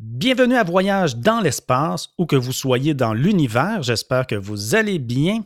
Bienvenue 0.00 0.54
à 0.54 0.62
Voyage 0.62 1.16
dans 1.16 1.40
l'espace, 1.40 2.10
ou 2.18 2.26
que 2.26 2.36
vous 2.36 2.52
soyez 2.52 2.94
dans 2.94 3.14
l'univers, 3.14 3.82
j'espère 3.82 4.28
que 4.28 4.36
vous 4.36 4.76
allez 4.76 5.00
bien. 5.00 5.42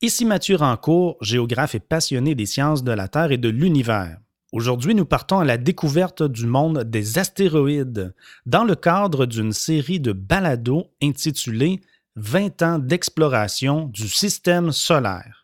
Ici 0.00 0.24
Mathieu 0.24 0.54
Rancourt, 0.54 1.16
géographe 1.20 1.74
et 1.74 1.80
passionné 1.80 2.36
des 2.36 2.46
sciences 2.46 2.84
de 2.84 2.92
la 2.92 3.08
Terre 3.08 3.32
et 3.32 3.38
de 3.38 3.48
l'univers. 3.48 4.18
Aujourd'hui, 4.52 4.94
nous 4.94 5.04
partons 5.04 5.40
à 5.40 5.44
la 5.44 5.56
découverte 5.56 6.22
du 6.22 6.46
monde 6.46 6.84
des 6.84 7.18
astéroïdes 7.18 8.14
dans 8.46 8.62
le 8.62 8.76
cadre 8.76 9.26
d'une 9.26 9.52
série 9.52 9.98
de 9.98 10.12
balados 10.12 10.92
intitulée 11.02 11.80
20 12.14 12.62
ans 12.62 12.78
d'exploration 12.78 13.86
du 13.86 14.08
système 14.08 14.70
solaire. 14.70 15.37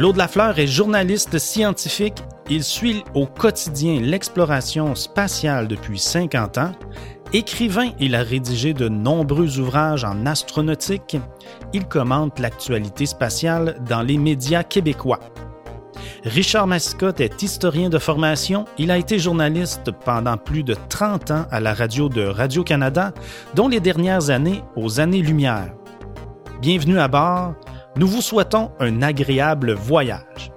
Claude 0.00 0.16
Lafleur 0.16 0.58
est 0.58 0.66
journaliste 0.66 1.38
scientifique. 1.38 2.22
Il 2.48 2.64
suit 2.64 3.04
au 3.12 3.26
quotidien 3.26 4.00
l'exploration 4.00 4.94
spatiale 4.94 5.68
depuis 5.68 5.98
50 5.98 6.56
ans. 6.56 6.72
Écrivain, 7.34 7.90
il 8.00 8.14
a 8.14 8.22
rédigé 8.22 8.72
de 8.72 8.88
nombreux 8.88 9.58
ouvrages 9.58 10.04
en 10.04 10.24
astronautique. 10.24 11.18
Il 11.74 11.86
commente 11.86 12.38
l'actualité 12.38 13.04
spatiale 13.04 13.76
dans 13.90 14.00
les 14.00 14.16
médias 14.16 14.62
québécois. 14.62 15.20
Richard 16.24 16.66
Mascotte 16.66 17.20
est 17.20 17.42
historien 17.42 17.90
de 17.90 17.98
formation. 17.98 18.64
Il 18.78 18.90
a 18.90 18.96
été 18.96 19.18
journaliste 19.18 19.90
pendant 20.06 20.38
plus 20.38 20.62
de 20.62 20.74
30 20.88 21.30
ans 21.30 21.44
à 21.50 21.60
la 21.60 21.74
radio 21.74 22.08
de 22.08 22.24
Radio-Canada, 22.24 23.12
dont 23.54 23.68
les 23.68 23.80
dernières 23.80 24.30
années 24.30 24.62
aux 24.76 24.98
années-lumière. 24.98 25.74
Bienvenue 26.62 26.98
à 26.98 27.08
bord. 27.08 27.54
Nous 27.96 28.06
vous 28.06 28.22
souhaitons 28.22 28.70
un 28.78 29.02
agréable 29.02 29.72
voyage. 29.72 30.52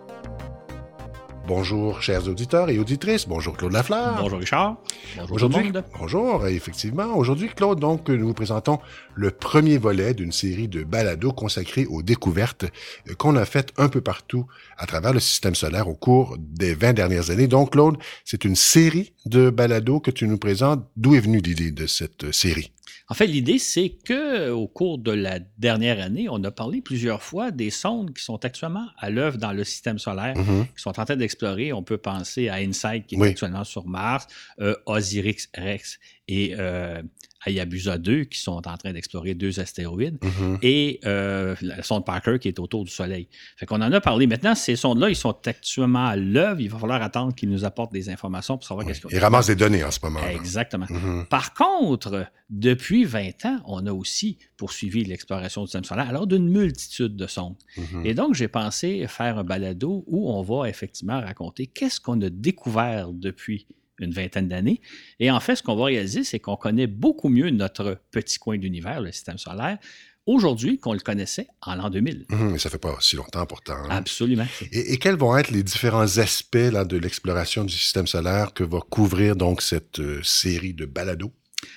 Bonjour, 1.47 2.01
chers 2.01 2.29
auditeurs 2.29 2.69
et 2.69 2.77
auditrices. 2.79 3.27
Bonjour, 3.27 3.57
Claude 3.57 3.73
Lafleur. 3.73 4.21
Bonjour, 4.21 4.39
Richard. 4.39 4.77
Bonjour, 5.17 5.35
aujourd'hui, 5.35 5.71
bonjour, 5.99 6.47
effectivement. 6.47 7.17
Aujourd'hui, 7.17 7.49
Claude, 7.49 7.79
donc, 7.79 8.07
nous 8.07 8.27
vous 8.27 8.33
présentons 8.33 8.79
le 9.15 9.31
premier 9.31 9.77
volet 9.77 10.13
d'une 10.13 10.31
série 10.31 10.67
de 10.67 10.83
balados 10.83 11.33
consacrés 11.33 11.85
aux 11.87 12.01
découvertes 12.01 12.65
euh, 13.09 13.15
qu'on 13.15 13.35
a 13.35 13.45
faites 13.45 13.73
un 13.77 13.89
peu 13.89 13.99
partout 13.99 14.45
à 14.77 14.85
travers 14.85 15.11
le 15.11 15.19
système 15.19 15.55
solaire 15.55 15.89
au 15.89 15.95
cours 15.95 16.37
des 16.39 16.75
20 16.75 16.93
dernières 16.93 17.29
années. 17.29 17.47
Donc, 17.47 17.71
Claude, 17.71 17.97
c'est 18.23 18.45
une 18.45 18.55
série 18.55 19.13
de 19.25 19.49
balados 19.49 19.99
que 19.99 20.11
tu 20.11 20.27
nous 20.27 20.37
présentes. 20.37 20.87
D'où 20.95 21.15
est 21.15 21.19
venue 21.19 21.39
l'idée 21.39 21.71
de 21.71 21.87
cette 21.87 22.31
série? 22.31 22.71
En 23.13 23.15
fait, 23.15 23.27
l'idée, 23.27 23.59
c'est 23.59 23.89
que 23.89 24.49
au 24.49 24.67
cours 24.67 24.97
de 24.97 25.11
la 25.11 25.37
dernière 25.59 26.03
année, 26.03 26.25
on 26.31 26.43
a 26.43 26.49
parlé 26.49 26.81
plusieurs 26.81 27.21
fois 27.21 27.51
des 27.51 27.69
sondes 27.69 28.11
qui 28.11 28.23
sont 28.23 28.43
actuellement 28.43 28.87
à 28.97 29.11
l'œuvre 29.11 29.37
dans 29.37 29.51
le 29.53 29.63
système 29.63 29.99
solaire, 29.99 30.35
Mhm. 30.35 30.65
qui 30.75 30.81
sont 30.81 30.99
en 30.99 31.05
train 31.05 31.15
d'explorer. 31.15 31.73
On 31.73 31.83
peut 31.83 31.99
penser 31.99 32.49
à 32.49 32.55
InSight, 32.55 33.05
qui 33.05 33.13
est 33.13 33.19
Oui. 33.19 33.27
actuellement 33.27 33.65
sur 33.65 33.85
Mars, 33.85 34.25
euh, 34.61 34.75
Osiris 34.87 35.47
Rex 35.55 35.99
et 36.27 36.55
euh, 36.57 37.03
Hayabusa 37.45 37.97
2, 37.97 38.23
qui 38.25 38.39
sont 38.39 38.61
en 38.67 38.77
train 38.77 38.93
d'explorer 38.93 39.33
deux 39.33 39.59
astéroïdes, 39.59 40.17
Mhm. 40.23 40.57
et 40.61 40.99
euh, 41.05 41.55
la 41.61 41.81
sonde 41.83 42.05
Parker, 42.05 42.37
qui 42.39 42.47
est 42.47 42.59
autour 42.59 42.83
du 42.85 42.91
Soleil. 42.91 43.27
Fait 43.57 43.65
qu'on 43.65 43.81
en 43.81 43.91
a 43.91 44.01
parlé. 44.01 44.27
Maintenant, 44.27 44.55
ces 44.55 44.75
sondes-là, 44.75 45.09
ils 45.09 45.15
sont 45.15 45.35
actuellement 45.45 46.05
à 46.05 46.15
l'œuvre. 46.15 46.59
Il 46.61 46.69
va 46.69 46.77
falloir 46.79 47.01
attendre 47.01 47.33
qu'ils 47.35 47.49
nous 47.49 47.65
apportent 47.65 47.93
des 47.93 48.09
informations 48.09 48.57
pour 48.57 48.67
savoir 48.67 48.85
qu'est-ce 48.85 49.01
qu'on 49.01 49.09
Il 49.09 49.19
ramasse 49.19 49.47
des 49.47 49.55
données 49.55 49.83
en 49.83 49.91
ce 49.91 49.99
moment. 50.03 50.19
Exactement. 50.27 50.85
Mhm. 50.89 51.25
Par 51.29 51.53
contre, 51.53 52.25
depuis 52.49 53.03
20 53.05 53.45
ans, 53.45 53.59
on 53.65 53.85
a 53.87 53.91
aussi 53.93 54.37
poursuivi 54.57 55.03
l'exploration 55.03 55.61
du 55.61 55.67
système 55.67 55.83
solaire 55.83 56.07
alors 56.09 56.27
d'une 56.27 56.47
multitude 56.47 57.15
de 57.15 57.27
sondes. 57.27 57.55
Mhm. 57.77 58.05
Et 58.05 58.13
donc, 58.13 58.35
j'ai 58.35 58.47
pensé 58.47 59.05
faire 59.07 59.37
un 59.39 59.43
balado 59.43 60.03
où 60.07 60.31
on 60.31 60.41
va 60.41 60.69
effectivement 60.69 61.19
raconter 61.19 61.67
qu'est-ce 61.67 61.99
qu'on 61.99 62.21
a 62.21 62.29
découvert 62.29 63.11
depuis 63.11 63.67
une 64.03 64.11
vingtaine 64.13 64.47
d'années. 64.47 64.81
Et 65.19 65.31
en 65.31 65.39
fait, 65.39 65.55
ce 65.55 65.63
qu'on 65.63 65.75
va 65.75 65.85
réaliser, 65.85 66.23
c'est 66.23 66.39
qu'on 66.39 66.55
connaît 66.55 66.87
beaucoup 66.87 67.29
mieux 67.29 67.49
notre 67.49 67.97
petit 68.11 68.37
coin 68.39 68.57
d'univers, 68.57 69.01
le 69.01 69.11
système 69.11 69.37
solaire, 69.37 69.77
aujourd'hui 70.25 70.77
qu'on 70.79 70.93
le 70.93 70.99
connaissait 70.99 71.47
en 71.61 71.75
l'an 71.75 71.89
2000. 71.89 72.25
Mhm. 72.29 72.51
Mais 72.53 72.57
ça 72.57 72.69
fait 72.69 72.77
pas 72.77 72.95
si 73.01 73.15
longtemps 73.15 73.45
pourtant. 73.45 73.73
hein. 73.75 73.89
Absolument. 73.89 74.45
Et, 74.71 74.93
et 74.93 74.97
quels 74.97 75.15
vont 75.17 75.35
être 75.37 75.51
les 75.51 75.63
différents 75.63 76.17
aspects 76.17 76.55
là, 76.55 76.85
de 76.85 76.97
l'exploration 76.97 77.63
du 77.65 77.73
système 77.73 78.07
solaire 78.07 78.53
que 78.53 78.63
va 78.63 78.79
couvrir 78.79 79.35
donc 79.35 79.61
cette 79.61 79.99
euh, 79.99 80.21
série 80.23 80.73
de 80.73 80.85
balados? 80.85 81.31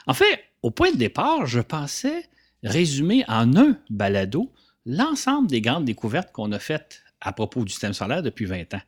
En 0.07 0.15
fait, 0.15 0.41
au 0.63 0.71
point 0.71 0.93
de 0.93 0.97
départ, 0.97 1.47
je 1.47 1.61
pensais 1.61 2.25
résumer 2.63 3.25
en 3.29 3.57
un 3.57 3.77
balado 3.91 4.53
l'ensemble 4.85 5.49
des 5.49 5.61
grandes 5.61 5.85
découvertes 5.85 6.33
qu'on 6.33 6.53
a 6.53 6.59
faites 6.59 7.03
à 7.21 7.33
propos 7.33 7.65
du 7.65 7.71
système 7.71 7.93
solaire 7.93 8.23
depuis 8.23 8.45
20 8.45 8.75
ans. 8.75 8.81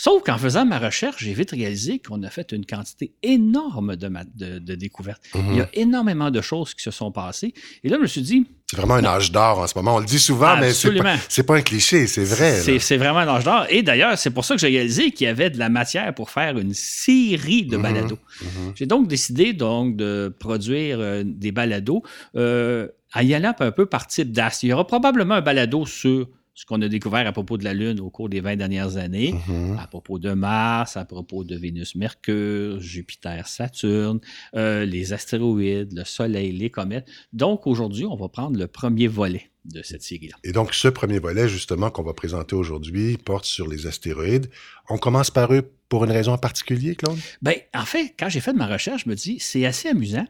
Sauf 0.00 0.22
qu'en 0.22 0.38
faisant 0.38 0.64
ma 0.64 0.78
recherche, 0.78 1.16
j'ai 1.24 1.32
vite 1.34 1.50
réalisé 1.50 1.98
qu'on 1.98 2.22
a 2.22 2.30
fait 2.30 2.52
une 2.52 2.64
quantité 2.64 3.10
énorme 3.24 3.96
de, 3.96 4.06
ma- 4.06 4.22
de- 4.36 4.60
de 4.60 4.74
découvertes. 4.76 5.24
Mhm. 5.34 5.44
Il 5.50 5.56
y 5.56 5.60
a 5.60 5.68
énormément 5.72 6.30
de 6.30 6.40
choses 6.40 6.72
qui 6.72 6.84
se 6.84 6.92
sont 6.92 7.10
passées. 7.10 7.52
Et 7.82 7.88
là, 7.88 7.96
je 7.96 8.02
me 8.02 8.06
suis 8.06 8.22
dit, 8.22 8.46
C'est 8.70 8.76
vraiment 8.76 8.94
un 8.94 9.04
âge 9.04 9.32
d'or 9.32 9.58
en 9.58 9.66
ce 9.66 9.76
moment. 9.76 9.96
On 9.96 9.98
le 9.98 10.06
dit 10.06 10.20
souvent, 10.20 10.56
mais 10.56 10.72
c'est 10.72 10.94
pas, 10.94 11.16
c'est 11.28 11.42
pas 11.42 11.56
un 11.56 11.62
cliché, 11.62 12.06
c'est 12.06 12.22
vrai. 12.22 12.78
c'est 12.78 12.96
vraiment 12.96 13.18
un 13.18 13.26
âge 13.28 13.42
d'or. 13.42 13.66
Et 13.70 13.82
d'ailleurs, 13.82 14.16
c'est 14.16 14.30
pour 14.30 14.44
ça 14.44 14.54
que 14.54 14.60
j'ai 14.60 14.68
réalisé 14.68 15.10
qu'il 15.10 15.24
y 15.26 15.28
avait 15.30 15.50
de 15.50 15.58
la 15.58 15.68
matière 15.68 16.14
pour 16.14 16.30
faire 16.30 16.56
une 16.58 16.74
série 16.74 17.64
de 17.64 17.76
Mhm. 17.76 17.82
balados. 17.82 18.18
Mhm. 18.40 18.72
J'ai 18.76 18.86
donc 18.86 19.08
décidé 19.08 19.52
donc 19.52 19.96
de 19.96 20.32
produire 20.38 20.98
euh, 21.00 21.24
des 21.26 21.50
balados 21.50 22.04
euh, 22.36 22.86
en 23.16 23.20
y 23.22 23.34
un 23.34 23.52
peu 23.72 23.86
par 23.86 24.06
type 24.06 24.30
d'astre. 24.30 24.62
Il 24.62 24.68
y 24.68 24.72
aura 24.72 24.86
probablement 24.86 25.34
un 25.34 25.40
balado 25.40 25.86
sur 25.86 26.28
ce 26.58 26.66
qu'on 26.66 26.82
a 26.82 26.88
découvert 26.88 27.24
à 27.24 27.30
propos 27.30 27.56
de 27.56 27.62
la 27.62 27.72
Lune 27.72 28.00
au 28.00 28.10
cours 28.10 28.28
des 28.28 28.40
20 28.40 28.56
dernières 28.56 28.96
années, 28.96 29.32
Mhm. 29.46 29.78
à 29.78 29.86
propos 29.86 30.18
de 30.18 30.32
Mars, 30.32 30.96
à 30.96 31.04
propos 31.04 31.44
de 31.44 31.54
Vénus, 31.56 31.94
Mercure, 31.94 32.80
Jupiter, 32.80 33.46
Saturne, 33.46 34.18
euh, 34.56 34.84
les 34.84 35.12
astéroïdes, 35.12 35.92
le 35.96 36.02
Soleil, 36.02 36.50
les 36.50 36.68
comètes. 36.68 37.06
Donc 37.32 37.68
aujourd'hui, 37.68 38.06
on 38.06 38.16
va 38.16 38.28
prendre 38.28 38.58
le 38.58 38.66
premier 38.66 39.06
volet 39.06 39.50
de 39.66 39.82
cette 39.82 40.02
série-là. 40.02 40.34
Et 40.42 40.50
donc, 40.50 40.74
ce 40.74 40.88
premier 40.88 41.20
volet, 41.20 41.48
justement, 41.48 41.90
qu'on 41.92 42.02
va 42.02 42.12
présenter 42.12 42.56
aujourd'hui, 42.56 43.18
porte 43.18 43.44
sur 43.44 43.68
les 43.68 43.86
astéroïdes. 43.86 44.50
On 44.88 44.98
commence 44.98 45.30
par 45.30 45.54
eux 45.54 45.62
pour 45.88 46.04
une 46.06 46.10
raison 46.10 46.32
en 46.32 46.38
particulier, 46.38 46.96
Claude? 46.96 47.18
Ben, 47.40 47.54
en 47.72 47.84
fait, 47.84 48.14
quand 48.18 48.28
j'ai 48.30 48.40
fait 48.40 48.52
de 48.52 48.58
ma 48.58 48.66
recherche, 48.66 49.04
je 49.04 49.10
me 49.10 49.14
dis, 49.14 49.38
c'est 49.38 49.64
assez 49.64 49.90
amusant. 49.90 50.26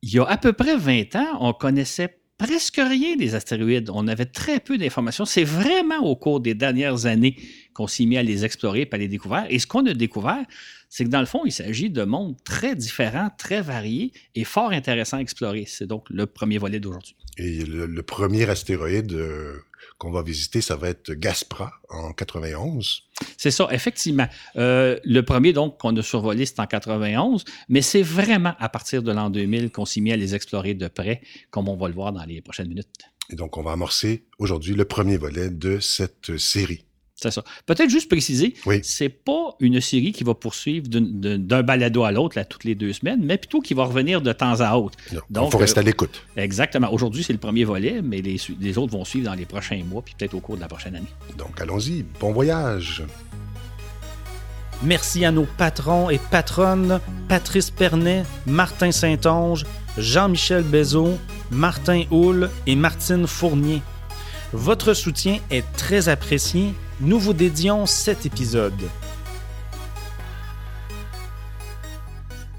Il 0.00 0.10
y 0.10 0.18
a 0.20 0.24
à 0.24 0.38
peu 0.38 0.54
près 0.54 0.76
20 0.78 1.16
ans, 1.16 1.36
on 1.40 1.52
connaissait 1.52 2.17
presque 2.38 2.76
rien 2.76 3.16
des 3.16 3.34
astéroïdes. 3.34 3.90
On 3.92 4.06
avait 4.06 4.24
très 4.24 4.60
peu 4.60 4.78
d'informations. 4.78 5.24
C'est 5.24 5.44
vraiment 5.44 5.98
au 5.98 6.16
cours 6.16 6.40
des 6.40 6.54
dernières 6.54 7.06
années 7.06 7.36
qu'on 7.74 7.86
s'est 7.86 8.06
mis 8.06 8.16
à 8.16 8.22
les 8.22 8.44
explorer 8.44 8.82
et 8.82 8.88
à 8.90 8.96
les 8.96 9.08
découvrir. 9.08 9.46
Et 9.50 9.58
ce 9.58 9.66
qu'on 9.66 9.84
a 9.86 9.92
découvert, 9.92 10.44
c'est 10.88 11.04
que 11.04 11.10
dans 11.10 11.20
le 11.20 11.26
fond, 11.26 11.42
il 11.44 11.52
s'agit 11.52 11.90
de 11.90 12.04
mondes 12.04 12.36
très 12.44 12.74
différents, 12.74 13.28
très 13.36 13.60
variés 13.60 14.12
et 14.34 14.44
fort 14.44 14.70
intéressants 14.70 15.18
à 15.18 15.20
explorer. 15.20 15.64
C'est 15.66 15.86
donc 15.86 16.08
le 16.08 16.26
premier 16.26 16.58
volet 16.58 16.80
d'aujourd'hui. 16.80 17.14
Et 17.36 17.64
le, 17.64 18.02
premier 18.02 18.48
astéroïde 18.48 19.12
euh, 19.12 19.58
qu'on 19.98 20.10
va 20.10 20.22
visiter, 20.22 20.60
ça 20.60 20.76
va 20.76 20.88
être 20.88 21.12
Gaspra 21.12 21.72
en 21.88 22.12
91. 22.12 23.02
C'est 23.36 23.50
ça, 23.50 23.68
effectivement. 23.70 24.28
Euh, 24.56 24.98
le 25.04 25.20
premier, 25.22 25.52
donc, 25.52 25.78
qu'on 25.78 25.96
a 25.96 26.02
survolé, 26.02 26.46
c'est 26.46 26.60
en 26.60 26.66
91, 26.66 27.44
mais 27.68 27.82
c'est 27.82 28.02
vraiment 28.02 28.54
à 28.58 28.68
partir 28.68 29.02
de 29.02 29.12
l'an 29.12 29.30
2000 29.30 29.70
qu'on 29.70 29.84
s'est 29.84 30.00
mis 30.00 30.12
à 30.12 30.16
les 30.16 30.34
explorer 30.34 30.74
de 30.74 30.88
près, 30.88 31.22
comme 31.50 31.68
on 31.68 31.76
va 31.76 31.88
le 31.88 31.94
voir 31.94 32.12
dans 32.12 32.24
les 32.24 32.40
prochaines 32.40 32.68
minutes. 32.68 32.88
Et 33.30 33.36
donc, 33.36 33.56
on 33.58 33.62
va 33.62 33.72
amorcer 33.72 34.24
aujourd'hui 34.38 34.74
le 34.74 34.84
premier 34.84 35.18
volet 35.18 35.50
de 35.50 35.78
cette 35.80 36.38
série. 36.38 36.84
C'est 37.20 37.32
ça. 37.32 37.42
Peut-être 37.66 37.90
juste 37.90 38.08
préciser, 38.08 38.54
Oui. 38.64 38.78
c'est 38.84 39.08
pas 39.08 39.56
une 39.58 39.80
série 39.80 40.12
qui 40.12 40.22
va 40.22 40.34
poursuivre 40.34 40.86
d'un 40.88 41.62
balado 41.64 42.04
à 42.04 42.12
l'autre, 42.12 42.38
là, 42.38 42.44
toutes 42.44 42.62
les 42.62 42.76
deux 42.76 42.92
semaines, 42.92 43.18
mais 43.24 43.38
plutôt 43.38 43.60
qui 43.60 43.74
va 43.74 43.84
revenir 43.86 44.20
de 44.22 44.32
temps 44.32 44.60
à 44.60 44.76
autre. 44.76 44.96
Il 45.10 45.18
Donc, 45.28 45.50
faut 45.50 45.58
rester 45.58 45.80
euh, 45.80 45.82
à 45.82 45.86
l'écoute. 45.86 46.22
Exactement. 46.36 46.92
Aujourd'hui, 46.92 47.24
c'est 47.24 47.32
le 47.32 47.40
premier 47.40 47.64
volet, 47.64 48.02
mais 48.02 48.22
les 48.22 48.78
autres 48.78 48.92
vont 48.92 49.04
suivre 49.04 49.26
dans 49.26 49.34
les 49.34 49.46
prochains 49.46 49.82
mois, 49.84 50.00
puis 50.02 50.14
peut-être 50.16 50.34
au 50.34 50.40
cours 50.40 50.54
de 50.54 50.60
la 50.60 50.68
prochaine 50.68 50.94
année. 50.94 51.08
Donc, 51.36 51.60
allons-y. 51.60 52.04
Bon 52.20 52.30
voyage. 52.32 53.02
Merci 54.84 55.24
à 55.24 55.32
nos 55.32 55.46
patrons 55.56 56.10
et 56.10 56.18
patronnes 56.18 57.00
Patrice 57.28 57.70
Pernet, 57.70 58.22
Martin 58.46 58.92
Saint-Onge, 58.92 59.64
Jean-Michel 59.96 60.62
Bézot, 60.62 61.18
Martin 61.50 62.04
Houle 62.12 62.48
et 62.68 62.76
Martine 62.76 63.26
Fournier. 63.26 63.82
Votre 64.54 64.94
soutien 64.94 65.40
est 65.50 65.70
très 65.74 66.08
apprécié. 66.08 66.72
Nous 67.00 67.18
vous 67.18 67.34
dédions 67.34 67.84
cet 67.84 68.24
épisode. 68.24 68.80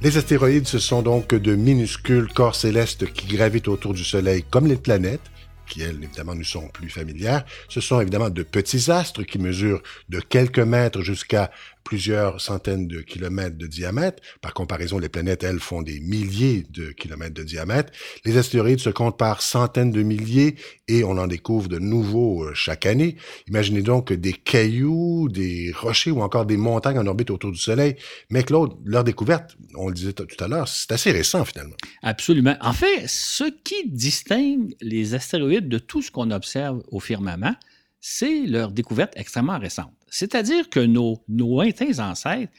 Les 0.02 0.16
astéroïdes, 0.16 0.68
ce 0.68 0.78
sont 0.78 1.02
donc 1.02 1.34
de 1.34 1.56
minuscules 1.56 2.32
corps 2.32 2.54
célestes 2.54 3.12
qui 3.12 3.26
gravitent 3.26 3.68
autour 3.68 3.96
du 3.96 4.04
Soleil 4.04 4.46
comme 4.52 4.68
les 4.68 4.76
planètes, 4.76 5.32
qui 5.68 5.82
elles, 5.82 6.04
évidemment, 6.04 6.36
nous 6.36 6.44
sont 6.44 6.68
plus 6.68 6.90
familières. 6.90 7.44
Ce 7.70 7.82
sont 7.82 8.00
évidemment 8.00 8.30
de 8.30 8.44
petits 8.44 8.92
astres 8.92 9.24
qui 9.24 9.40
mesurent 9.40 9.82
de 10.10 10.20
quelques 10.20 10.60
mètres 10.60 11.02
jusqu'à 11.02 11.50
plusieurs 11.90 12.40
centaines 12.40 12.88
de 12.88 13.02
kilomètres 13.02 13.58
de 13.58 13.66
diamètre. 13.66 14.22
Par 14.42 14.54
comparaison, 14.54 15.00
les 15.00 15.10
planètes, 15.10 15.44
elles, 15.44 15.60
font 15.60 15.82
des 15.82 16.00
milliers 16.00 16.68
de 16.70 16.92
kilomètres 16.92 17.34
de 17.34 17.42
diamètre. 17.42 17.92
Les 18.26 18.38
astéroïdes 18.38 18.80
se 18.80 18.92
comptent 18.92 19.18
par 19.18 19.42
centaines 19.42 19.90
de 19.90 20.04
milliers 20.04 20.54
et 20.88 21.04
on 21.04 21.18
en 21.18 21.26
découvre 21.26 21.68
de 21.68 21.80
nouveaux 21.80 22.44
euh, 22.44 22.54
chaque 22.54 22.86
année. 22.86 23.18
Imaginez 23.48 23.82
donc 23.82 24.14
des 24.14 24.34
cailloux, 24.34 25.30
des 25.30 25.74
rochers 25.76 26.12
ou 26.12 26.22
encore 26.22 26.46
des 26.46 26.58
montagnes 26.58 27.00
en 27.00 27.08
orbite 27.08 27.32
autour 27.32 27.52
du 27.52 27.58
Soleil. 27.58 27.96
Mais 28.30 28.44
Claude, 28.44 28.74
leur 28.86 29.04
découverte, 29.04 29.58
on 29.74 29.88
le 29.88 29.96
disait 29.96 30.14
tout 30.14 30.28
à 30.40 30.48
l'heure, 30.48 30.68
c'est 30.68 30.92
assez 30.92 31.10
récent 31.10 31.44
finalement. 31.44 31.76
Absolument. 32.04 32.56
En 32.62 32.74
fait, 32.74 33.08
ce 33.08 33.46
qui 33.64 33.90
distingue 33.90 34.76
les 34.80 35.16
astéroïdes 35.16 35.68
de 35.68 35.80
tout 35.80 36.04
ce 36.04 36.12
qu'on 36.12 36.30
observe 36.30 36.84
au 36.92 37.00
firmament, 37.00 37.56
c'est 38.00 38.46
leur 38.46 38.72
découverte 38.72 39.14
extrêmement 39.16 39.58
récente. 39.58 39.99
C'est-à-dire 40.10 40.70
que 40.70 40.80
nos, 40.80 41.24
lointains 41.28 42.00
ancêtres 42.00 42.52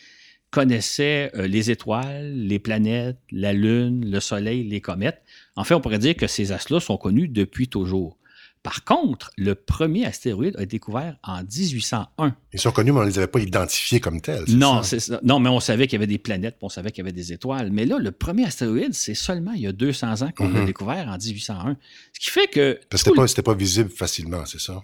connaissaient 0.51 1.31
euh, 1.37 1.47
les 1.47 1.71
étoiles, 1.71 2.33
les 2.35 2.59
planètes, 2.59 3.19
la 3.31 3.53
Lune, 3.53 4.11
le 4.11 4.21
Soleil, 4.21 4.65
les 4.65 4.81
comètes. 4.81 5.23
En 5.57 5.65
fait, 5.65 5.75
on 5.75 5.81
pourrait 5.81 5.99
dire 5.99 6.17
que 6.17 6.27
ces 6.27 6.53
astres-là 6.53 6.81
sont 6.81 6.97
connus 6.97 7.29
depuis 7.29 7.69
toujours. 7.69 8.19
Par 8.63 8.85
contre, 8.85 9.31
le 9.39 9.55
premier 9.55 10.05
astéroïde 10.05 10.55
a 10.59 10.63
été 10.63 10.77
découvert 10.77 11.17
en 11.23 11.43
1801. 11.43 12.37
Ils 12.53 12.61
sont 12.61 12.71
connus, 12.73 12.93
mais 12.93 12.99
on 12.99 13.03
ne 13.03 13.09
les 13.09 13.17
avait 13.17 13.27
pas 13.27 13.41
identifiés 13.41 14.01
comme 14.01 14.21
tels. 14.21 14.45
Non, 14.49 14.83
ça? 14.83 15.19
non, 15.23 15.41
mais 15.41 15.49
on 15.49 15.61
savait 15.61 15.87
qu'il 15.87 15.95
y 15.95 16.01
avait 16.01 16.07
des 16.07 16.19
planètes, 16.19 16.57
on 16.61 16.69
savait 16.69 16.91
qu'il 16.91 17.03
y 17.03 17.07
avait 17.07 17.13
des 17.13 17.33
étoiles. 17.33 17.71
Mais 17.73 17.87
là, 17.87 17.97
le 17.99 18.13
premier 18.13 18.45
astéroïde, 18.45 18.93
c'est 18.93 19.15
seulement 19.15 19.53
il 19.53 19.63
y 19.63 19.67
a 19.67 19.73
200 19.73 20.23
ans 20.23 20.31
qu'on 20.37 20.51
l'a 20.51 20.61
mhm. 20.61 20.67
découvert 20.67 21.09
en 21.09 21.17
1801. 21.17 21.77
Ce 22.13 22.21
qui 22.21 22.31
fait 22.31 22.49
que... 22.49 22.79
Parce 22.91 23.03
que 23.03 23.27
c'était 23.27 23.43
pas, 23.43 23.53
pas, 23.53 23.59
visible 23.59 23.91
facilement, 23.91 24.45
c'est 24.45 24.61
ça? 24.61 24.83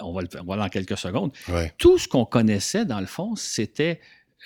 on, 0.00 0.12
va 0.14 0.22
le, 0.22 0.28
on 0.40 0.44
va 0.44 0.56
dans 0.56 0.68
quelques 0.68 0.96
secondes. 0.96 1.32
Tout 1.76 1.98
ce 1.98 2.08
qu'on 2.08 2.24
connaissait, 2.24 2.86
dans 2.86 3.00
le 3.00 3.06
fond, 3.06 3.36
c'était 3.36 4.00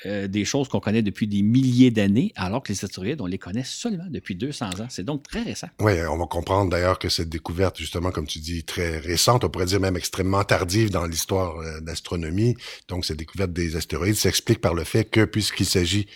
euh, 0.06 0.26
des 0.26 0.44
choses 0.44 0.68
qu'on 0.68 0.80
connaît 0.80 1.02
depuis 1.02 1.26
des 1.26 1.42
milliers 1.42 1.90
d'années, 1.90 2.32
alors 2.34 2.62
que 2.62 2.72
les 2.72 2.84
astéroïdes, 2.84 3.20
on 3.20 3.26
les 3.26 3.38
connaît 3.38 3.64
seulement 3.64 4.06
depuis 4.10 4.34
200 4.34 4.80
ans. 4.80 4.86
C'est 4.88 5.04
donc 5.04 5.22
très 5.22 5.42
récent. 5.42 5.68
Oui, 5.80 5.92
on 6.10 6.18
va 6.18 6.26
comprendre 6.26 6.70
d'ailleurs 6.70 6.98
que 6.98 7.08
cette 7.08 7.28
découverte, 7.28 7.78
justement, 7.78 8.10
comme 8.10 8.26
tu 8.26 8.40
dis, 8.40 8.64
très 8.64 8.98
récente, 8.98 9.44
on 9.44 9.48
pourrait 9.48 9.66
dire 9.66 9.80
même 9.80 9.96
extrêmement 9.96 10.42
tardive 10.42 10.90
dans 10.90 11.06
l'histoire 11.06 11.58
euh, 11.58 11.80
d'astronomie. 11.80 12.56
Donc, 12.88 13.04
cette 13.04 13.18
découverte 13.18 13.52
des 13.52 13.76
astéroïdes 13.76 14.16
s'explique 14.16 14.60
par 14.60 14.74
le 14.74 14.84
fait 14.84 15.04
que, 15.04 15.24
puisqu'il 15.24 15.66
s'agit 15.66 16.06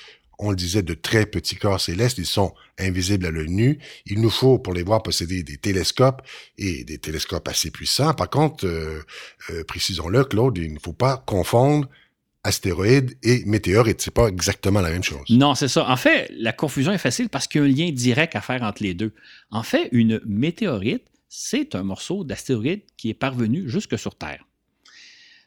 on 0.41 0.51
le 0.51 0.57
disait, 0.57 0.83
de 0.83 0.95
très 0.95 1.27
petits 1.27 1.57
corps 1.57 1.81
célestes. 1.81 2.19
Ils 2.19 2.27
sont 2.27 2.55
invisibles 2.79 3.27
à 3.27 3.31
l'œil 3.31 3.49
nu. 3.49 3.79
Il 4.07 4.21
nous 4.21 4.31
faut, 4.31 4.59
pour 4.59 4.73
les 4.73 4.85
voir, 4.85 5.03
posséder 5.03 5.43
des 5.43 5.57
télescopes 5.57 6.23
et 6.57 6.85
des 6.85 6.99
télescopes 6.99 7.49
assez 7.49 7.73
puissants. 7.73 8.15
Par 8.15 8.31
contre, 8.31 8.65
euh, 8.67 9.03
précisons-le, 9.67 10.25
Claude, 10.25 10.57
il 10.59 10.73
ne 10.73 10.79
faut 10.79 10.93
pas 10.93 11.17
confondre 11.27 11.89
astéroïdes 12.45 13.17
et 13.23 13.45
météorites. 13.45 14.01
C'est 14.01 14.15
pas 14.15 14.29
exactement 14.29 14.81
la 14.81 14.91
même 14.91 15.03
chose. 15.03 15.29
Non, 15.31 15.55
c'est 15.55 15.69
ça. 15.69 15.89
En 15.89 15.97
fait, 15.97 16.31
la 16.37 16.53
confusion 16.53 16.93
est 16.93 16.99
facile 16.99 17.29
parce 17.29 17.47
qu'il 17.47 17.61
y 17.61 17.65
a 17.65 17.67
un 17.67 17.89
lien 17.89 17.93
direct 17.93 18.37
à 18.37 18.41
faire 18.41 18.63
entre 18.63 18.83
les 18.83 18.95
deux. 18.95 19.13
En 19.51 19.63
fait, 19.63 19.89
une 19.93 20.21
météorite, 20.25 21.05
c'est 21.29 21.75
un 21.75 21.83
morceau 21.83 22.25
d'astéroïde 22.25 22.83
qui 22.97 23.11
est 23.11 23.15
parvenu 23.15 23.69
jusque 23.69 23.99
sur 23.99 24.15
Terre. 24.15 24.45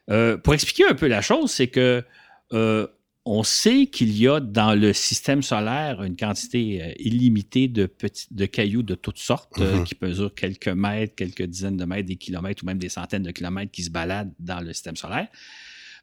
Euh, 0.10 0.38
pour 0.38 0.54
expliquer 0.54 0.86
un 0.88 0.94
peu 0.94 1.08
la 1.08 1.22
chose, 1.22 1.52
c'est 1.52 1.68
que 1.68 2.04
euh, 2.54 2.88
on 3.24 3.44
sait 3.44 3.86
qu'il 3.86 4.18
y 4.18 4.28
a 4.28 4.40
dans 4.40 4.74
le 4.74 4.94
système 4.94 5.44
solaire 5.44 6.04
une 6.04 6.16
quantité 6.16 6.82
euh, 6.82 6.94
illimitée 6.98 7.68
de, 7.68 7.86
petits, 7.86 8.28
de 8.32 8.46
cailloux 8.46 8.82
de 8.82 8.96
toutes 8.96 9.20
sortes 9.20 9.58
mm-hmm. 9.58 9.84
qui 9.84 9.96
mesurent 10.02 10.34
quelques 10.34 10.68
mètres, 10.68 11.16
quelques 11.16 11.44
dizaines 11.44 11.78
de 11.78 11.86
mètres, 11.86 12.08
des 12.08 12.16
kilomètres 12.16 12.64
ou 12.64 12.66
même 12.66 12.80
des 12.80 12.90
centaines 12.90 13.24
de 13.24 13.32
kilomètres 13.32 13.72
qui 13.72 13.84
se 13.84 13.92
baladent 13.92 14.34
dans 14.40 14.60
le 14.60 14.74
système 14.74 14.96
solaire. 14.96 15.28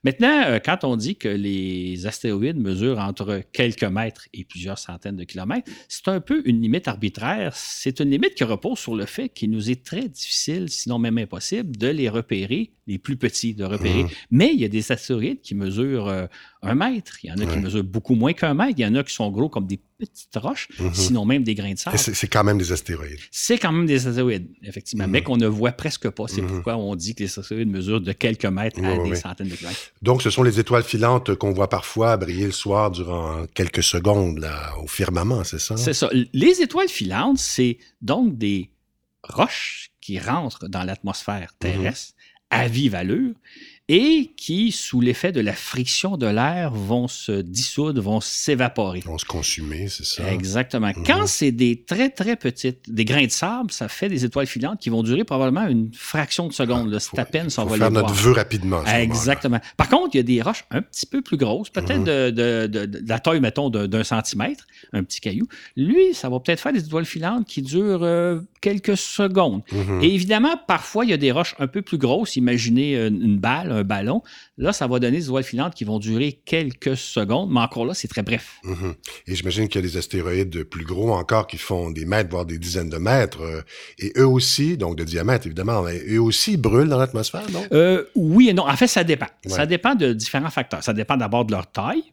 Maintenant, 0.04 0.42
euh, 0.46 0.58
quand 0.64 0.84
on 0.84 0.96
dit 0.96 1.16
que 1.16 1.28
les 1.28 2.06
astéroïdes 2.06 2.58
mesurent 2.58 3.00
entre 3.00 3.42
quelques 3.52 3.82
mètres 3.84 4.28
et 4.32 4.44
plusieurs 4.44 4.78
centaines 4.78 5.16
de 5.16 5.24
kilomètres, 5.24 5.70
c'est 5.88 6.06
un 6.08 6.20
peu 6.20 6.42
une 6.44 6.62
limite 6.62 6.86
arbitraire. 6.86 7.52
C'est 7.56 7.98
une 8.00 8.10
limite 8.10 8.34
qui 8.34 8.44
repose 8.44 8.78
sur 8.78 8.94
le 8.94 9.06
fait 9.06 9.28
qu'il 9.28 9.50
nous 9.50 9.70
est 9.70 9.84
très 9.84 10.08
difficile, 10.08 10.68
sinon 10.68 10.98
même 10.98 11.18
impossible, 11.18 11.76
de 11.76 11.88
les 11.88 12.08
repérer, 12.08 12.70
les 12.88 12.98
plus 12.98 13.16
petits, 13.16 13.54
de 13.54 13.64
repérer. 13.64 14.04
Mmh. 14.04 14.10
Mais 14.30 14.50
il 14.52 14.60
y 14.60 14.64
a 14.64 14.68
des 14.68 14.90
astéroïdes 14.90 15.42
qui 15.42 15.54
mesurent 15.54 16.08
euh, 16.08 16.26
un 16.62 16.74
mètre. 16.74 17.18
Il 17.22 17.28
y 17.28 17.32
en 17.32 17.36
a 17.36 17.46
qui 17.46 17.58
mesurent 17.58 17.84
beaucoup 17.84 18.14
moins 18.14 18.32
qu'un 18.32 18.54
mètre. 18.54 18.74
Il 18.78 18.82
y 18.82 18.86
en 18.86 18.94
a 18.94 19.04
qui 19.04 19.14
sont 19.14 19.30
gros 19.30 19.48
comme 19.48 19.66
des 19.66 19.78
petites 19.98 20.36
roches, 20.36 20.68
mhm. 20.78 20.94
sinon 20.94 21.24
même 21.24 21.44
des 21.44 21.54
grains 21.54 21.72
de 21.72 21.78
sable. 21.78 21.98
C'est 21.98 22.28
quand 22.28 22.44
même 22.44 22.56
des 22.58 22.72
astéroïdes. 22.72 23.18
C'est 23.30 23.58
quand 23.58 23.72
même 23.72 23.86
des 23.86 24.06
astéroïdes, 24.06 24.48
effectivement, 24.62 25.06
mais 25.06 25.22
qu'on 25.22 25.36
ne 25.36 25.46
voit 25.46 25.72
presque 25.72 26.08
pas. 26.08 26.24
C'est 26.28 26.42
pourquoi 26.42 26.76
on 26.76 26.94
dit 26.96 27.14
que 27.14 27.24
les 27.24 27.38
astéroïdes 27.38 27.68
mesurent 27.68 28.00
de 28.00 28.12
quelques 28.12 28.46
mètres 28.46 28.82
à 28.82 28.96
des 28.96 29.14
centaines 29.16 29.48
de 29.48 29.54
kilomètres. 29.54 29.92
Donc, 30.02 30.22
ce 30.22 30.30
sont 30.30 30.42
les 30.42 30.58
étoiles 30.58 30.84
filantes 30.84 31.34
qu'on 31.34 31.52
voit 31.52 31.68
parfois 31.68 32.16
briller 32.16 32.46
le 32.46 32.52
soir 32.52 32.90
durant 32.90 33.46
quelques 33.54 33.82
secondes 33.82 34.38
là, 34.38 34.72
au 34.82 34.86
firmament, 34.86 35.44
c'est 35.44 35.58
ça? 35.60 35.76
C'est 35.76 35.92
ça. 35.92 36.08
Les 36.32 36.62
étoiles 36.62 36.88
filantes, 36.88 37.38
c'est 37.38 37.78
donc 38.00 38.38
des 38.38 38.70
roches 39.22 39.90
qui 40.00 40.18
rentrent 40.18 40.68
dans 40.68 40.84
l'atmosphère 40.84 41.52
terrestre 41.58 42.14
à 42.50 42.68
vive 42.68 42.94
et 43.88 44.32
qui, 44.36 44.70
sous 44.70 45.00
l'effet 45.00 45.32
de 45.32 45.40
la 45.40 45.54
friction 45.54 46.18
de 46.18 46.26
l'air, 46.26 46.72
vont 46.72 47.08
se 47.08 47.40
dissoudre, 47.40 48.02
vont 48.02 48.20
s'évaporer. 48.20 49.00
Vont 49.00 49.16
se 49.16 49.24
consumer, 49.24 49.88
c'est 49.88 50.04
ça. 50.04 50.30
Exactement. 50.30 50.88
Mhm. 50.88 51.04
Quand 51.06 51.26
c'est 51.26 51.52
des 51.52 51.84
très, 51.84 52.10
très 52.10 52.36
petites, 52.36 52.92
des 52.92 53.06
grains 53.06 53.24
de 53.24 53.30
sable, 53.30 53.70
ça 53.70 53.88
fait 53.88 54.10
des 54.10 54.26
étoiles 54.26 54.46
filantes 54.46 54.80
qui 54.80 54.90
vont 54.90 55.02
durer 55.02 55.24
probablement 55.24 55.66
une 55.66 55.90
fraction 55.94 56.48
de 56.48 56.52
seconde. 56.52 56.92
Ah, 56.94 57.00
c'est 57.00 57.18
à 57.18 57.24
peine 57.24 57.48
si 57.48 57.58
on 57.60 57.64
va 57.64 57.78
faire 57.78 57.90
notre 57.90 58.12
vœu 58.12 58.32
rapidement. 58.32 58.84
Exactement. 58.84 59.60
Par 59.78 59.88
contre, 59.88 60.14
il 60.14 60.18
y 60.18 60.20
a 60.20 60.24
des 60.24 60.42
roches 60.42 60.64
un 60.70 60.82
petit 60.82 61.06
peu 61.06 61.22
plus 61.22 61.38
grosses, 61.38 61.70
peut-être 61.70 62.00
mhm. 62.00 62.04
de, 62.04 62.66
de, 62.66 62.84
de, 62.86 63.08
la 63.08 63.18
taille, 63.18 63.40
mettons, 63.40 63.70
d'un 63.70 64.04
centimètre, 64.04 64.66
un 64.92 65.02
petit 65.02 65.20
caillou. 65.20 65.46
Lui, 65.76 66.12
ça 66.12 66.28
va 66.28 66.40
peut-être 66.40 66.60
faire 66.60 66.72
des 66.72 66.84
étoiles 66.84 67.06
filantes 67.06 67.46
qui 67.46 67.62
durent 67.62 68.02
euh, 68.02 68.40
quelques 68.60 68.96
secondes. 68.96 69.62
Mhm. 69.72 70.02
Et 70.02 70.14
évidemment, 70.14 70.60
parfois, 70.66 71.04
il 71.04 71.10
y 71.10 71.14
a 71.14 71.16
des 71.16 71.32
roches 71.32 71.54
un 71.58 71.66
peu 71.66 71.80
plus 71.80 71.98
grosses. 71.98 72.36
Imaginez 72.36 72.96
euh, 72.96 73.08
une 73.08 73.38
balle, 73.38 73.77
un 73.78 73.84
ballon. 73.84 74.22
Là, 74.56 74.72
ça 74.72 74.86
va 74.86 74.98
donner 74.98 75.18
des 75.18 75.24
étoiles 75.24 75.44
filantes 75.44 75.74
qui 75.74 75.84
vont 75.84 75.98
durer 75.98 76.40
quelques 76.44 76.96
secondes, 76.96 77.50
mais 77.50 77.60
encore 77.60 77.86
là, 77.86 77.94
c'est 77.94 78.08
très 78.08 78.22
bref. 78.22 78.56
Mhm. 78.64 78.94
Et 79.26 79.34
j'imagine 79.34 79.68
qu'il 79.68 79.80
y 79.80 79.84
a 79.84 79.88
des 79.88 79.96
astéroïdes 79.96 80.64
plus 80.64 80.84
gros 80.84 81.12
encore 81.12 81.46
qui 81.46 81.58
font 81.58 81.90
des 81.90 82.04
mètres, 82.04 82.30
voire 82.30 82.44
des 82.44 82.58
dizaines 82.58 82.90
de 82.90 82.98
mètres. 82.98 83.42
Euh, 83.42 83.62
et 83.98 84.12
eux 84.16 84.26
aussi, 84.26 84.76
donc 84.76 84.96
de 84.96 85.04
diamètre 85.04 85.46
évidemment, 85.46 85.82
mais 85.82 85.98
eux 86.08 86.20
aussi 86.20 86.56
brûlent 86.56 86.88
dans 86.88 86.98
l'atmosphère, 86.98 87.50
non? 87.50 87.64
Euh, 87.72 88.04
oui 88.14 88.48
et 88.48 88.52
non. 88.52 88.68
En 88.68 88.76
fait, 88.76 88.88
ça 88.88 89.04
dépend. 89.04 89.28
Ça 89.46 89.66
dépend 89.66 89.94
de 89.94 90.12
différents 90.12 90.50
facteurs. 90.50 90.82
Ça 90.82 90.92
dépend 90.92 91.16
d'abord 91.16 91.44
de 91.44 91.52
leur 91.52 91.70
taille. 91.70 92.04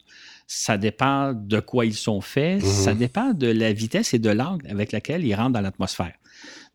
Ça 0.46 0.78
dépend 0.78 1.32
de 1.34 1.58
quoi 1.58 1.86
ils 1.86 1.94
sont 1.94 2.20
faits. 2.20 2.62
Mhm. 2.62 2.68
Ça 2.68 2.94
dépend 2.94 3.32
de 3.32 3.48
la 3.48 3.72
vitesse 3.72 4.14
et 4.14 4.18
de 4.18 4.30
l'angle 4.30 4.66
avec 4.70 4.92
laquelle 4.92 5.24
ils 5.24 5.34
rentrent 5.34 5.52
dans 5.52 5.60
l'atmosphère. 5.60 6.12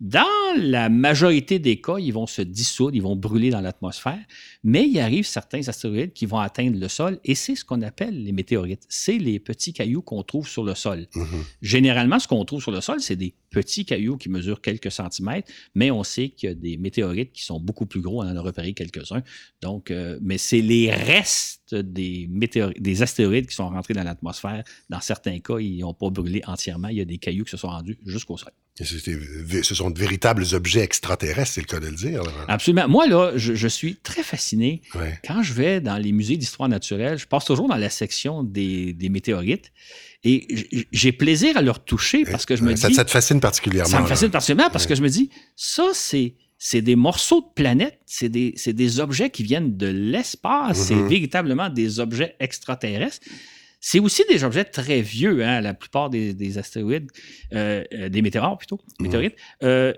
Dans 0.02 0.26
la 0.58 0.90
majorité 0.90 1.60
des 1.60 1.80
cas, 1.80 2.00
ils 2.00 2.12
vont 2.12 2.26
se 2.26 2.42
dissoudre, 2.42 2.96
ils 2.96 3.04
vont 3.04 3.16
brûler 3.16 3.52
dans 3.52 3.62
l'atmosphère, 3.62 4.18
mais 4.64 4.90
il 4.90 5.00
arrive 5.00 5.28
certains 5.28 5.68
astéroïdes 5.68 6.12
qui 6.14 6.26
vont 6.26 6.40
atteindre 6.40 6.80
le 6.80 6.88
sol 6.88 7.20
et 7.24 7.36
c'est 7.36 7.54
ce 7.56 7.64
qu'on 7.64 7.84
appelle 7.84 8.24
les 8.24 8.32
météorites. 8.32 8.82
C'est 8.90 9.20
les 9.20 9.40
petits 9.40 9.74
cailloux 9.74 10.02
qu'on 10.02 10.24
trouve 10.24 10.48
sur 10.48 10.64
le 10.64 10.74
sol. 10.74 11.06
Mhm. 11.14 11.44
Généralement, 11.62 12.18
ce 12.18 12.28
qu'on 12.28 12.44
trouve 12.46 12.64
sur 12.64 12.72
le 12.72 12.82
sol, 12.82 13.00
c'est 13.00 13.16
des 13.16 13.36
petits 13.52 13.86
cailloux 13.86 14.18
qui 14.18 14.30
mesurent 14.30 14.62
quelques 14.62 14.92
centimètres, 14.92 15.52
mais 15.76 15.92
on 15.92 16.04
sait 16.04 16.30
qu'il 16.30 16.50
y 16.50 16.52
a 16.52 16.56
des 16.56 16.78
météorites 16.78 17.32
qui 17.32 17.44
sont 17.44 17.60
beaucoup 17.60 17.86
plus 17.86 18.02
gros. 18.02 18.24
On 18.24 18.26
en 18.26 18.36
a 18.36 18.42
repéré 18.42 18.74
quelques-uns. 18.74 19.22
Donc, 19.62 19.92
euh, 19.92 20.18
mais 20.20 20.40
c'est 20.40 20.62
les 20.62 20.90
restes 20.90 21.76
des, 21.76 22.28
des 22.80 23.02
astéroïdes 23.04 23.46
qui 23.46 23.56
sont 23.56 23.70
rentrés 23.70 23.94
dans 23.94 24.04
l'atmosphère. 24.04 24.64
Dans 24.90 25.00
certains 25.00 25.38
cas, 25.42 25.60
ils 25.60 25.82
n'ont 25.82 25.94
pas 25.94 26.10
brûlé 26.10 26.42
entièrement. 26.48 26.88
Il 26.88 26.98
y 26.98 27.02
a 27.02 27.06
des 27.06 27.20
cailloux 27.20 27.44
qui 27.44 27.52
se 27.52 27.58
sont 27.58 27.70
rendus 27.70 28.00
jusqu'au 28.04 28.36
sol. 28.36 28.52
Ce 28.80 29.76
sont 29.76 29.90
de 29.90 30.00
véritables 30.00 30.46
objets 30.54 30.82
extraterrestres, 30.82 31.52
c'est 31.54 31.62
le 31.62 31.68
cas 31.68 31.80
de 31.80 31.88
le 31.88 31.96
dire. 31.96 32.24
Absolument. 32.48 32.88
Moi, 32.88 33.08
là, 33.08 33.34
je, 33.36 33.68
suis 33.68 33.98
très 33.98 34.24
fasciné. 34.24 34.82
Quand 35.26 35.44
je 35.44 35.54
vais 35.54 35.82
dans 35.82 35.98
les 35.98 36.12
musées 36.12 36.38
d'histoire 36.38 36.70
naturelle, 36.70 37.18
je 37.18 37.28
passe 37.28 37.46
toujours 37.46 37.68
dans 37.68 37.76
la 37.76 37.90
section 37.90 38.44
des, 38.44 38.96
météorites. 39.10 39.72
Et 40.24 40.86
j'ai 40.92 41.12
plaisir 41.12 41.58
à 41.58 41.62
leur 41.62 41.84
toucher 41.84 42.24
parce 42.24 42.46
que 42.46 42.56
je 42.56 42.64
me 42.64 42.74
dis. 42.74 42.94
Ça, 42.94 43.06
te 43.06 43.12
fascine 43.12 43.40
particulièrement. 43.40 43.90
Ça 43.90 44.02
me 44.02 44.08
fascine 44.08 44.30
particulièrement 44.30 44.72
parce 44.72 44.86
que 44.86 44.96
je 44.96 45.02
me 45.02 45.10
dis, 45.10 45.30
ça, 45.56 45.90
c'est. 45.94 46.36
C'est 46.64 46.84
des 46.84 46.96
morceaux 46.96 47.42
de 47.42 47.48
planètes, 47.56 48.00
c'est 48.06 48.30
des, 48.30 48.54
des, 48.68 49.00
objets 49.00 49.32
qui 49.32 49.42
viennent 49.42 49.78
de 49.78 49.88
l'espace, 49.88 50.78
c'est 50.78 50.94
mm-hmm. 50.94 51.08
véritablement 51.08 51.70
des 51.70 52.00
objets 52.00 52.36
extraterrestres. 52.40 53.28
C'est 53.84 54.00
aussi 54.00 54.24
des 54.30 54.44
objets 54.44 54.64
très 54.64 55.02
vieux, 55.02 55.44
hein, 55.44 55.60
la 55.60 55.74
plupart 55.74 56.12
des, 56.12 56.58
astéroïdes, 56.60 57.10
euh, 57.54 57.84
euh, 57.94 58.10
des 58.10 58.22
météores 58.22 58.56
plutôt, 58.60 58.80
météorites. 59.00 59.36
Euh, 59.64 59.94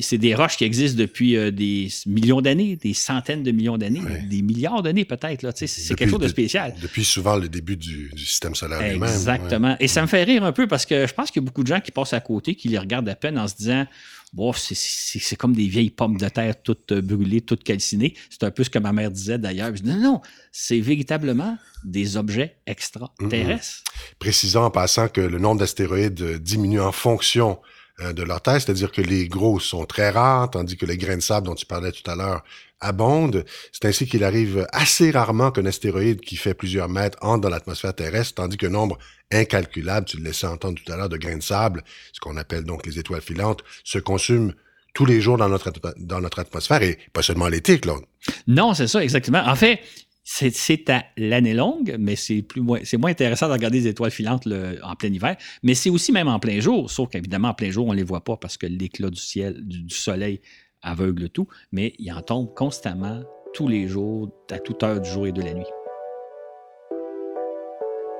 c'est 0.00 0.18
des 0.18 0.34
roches 0.34 0.56
qui 0.56 0.64
existent 0.64 0.98
depuis 0.98 1.36
euh, 1.36 1.52
des 1.52 1.88
millions 2.06 2.40
d'années, 2.40 2.74
des 2.76 2.92
centaines 2.92 3.44
de 3.44 3.52
millions 3.52 3.78
d'années, 3.78 4.02
des 4.28 4.42
milliards 4.42 4.82
d'années 4.82 5.04
peut-être. 5.04 5.46
C'est 5.54 5.94
quelque 5.94 6.10
chose 6.10 6.20
de 6.20 6.28
spécial. 6.28 6.74
depuis 6.82 7.04
souvent 7.04 7.36
le 7.36 7.48
début 7.48 7.76
du, 7.76 8.10
système 8.16 8.54
solaire 8.54 8.80
lui-même. 8.80 9.08
Exactement. 9.08 9.76
Et 9.78 9.86
ça 9.86 10.02
me 10.02 10.06
fait 10.08 10.24
rire 10.24 10.44
un 10.44 10.52
peu 10.52 10.66
parce 10.66 10.86
que 10.86 11.06
je 11.06 11.14
pense 11.14 11.30
qu'il 11.30 11.40
y 11.40 11.44
a 11.44 11.46
beaucoup 11.46 11.62
de 11.62 11.68
gens 11.68 11.80
qui 11.80 11.92
passent 11.92 12.14
à 12.14 12.20
côté, 12.20 12.54
qui 12.54 12.68
les 12.68 12.78
regardent 12.78 13.08
à 13.08 13.14
peine 13.14 13.38
en 13.38 13.46
se 13.46 13.54
disant 13.54 13.86
Bon, 14.32 14.50
c'est 14.54 15.36
comme 15.36 15.54
des 15.54 15.66
vieilles 15.66 15.90
pommes 15.90 16.16
de 16.16 16.26
terre 16.26 16.54
toutes 16.62 16.92
euh, 16.92 17.02
brûlées, 17.02 17.42
toutes 17.42 17.64
calcinées. 17.64 18.14
C'est 18.30 18.44
un 18.44 18.50
peu 18.50 18.64
ce 18.64 18.70
que 18.70 18.78
ma 18.78 18.90
mère 18.90 19.10
disait 19.10 19.36
d'ailleurs. 19.36 19.72
Non, 19.84 19.96
non, 19.96 20.20
c'est 20.50 20.80
véritablement 20.80 21.58
des 21.84 22.16
objets 22.16 22.56
extraterrestres. 22.66 23.84
Précisant 24.18 24.64
en 24.64 24.70
passant 24.70 25.08
que 25.08 25.20
le 25.20 25.38
nombre 25.38 25.60
d'astéroïdes 25.60 26.38
diminue 26.38 26.80
en 26.80 26.92
fonction 26.92 27.58
euh, 28.02 28.12
de 28.12 28.22
leur 28.22 28.40
taille, 28.40 28.60
c'est-à-dire 28.60 28.92
que 28.92 29.00
les 29.00 29.28
gros 29.28 29.60
sont 29.60 29.84
très 29.84 30.10
rares, 30.10 30.50
tandis 30.50 30.76
que 30.76 30.86
les 30.86 30.96
grains 30.96 31.16
de 31.16 31.22
sable 31.22 31.46
dont 31.46 31.54
tu 31.54 31.66
parlais 31.66 31.92
tout 31.92 32.08
à 32.10 32.16
l'heure 32.16 32.42
abondent. 32.80 33.44
C'est 33.72 33.86
ainsi 33.86 34.06
qu'il 34.06 34.24
arrive 34.24 34.66
assez 34.72 35.10
rarement 35.10 35.50
qu'un 35.50 35.66
astéroïde 35.66 36.20
qui 36.20 36.36
fait 36.36 36.54
plusieurs 36.54 36.88
mètres 36.88 37.18
entre 37.20 37.42
dans 37.42 37.48
l'atmosphère 37.48 37.94
terrestre, 37.94 38.34
tandis 38.34 38.56
qu'un 38.56 38.70
nombre 38.70 38.98
incalculable, 39.30 40.06
tu 40.06 40.18
le 40.18 40.24
laissais 40.24 40.46
entendre 40.46 40.78
tout 40.84 40.92
à 40.92 40.96
l'heure, 40.96 41.08
de 41.08 41.16
grains 41.16 41.38
de 41.38 41.42
sable, 41.42 41.82
ce 42.12 42.20
qu'on 42.20 42.36
appelle 42.36 42.64
donc 42.64 42.84
les 42.86 42.98
étoiles 42.98 43.22
filantes, 43.22 43.62
se 43.84 43.98
consument 43.98 44.52
tous 44.94 45.06
les 45.06 45.20
jours 45.20 45.38
dans 45.38 45.48
notre, 45.48 45.72
dans 45.96 46.20
notre 46.20 46.38
atmosphère 46.38 46.82
et 46.82 46.98
pas 47.12 47.22
seulement 47.22 47.48
l'été, 47.48 47.80
Claude. 47.80 48.02
Non, 48.46 48.74
c'est 48.74 48.88
ça, 48.88 49.02
exactement. 49.02 49.42
En 49.46 49.56
fait, 49.56 49.80
c'est 50.24 50.88
à 50.88 51.04
l'année 51.16 51.54
longue, 51.54 51.96
mais 51.98 52.16
c'est 52.16 52.42
plus 52.42 52.60
moins, 52.60 52.80
c'est 52.84 52.96
moins 52.96 53.10
intéressant 53.10 53.48
de 53.48 53.52
regarder 53.52 53.80
les 53.80 53.88
étoiles 53.88 54.10
filantes 54.10 54.46
en 54.82 54.94
plein 54.94 55.12
hiver. 55.12 55.36
Mais 55.62 55.74
c'est 55.74 55.90
aussi 55.90 56.12
même 56.12 56.28
en 56.28 56.38
plein 56.38 56.60
jour, 56.60 56.90
sauf 56.90 57.10
qu'évidemment, 57.10 57.48
en 57.48 57.54
plein 57.54 57.70
jour, 57.70 57.86
on 57.86 57.92
ne 57.92 57.96
les 57.96 58.02
voit 58.02 58.22
pas 58.22 58.36
parce 58.36 58.56
que 58.56 58.66
l'éclat 58.66 59.10
du 59.10 59.20
ciel, 59.20 59.56
du, 59.66 59.88
soleil 59.90 60.40
aveugle 60.82 61.28
tout, 61.28 61.48
mais 61.70 61.94
il 61.98 62.12
en 62.12 62.22
tombe 62.22 62.54
constamment, 62.54 63.22
tous 63.54 63.68
les 63.68 63.86
jours, 63.88 64.30
à 64.50 64.58
toute 64.58 64.82
heure 64.82 65.00
du 65.00 65.10
jour 65.10 65.26
et 65.26 65.32
de 65.32 65.42
la 65.42 65.54
nuit. 65.54 65.66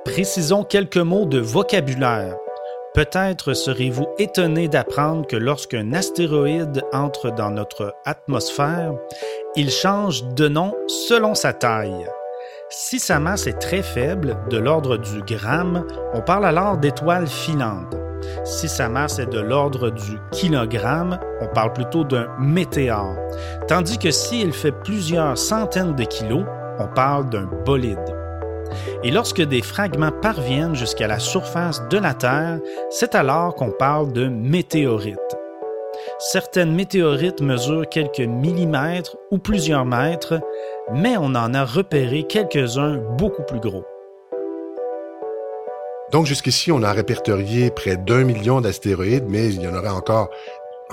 Précisons 0.05 0.63
quelques 0.63 0.97
mots 0.97 1.25
de 1.25 1.39
vocabulaire. 1.39 2.35
Peut-être 2.93 3.55
serez-vous 3.55 4.07
étonné 4.19 4.67
d'apprendre 4.67 5.25
que 5.25 5.35
lorsqu'un 5.35 5.93
astéroïde 5.93 6.83
entre 6.93 7.31
dans 7.31 7.49
notre 7.49 7.95
atmosphère, 8.05 8.93
il 9.55 9.71
change 9.71 10.23
de 10.35 10.47
nom 10.47 10.75
selon 10.87 11.33
sa 11.33 11.53
taille. 11.53 12.05
Si 12.69 12.99
sa 12.99 13.19
masse 13.19 13.47
est 13.47 13.59
très 13.59 13.81
faible, 13.81 14.37
de 14.51 14.57
l'ordre 14.59 14.97
du 14.97 15.21
gramme, 15.23 15.87
on 16.13 16.21
parle 16.21 16.45
alors 16.45 16.77
d'étoile 16.77 17.25
filante. 17.25 17.95
Si 18.43 18.69
sa 18.69 18.89
masse 18.89 19.17
est 19.17 19.31
de 19.31 19.39
l'ordre 19.39 19.89
du 19.89 20.19
kilogramme, 20.31 21.19
on 21.41 21.47
parle 21.47 21.73
plutôt 21.73 22.03
d'un 22.03 22.27
météore. 22.39 23.15
Tandis 23.67 23.97
que 23.97 24.11
s'il 24.11 24.53
fait 24.53 24.71
plusieurs 24.71 25.37
centaines 25.37 25.95
de 25.95 26.03
kilos, 26.03 26.45
on 26.77 26.87
parle 26.87 27.27
d'un 27.29 27.49
bolide. 27.65 28.22
Et 29.03 29.11
lorsque 29.11 29.41
des 29.41 29.61
fragments 29.61 30.11
parviennent 30.11 30.75
jusqu'à 30.75 31.07
la 31.07 31.19
surface 31.19 31.87
de 31.89 31.97
la 31.97 32.13
Terre, 32.13 32.59
c'est 32.89 33.15
alors 33.15 33.55
qu'on 33.55 33.71
parle 33.71 34.13
de 34.13 34.27
météorites. 34.27 35.19
Certaines 36.19 36.73
météorites 36.73 37.41
mesurent 37.41 37.87
quelques 37.89 38.19
millimètres 38.19 39.17
ou 39.31 39.37
plusieurs 39.37 39.85
mètres, 39.85 40.39
mais 40.93 41.17
on 41.17 41.35
en 41.35 41.53
a 41.53 41.65
repéré 41.65 42.23
quelques-uns 42.23 42.97
beaucoup 43.17 43.43
plus 43.43 43.59
gros. 43.59 43.83
Donc 46.11 46.25
jusqu'ici, 46.25 46.71
on 46.71 46.83
a 46.83 46.91
répertorié 46.91 47.71
près 47.71 47.97
d'un 47.97 48.23
million 48.23 48.61
d'astéroïdes, 48.61 49.25
mais 49.27 49.47
il 49.47 49.61
y 49.61 49.67
en 49.67 49.73
aurait 49.75 49.89
encore 49.89 50.29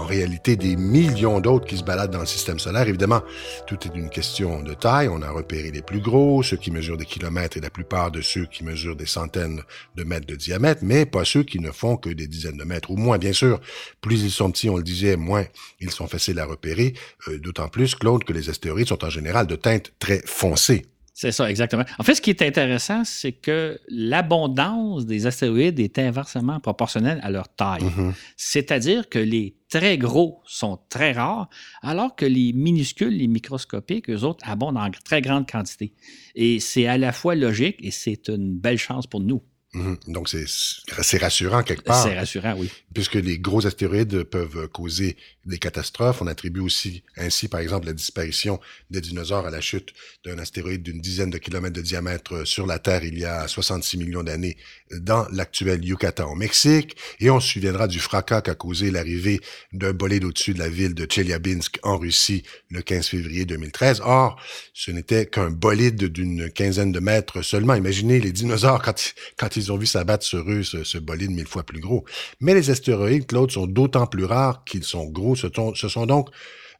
en 0.01 0.07
réalité 0.07 0.57
des 0.57 0.77
millions 0.77 1.41
d'autres 1.41 1.67
qui 1.67 1.77
se 1.77 1.85
baladent 1.85 2.11
dans 2.11 2.21
le 2.21 2.27
système 2.27 2.59
solaire. 2.59 2.89
Évidemment, 2.89 3.23
tout 3.67 3.79
est 3.85 3.95
une 3.95 4.09
question 4.09 4.63
de 4.63 4.73
taille. 4.73 5.09
On 5.09 5.21
a 5.21 5.31
repéré 5.31 5.71
les 5.71 5.83
plus 5.83 6.01
gros, 6.01 6.43
ceux 6.43 6.57
qui 6.57 6.71
mesurent 6.71 6.97
des 6.97 7.05
kilomètres 7.05 7.59
et 7.59 7.61
la 7.61 7.71
plupart 7.71 8.11
de 8.11 8.23
ceux 8.23 8.47
qui 8.47 8.65
mesurent 8.65 8.97
des 8.97 9.07
centaines 9.07 9.63
de 9.97 10.05
mètres 10.05 10.27
de 10.27 10.37
diamètre, 10.37 10.81
mais 10.83 11.05
pas 11.05 11.25
ceux 11.25 11.43
qui 11.43 11.61
ne 11.61 11.71
font 11.71 11.97
que 11.97 12.09
des 12.09 12.27
dizaines 12.27 12.57
de 12.57 12.65
mètres 12.65 12.91
ou 12.91 12.97
moins. 12.97 13.19
Bien 13.19 13.35
sûr, 13.35 13.61
plus 14.01 14.23
ils 14.23 14.31
sont 14.31 14.51
petits, 14.51 14.71
on 14.71 14.79
le 14.79 14.83
disait, 14.83 15.17
moins 15.17 15.45
ils 15.81 15.91
sont 15.91 16.07
faciles 16.07 16.39
à 16.39 16.47
repérer. 16.47 16.95
Euh, 17.29 17.39
d'autant 17.39 17.69
plus, 17.69 17.95
Claude, 17.95 18.25
que 18.25 18.33
les 18.33 18.49
astéroïdes 18.49 18.89
sont 18.89 19.05
en 19.05 19.11
général 19.11 19.47
de 19.47 19.57
teinte 19.57 19.93
très 19.99 20.23
foncée. 20.25 20.87
C'est 21.13 21.33
ça, 21.33 21.51
exactement. 21.51 21.85
En 21.99 22.03
fait, 22.03 22.15
ce 22.15 22.21
qui 22.21 22.31
est 22.31 22.43
intéressant, 22.43 23.05
c'est 23.05 23.33
que 23.33 23.79
l'abondance 23.89 25.07
des 25.07 25.27
astéroïdes 25.27 25.79
est 25.81 25.99
inversement 25.99 26.61
proportionnelle 26.61 27.21
à 27.23 27.31
leur 27.31 27.49
taille. 27.49 27.83
Mm-hmm. 27.83 28.13
C'est-à-dire 28.37 29.09
que 29.09 29.19
les 29.19 29.57
très 29.69 29.99
gros 29.99 30.41
sont 30.47 30.79
très 30.89 31.13
rares, 31.13 31.49
alors 31.83 32.17
que 32.17 32.27
les 32.27 32.53
minuscules, 32.53 33.17
les 33.17 33.29
microscopiques, 33.29 34.11
eux 34.11 34.25
autres, 34.25 34.45
abondent 34.49 34.79
en 34.79 34.91
très 35.05 35.21
grande 35.21 35.51
quantité. 35.51 35.95
Et 36.35 36.61
c'est 36.61 36.87
à 36.87 36.99
la 36.99 37.13
fois 37.13 37.35
logique 37.35 37.77
et 37.81 37.91
c'est 37.91 38.29
une 38.29 38.57
belle 38.57 38.79
chance 38.79 39.07
pour 39.07 39.21
nous. 39.21 39.43
Mhm. 39.73 39.99
Donc, 40.09 40.29
c'est 40.29 41.19
rassurant 41.19 41.63
quelque 41.63 41.85
part. 41.85 42.03
C'est 42.03 42.19
rassurant, 42.19 42.55
oui. 42.59 42.71
Puisque 42.93 43.15
les 43.15 43.39
gros 43.39 43.67
astéroïdes 43.67 44.25
peuvent 44.25 44.67
causer 44.69 45.17
des 45.47 45.59
catastrophes. 45.59 46.21
On 46.23 46.27
attribue 46.27 46.61
aussi 46.61 47.03
ainsi, 47.17 47.49
par 47.49 47.61
exemple, 47.61 47.87
la 47.87 47.93
disparition 47.93 48.61
des 48.91 49.01
dinosaures 49.01 49.47
à 49.47 49.51
la 49.51 49.61
chute 49.61 49.93
d'un 50.25 50.39
astéroïde 50.39 50.83
d'une 50.83 51.01
dizaine 51.01 51.31
de 51.31 51.39
kilomètres 51.39 51.77
de 51.77 51.81
diamètre 51.83 52.47
sur 52.47 52.67
la 52.67 52.79
Terre 52.79 53.05
il 53.05 53.19
y 53.19 53.25
a 53.25 53.47
66 53.49 53.99
millions 53.99 54.23
d'années 54.23 54.57
dans 54.93 55.27
l'actuel 55.33 55.85
Yucatan 55.85 56.31
au 56.31 56.35
Mexique. 56.35 56.97
Et 57.21 57.31
on 57.31 57.41
se 57.41 57.53
souviendra 57.53 57.89
du 57.89 57.99
fracas 57.99 58.43
qu'a 58.43 58.55
causé 58.55 58.91
l'arrivée 58.91 59.41
d'un 59.73 59.93
bolide 59.93 60.25
au-dessus 60.25 60.55
de 60.55 60.59
la 60.59 60.69
ville 60.69 60.95
de 60.95 61.07
Chelyabinsk 61.11 61.79
en 61.83 61.97
Russie 61.99 62.43
le 62.71 62.83
15 62.83 63.09
février 63.09 63.45
2013. 63.45 64.03
Or, 64.05 64.41
ce 64.75 64.91
n'était 64.91 65.27
qu'un 65.27 65.51
bolide 65.51 66.05
d'une 66.05 66.51
quinzaine 66.51 66.93
de 66.93 67.01
mètres 67.01 67.43
seulement. 67.43 67.75
Imaginez 67.75 68.21
les 68.21 68.33
dinosaures 68.33 68.83
quand, 68.83 69.15
quand 69.37 69.57
ils 69.57 69.60
ils 69.61 69.73
ont 69.73 69.77
vu 69.77 69.87
s'abattre 69.87 70.25
sur 70.25 70.51
eux 70.51 70.63
ce, 70.63 70.99
bolide 70.99 71.31
mille 71.31 71.47
fois 71.47 71.63
plus 71.63 71.81
gros. 71.81 72.05
Mais 72.41 72.55
les 72.55 72.71
astéroïdes, 72.71 73.27
Claude, 73.27 73.51
sont 73.51 73.67
d'autant 73.67 74.07
plus 74.07 74.25
rares 74.25 74.65
qu'ils 74.65 74.85
sont 74.85 75.07
gros. 75.07 75.37
Ce, 75.37 75.49
sont 75.89 76.07
donc, 76.07 76.29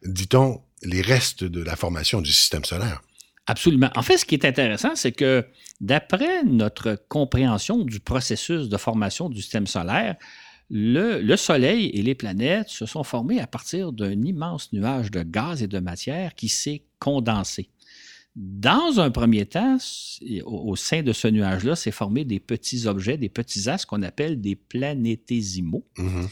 dit-on, 0.03 0.61
les 0.83 1.01
restes 1.01 1.43
de 1.43 1.61
la 1.63 1.75
formation 1.75 2.21
du 2.21 2.31
système 2.31 2.65
solaire. 2.65 3.01
Absolument. 3.47 3.89
En 3.95 4.01
fait, 4.01 4.17
ce 4.17 4.25
qui 4.25 4.35
est 4.35 4.45
intéressant, 4.45 4.95
c'est 4.95 5.11
que 5.11 5.45
d'après 5.79 6.43
notre 6.43 6.97
compréhension 7.07 7.79
du 7.79 7.99
processus 7.99 8.69
de 8.69 8.77
formation 8.77 9.29
du 9.29 9.41
système 9.41 9.67
solaire, 9.67 10.15
le, 10.73 11.35
Soleil 11.35 11.87
et 11.93 12.01
les 12.01 12.15
planètes 12.15 12.69
se 12.69 12.85
sont 12.85 13.03
formés 13.03 13.41
à 13.41 13.47
partir 13.47 13.91
d'un 13.91 14.23
immense 14.23 14.71
nuage 14.71 15.11
de 15.11 15.21
gaz 15.21 15.61
et 15.61 15.67
de 15.67 15.79
matière 15.79 16.33
qui 16.33 16.47
s'est 16.47 16.85
condensé. 16.97 17.69
Dans 18.35 18.99
un 18.99 19.11
premier 19.11 19.45
temps, 19.45 19.77
au, 20.45 20.75
sein 20.77 21.03
de 21.03 21.11
ce 21.11 21.27
nuage-là, 21.27 21.75
s'est 21.75 21.91
formé 21.91 22.23
des 22.23 22.39
petits 22.39 22.87
objets, 22.87 23.17
des 23.17 23.29
petits 23.29 23.69
astres 23.69 23.87
qu'on 23.87 24.03
appelle 24.03 24.39
des 24.39 24.55
planétésimaux. 24.55 25.85
Mm-hmm. 25.97 26.29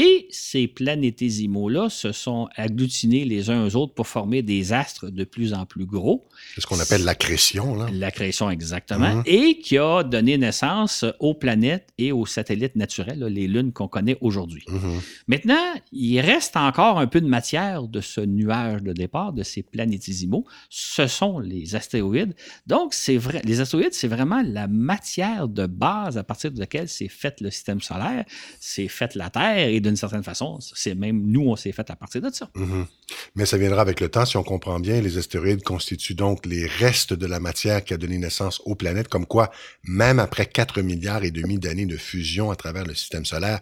Et 0.00 0.28
ces 0.30 0.68
planétésimaux-là 0.68 1.88
se 1.90 2.12
sont 2.12 2.48
agglutinés 2.54 3.24
les 3.24 3.50
uns 3.50 3.66
aux 3.66 3.74
autres 3.74 3.94
pour 3.94 4.06
former 4.06 4.42
des 4.42 4.72
astres 4.72 5.10
de 5.10 5.24
plus 5.24 5.52
en 5.54 5.66
plus 5.66 5.86
gros. 5.86 6.28
C'est 6.54 6.60
ce 6.60 6.68
qu'on 6.68 6.78
appelle 6.78 7.02
l'accrétion, 7.02 7.74
là. 7.74 7.88
L'accrétion, 7.92 8.48
exactement. 8.48 9.16
Mhm. 9.16 9.22
Et 9.26 9.58
qui 9.58 9.76
a 9.76 10.04
donné 10.04 10.38
naissance 10.38 11.04
aux 11.18 11.34
planètes 11.34 11.88
et 11.98 12.12
aux 12.12 12.26
satellites 12.26 12.76
naturels, 12.76 13.24
les 13.24 13.48
lunes 13.48 13.72
qu'on 13.72 13.88
connaît 13.88 14.16
aujourd'hui. 14.20 14.62
Mhm. 14.68 15.00
Maintenant, 15.26 15.74
il 15.90 16.20
reste 16.20 16.56
encore 16.56 17.00
un 17.00 17.08
peu 17.08 17.20
de 17.20 17.26
matière 17.26 17.82
de 17.88 18.00
ce 18.00 18.20
nuage 18.20 18.84
de 18.84 18.92
départ, 18.92 19.32
de 19.32 19.42
ces 19.42 19.64
planétésimaux. 19.64 20.44
Ce 20.70 21.08
sont 21.08 21.40
les 21.40 21.74
astéroïdes. 21.74 22.36
Donc, 22.68 22.94
c'est 22.94 23.16
vrai, 23.16 23.40
les 23.42 23.60
astéroïdes, 23.60 23.94
c'est 23.94 24.06
vraiment 24.06 24.42
la 24.46 24.68
matière 24.68 25.48
de 25.48 25.66
base 25.66 26.16
à 26.18 26.22
partir 26.22 26.52
de 26.52 26.60
laquelle 26.60 26.88
s'est 26.88 27.08
fait 27.08 27.40
le 27.40 27.50
système 27.50 27.80
solaire, 27.80 28.24
c'est 28.60 28.86
fait 28.86 29.16
la 29.16 29.28
Terre 29.30 29.68
d'une 29.88 29.96
certaine 29.96 30.22
façon, 30.22 30.58
c'est 30.60 30.94
même 30.94 31.20
nous, 31.26 31.48
on 31.48 31.56
s'est 31.56 31.72
fait 31.72 31.90
à 31.90 31.96
partir 31.96 32.22
de 32.22 32.30
ça. 32.30 32.50
Mm-hmm. 32.54 32.86
Mais 33.34 33.46
ça 33.46 33.58
viendra 33.58 33.80
avec 33.80 34.00
le 34.00 34.08
temps, 34.08 34.24
si 34.24 34.36
on 34.36 34.42
comprend 34.42 34.80
bien. 34.80 35.00
Les 35.00 35.18
astéroïdes 35.18 35.62
constituent 35.62 36.14
donc 36.14 36.46
les 36.46 36.66
restes 36.66 37.12
de 37.12 37.26
la 37.26 37.40
matière 37.40 37.84
qui 37.84 37.94
a 37.94 37.96
donné 37.96 38.18
naissance 38.18 38.60
aux 38.64 38.74
planètes, 38.74 39.08
comme 39.08 39.26
quoi, 39.26 39.50
même 39.84 40.18
après 40.18 40.46
4 40.46 40.82
milliards 40.82 41.24
et 41.24 41.30
demi 41.30 41.58
d'années 41.58 41.86
de 41.86 41.96
fusion 41.96 42.50
à 42.50 42.56
travers 42.56 42.84
le 42.84 42.94
système 42.94 43.24
solaire, 43.24 43.60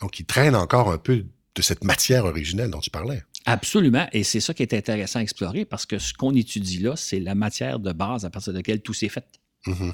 donc 0.00 0.18
ils 0.18 0.26
traînent 0.26 0.56
encore 0.56 0.90
un 0.90 0.98
peu 0.98 1.24
de 1.54 1.62
cette 1.62 1.84
matière 1.84 2.24
originelle 2.24 2.70
dont 2.70 2.80
tu 2.80 2.90
parlais. 2.90 3.22
Absolument, 3.44 4.06
et 4.12 4.22
c'est 4.24 4.40
ça 4.40 4.54
qui 4.54 4.62
est 4.62 4.72
intéressant 4.72 5.18
à 5.18 5.22
explorer 5.22 5.64
parce 5.64 5.84
que 5.84 5.98
ce 5.98 6.14
qu'on 6.14 6.34
étudie 6.34 6.78
là, 6.78 6.94
c'est 6.96 7.20
la 7.20 7.34
matière 7.34 7.78
de 7.78 7.92
base 7.92 8.24
à 8.24 8.30
partir 8.30 8.52
de 8.52 8.58
laquelle 8.58 8.80
tout 8.80 8.94
s'est 8.94 9.08
fait. 9.08 9.26
Mhm. 9.66 9.92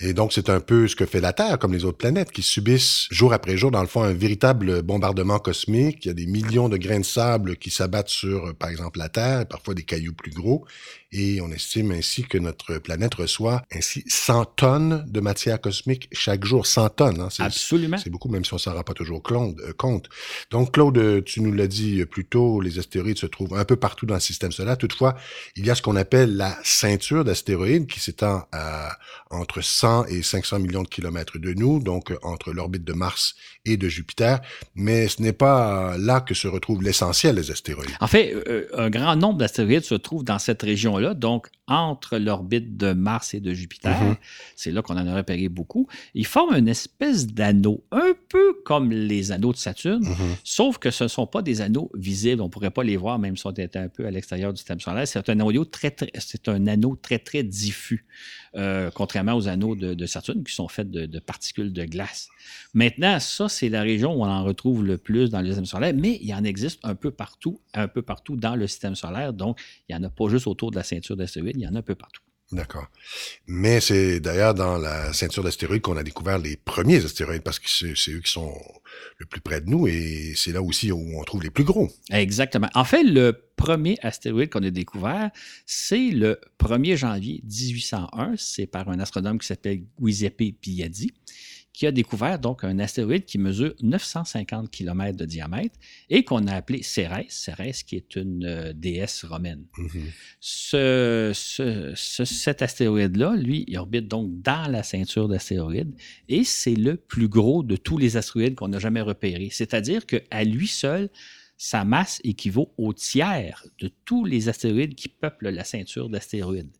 Et 0.00 0.14
donc, 0.14 0.32
c'est 0.32 0.48
un 0.48 0.60
peu 0.60 0.88
ce 0.88 0.96
que 0.96 1.04
fait 1.04 1.20
la 1.20 1.32
Terre, 1.32 1.58
comme 1.58 1.74
les 1.74 1.84
autres 1.84 1.98
planètes, 1.98 2.32
qui 2.32 2.42
subissent 2.42 3.06
jour 3.10 3.34
après 3.34 3.56
jour, 3.56 3.70
dans 3.70 3.82
le 3.82 3.86
fond, 3.86 4.02
un 4.02 4.14
véritable 4.14 4.82
bombardement 4.82 5.38
cosmique. 5.38 6.04
Il 6.04 6.08
y 6.08 6.10
a 6.10 6.14
des 6.14 6.26
millions 6.26 6.70
de 6.70 6.78
grains 6.78 7.00
de 7.00 7.04
sable 7.04 7.56
qui 7.56 7.70
s'abattent 7.70 8.08
sur, 8.08 8.54
par 8.54 8.70
exemple, 8.70 8.98
la 8.98 9.10
Terre, 9.10 9.46
parfois 9.46 9.74
des 9.74 9.82
cailloux 9.82 10.14
plus 10.14 10.30
gros. 10.30 10.64
Et 11.12 11.40
on 11.40 11.50
estime 11.50 11.90
ainsi 11.90 12.22
que 12.22 12.38
notre 12.38 12.78
planète 12.78 13.14
reçoit 13.14 13.62
ainsi 13.72 14.04
100 14.06 14.44
tonnes 14.44 15.04
de 15.08 15.20
matière 15.20 15.60
cosmique 15.60 16.08
chaque 16.12 16.44
jour. 16.44 16.66
100 16.66 16.88
tonnes. 16.90 17.20
Hein? 17.20 17.28
Absolument. 17.40 17.98
C'est 17.98 18.10
beaucoup, 18.10 18.28
même 18.28 18.44
si 18.44 18.54
on 18.54 18.58
s'en 18.58 18.74
rend 18.74 18.84
pas 18.84 18.94
toujours 18.94 19.20
euh, 19.30 19.72
compte. 19.76 20.08
Donc, 20.50 20.72
Claude, 20.72 21.24
tu 21.24 21.40
nous 21.40 21.52
l'as 21.52 21.66
dit 21.66 22.04
plus 22.06 22.24
tôt, 22.24 22.60
les 22.60 22.78
astéroïdes 22.78 23.18
se 23.18 23.26
trouvent 23.26 23.56
un 23.56 23.64
peu 23.64 23.76
partout 23.76 24.06
dans 24.06 24.14
le 24.14 24.20
système 24.20 24.52
solaire. 24.52 24.78
Toutefois, 24.78 25.16
il 25.56 25.66
y 25.66 25.70
a 25.70 25.74
ce 25.74 25.82
qu'on 25.82 25.96
appelle 25.96 26.36
la 26.36 26.56
ceinture 26.62 27.24
d'astéroïdes 27.24 27.88
qui 27.88 27.98
s'étend 27.98 28.46
à 28.52 28.96
entre 29.40 29.62
100 29.62 30.06
et 30.06 30.22
500 30.22 30.60
millions 30.60 30.82
de 30.82 30.88
kilomètres 30.88 31.38
de 31.38 31.52
nous, 31.54 31.80
donc 31.80 32.12
entre 32.22 32.52
l'orbite 32.52 32.84
de 32.84 32.92
Mars 32.92 33.34
et 33.64 33.76
de 33.76 33.88
Jupiter. 33.88 34.40
Mais 34.74 35.08
ce 35.08 35.22
n'est 35.22 35.32
pas 35.32 35.96
là 35.98 36.20
que 36.20 36.34
se 36.34 36.48
retrouve 36.48 36.82
l'essentiel 36.82 37.36
des 37.36 37.50
astéroïdes. 37.50 37.90
En 38.00 38.06
fait, 38.06 38.34
euh, 38.48 38.66
un 38.76 38.90
grand 38.90 39.16
nombre 39.16 39.38
d'astéroïdes 39.38 39.84
se 39.84 39.94
trouvent 39.94 40.24
dans 40.24 40.38
cette 40.38 40.62
région-là, 40.62 41.14
donc 41.14 41.48
entre 41.66 42.18
l'orbite 42.18 42.76
de 42.76 42.92
Mars 42.92 43.32
et 43.32 43.40
de 43.40 43.54
Jupiter. 43.54 43.92
Mm-hmm. 43.92 44.16
C'est 44.56 44.72
là 44.72 44.82
qu'on 44.82 44.96
en 44.96 45.06
a 45.06 45.14
repéré 45.14 45.48
beaucoup. 45.48 45.86
Ils 46.14 46.26
forment 46.26 46.56
une 46.56 46.68
espèce 46.68 47.28
d'anneau, 47.28 47.84
un 47.92 48.12
peu 48.28 48.54
comme 48.64 48.90
les 48.90 49.30
anneaux 49.30 49.52
de 49.52 49.56
Saturne, 49.56 50.02
mm-hmm. 50.02 50.36
sauf 50.42 50.78
que 50.78 50.90
ce 50.90 51.04
ne 51.04 51.08
sont 51.08 51.28
pas 51.28 51.42
des 51.42 51.60
anneaux 51.60 51.90
visibles. 51.94 52.42
On 52.42 52.46
ne 52.46 52.50
pourrait 52.50 52.72
pas 52.72 52.82
les 52.82 52.96
voir 52.96 53.20
même 53.20 53.36
si 53.36 53.46
on 53.46 53.52
était 53.52 53.78
un 53.78 53.88
peu 53.88 54.04
à 54.04 54.10
l'extérieur 54.10 54.52
du 54.52 54.58
système 54.58 54.80
solaire. 54.80 55.06
C'est 55.06 55.28
un 55.28 55.40
anneau 55.40 55.64
très, 55.64 55.92
très, 55.92 56.10
c'est 56.18 56.48
un 56.48 56.66
anneau 56.66 56.98
très, 57.00 57.20
très 57.20 57.44
diffus. 57.44 58.04
Euh, 58.56 58.90
contrairement 58.92 59.34
aux 59.34 59.46
anneaux 59.46 59.76
de, 59.76 60.06
Saturne 60.06 60.42
qui 60.42 60.52
sont 60.52 60.66
faits 60.66 60.90
de, 60.90 61.18
particules 61.20 61.72
de 61.72 61.84
glace. 61.84 62.28
Maintenant, 62.74 63.20
ça, 63.20 63.48
c'est 63.48 63.68
la 63.68 63.82
région 63.82 64.12
où 64.12 64.22
on 64.22 64.28
en 64.28 64.42
retrouve 64.42 64.84
le 64.84 64.98
plus 64.98 65.30
dans 65.30 65.40
le 65.40 65.46
système 65.46 65.66
solaire, 65.66 65.94
mais 65.94 66.18
il 66.20 66.26
y 66.26 66.34
en 66.34 66.42
existe 66.42 66.80
un 66.82 66.96
peu 66.96 67.12
partout, 67.12 67.60
un 67.74 67.86
peu 67.86 68.02
partout 68.02 68.36
dans 68.36 68.56
le 68.56 68.66
système 68.66 68.96
solaire. 68.96 69.32
Donc, 69.32 69.60
il 69.88 69.94
n'y 69.94 70.00
en 70.00 70.04
a 70.04 70.10
pas 70.10 70.28
juste 70.28 70.48
autour 70.48 70.72
de 70.72 70.76
la 70.76 70.82
ceinture 70.82 71.16
d'astéroïdes, 71.16 71.56
il 71.58 71.62
y 71.62 71.68
en 71.68 71.76
a 71.76 71.78
un 71.78 71.82
peu 71.82 71.94
partout. 71.94 72.22
D'accord. 72.52 72.88
Mais 73.46 73.80
c'est 73.80 74.18
d'ailleurs 74.18 74.54
dans 74.54 74.76
la 74.76 75.12
ceinture 75.12 75.44
d'astéroïdes 75.44 75.82
qu'on 75.82 75.96
a 75.96 76.02
découvert 76.02 76.38
les 76.38 76.56
premiers 76.56 77.04
astéroïdes 77.04 77.42
parce 77.42 77.60
que 77.60 77.68
c'est 77.68 78.10
eux 78.10 78.20
qui 78.20 78.32
sont 78.32 78.52
le 79.18 79.26
plus 79.26 79.40
près 79.40 79.60
de 79.60 79.70
nous 79.70 79.86
et 79.86 80.32
c'est 80.34 80.50
là 80.50 80.60
aussi 80.60 80.90
où 80.90 81.20
on 81.20 81.22
trouve 81.22 81.44
les 81.44 81.50
plus 81.50 81.62
gros. 81.62 81.88
Exactement. 82.10 82.68
En 82.74 82.84
fait, 82.84 83.04
le 83.04 83.40
premier 83.54 83.98
astéroïde 84.02 84.50
qu'on 84.50 84.64
a 84.64 84.70
découvert, 84.70 85.30
c'est 85.64 86.10
le 86.10 86.40
1er 86.58 86.96
janvier 86.96 87.40
1801. 87.44 88.34
C'est 88.36 88.66
par 88.66 88.88
un 88.88 88.98
astronome 88.98 89.38
qui 89.38 89.46
s'appelle 89.46 89.82
Giuseppe 90.02 90.54
Piazzi 90.60 91.12
qui 91.72 91.86
a 91.86 91.92
découvert 91.92 92.38
donc 92.38 92.64
un 92.64 92.78
astéroïde 92.78 93.24
qui 93.24 93.38
mesure 93.38 93.74
950 93.82 94.70
km 94.70 95.16
de 95.16 95.24
diamètre 95.24 95.78
et 96.08 96.24
qu'on 96.24 96.46
a 96.46 96.54
appelé 96.54 96.82
Cérès, 96.82 97.26
Cérès 97.28 97.82
qui 97.82 97.96
est 97.96 98.16
une 98.16 98.44
euh, 98.44 98.72
déesse 98.74 99.24
romaine. 99.24 99.64
Mm-hmm. 100.42 101.34
cet 102.24 102.62
astéroïde-là, 102.62 103.36
lui, 103.36 103.64
il 103.68 103.78
orbite 103.78 104.08
donc 104.08 104.42
dans 104.42 104.70
la 104.70 104.82
ceinture 104.82 105.28
d'astéroïdes 105.28 105.94
et 106.28 106.44
c'est 106.44 106.74
le 106.74 106.96
plus 106.96 107.28
gros 107.28 107.62
de 107.62 107.76
tous 107.76 107.98
les 107.98 108.16
astéroïdes 108.16 108.56
qu'on 108.56 108.68
n'a 108.68 108.78
jamais 108.78 109.00
repérés. 109.00 109.50
C'est-à-dire 109.50 110.06
qu'à 110.06 110.44
lui 110.44 110.66
seul, 110.66 111.08
sa 111.56 111.84
masse 111.84 112.20
équivaut 112.24 112.72
au 112.78 112.94
tiers 112.94 113.66
de 113.78 113.90
tous 114.06 114.24
les 114.24 114.48
astéroïdes 114.48 114.94
qui 114.94 115.08
peuplent 115.08 115.50
la 115.50 115.62
ceinture 115.62 116.08
d'astéroïdes. 116.08 116.74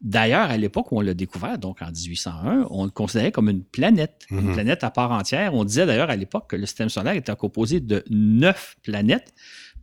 D'ailleurs, 0.00 0.50
à 0.50 0.56
l'époque 0.56 0.92
où 0.92 0.98
on 0.98 1.00
l'a 1.00 1.14
découvert, 1.14 1.58
donc 1.58 1.80
en 1.80 1.90
1801, 1.90 2.66
on 2.70 2.84
le 2.84 2.90
considérait 2.90 3.32
comme 3.32 3.48
une 3.48 3.64
planète, 3.64 4.26
une 4.30 4.48
mhm. 4.48 4.52
planète 4.54 4.84
à 4.84 4.90
part 4.90 5.12
entière. 5.12 5.54
On 5.54 5.64
disait 5.64 5.86
d'ailleurs 5.86 6.10
à 6.10 6.16
l'époque 6.16 6.48
que 6.48 6.56
le 6.56 6.66
système 6.66 6.88
solaire 6.88 7.14
était 7.14 7.34
composé 7.36 7.80
de 7.80 8.04
neuf 8.10 8.76
planètes, 8.82 9.32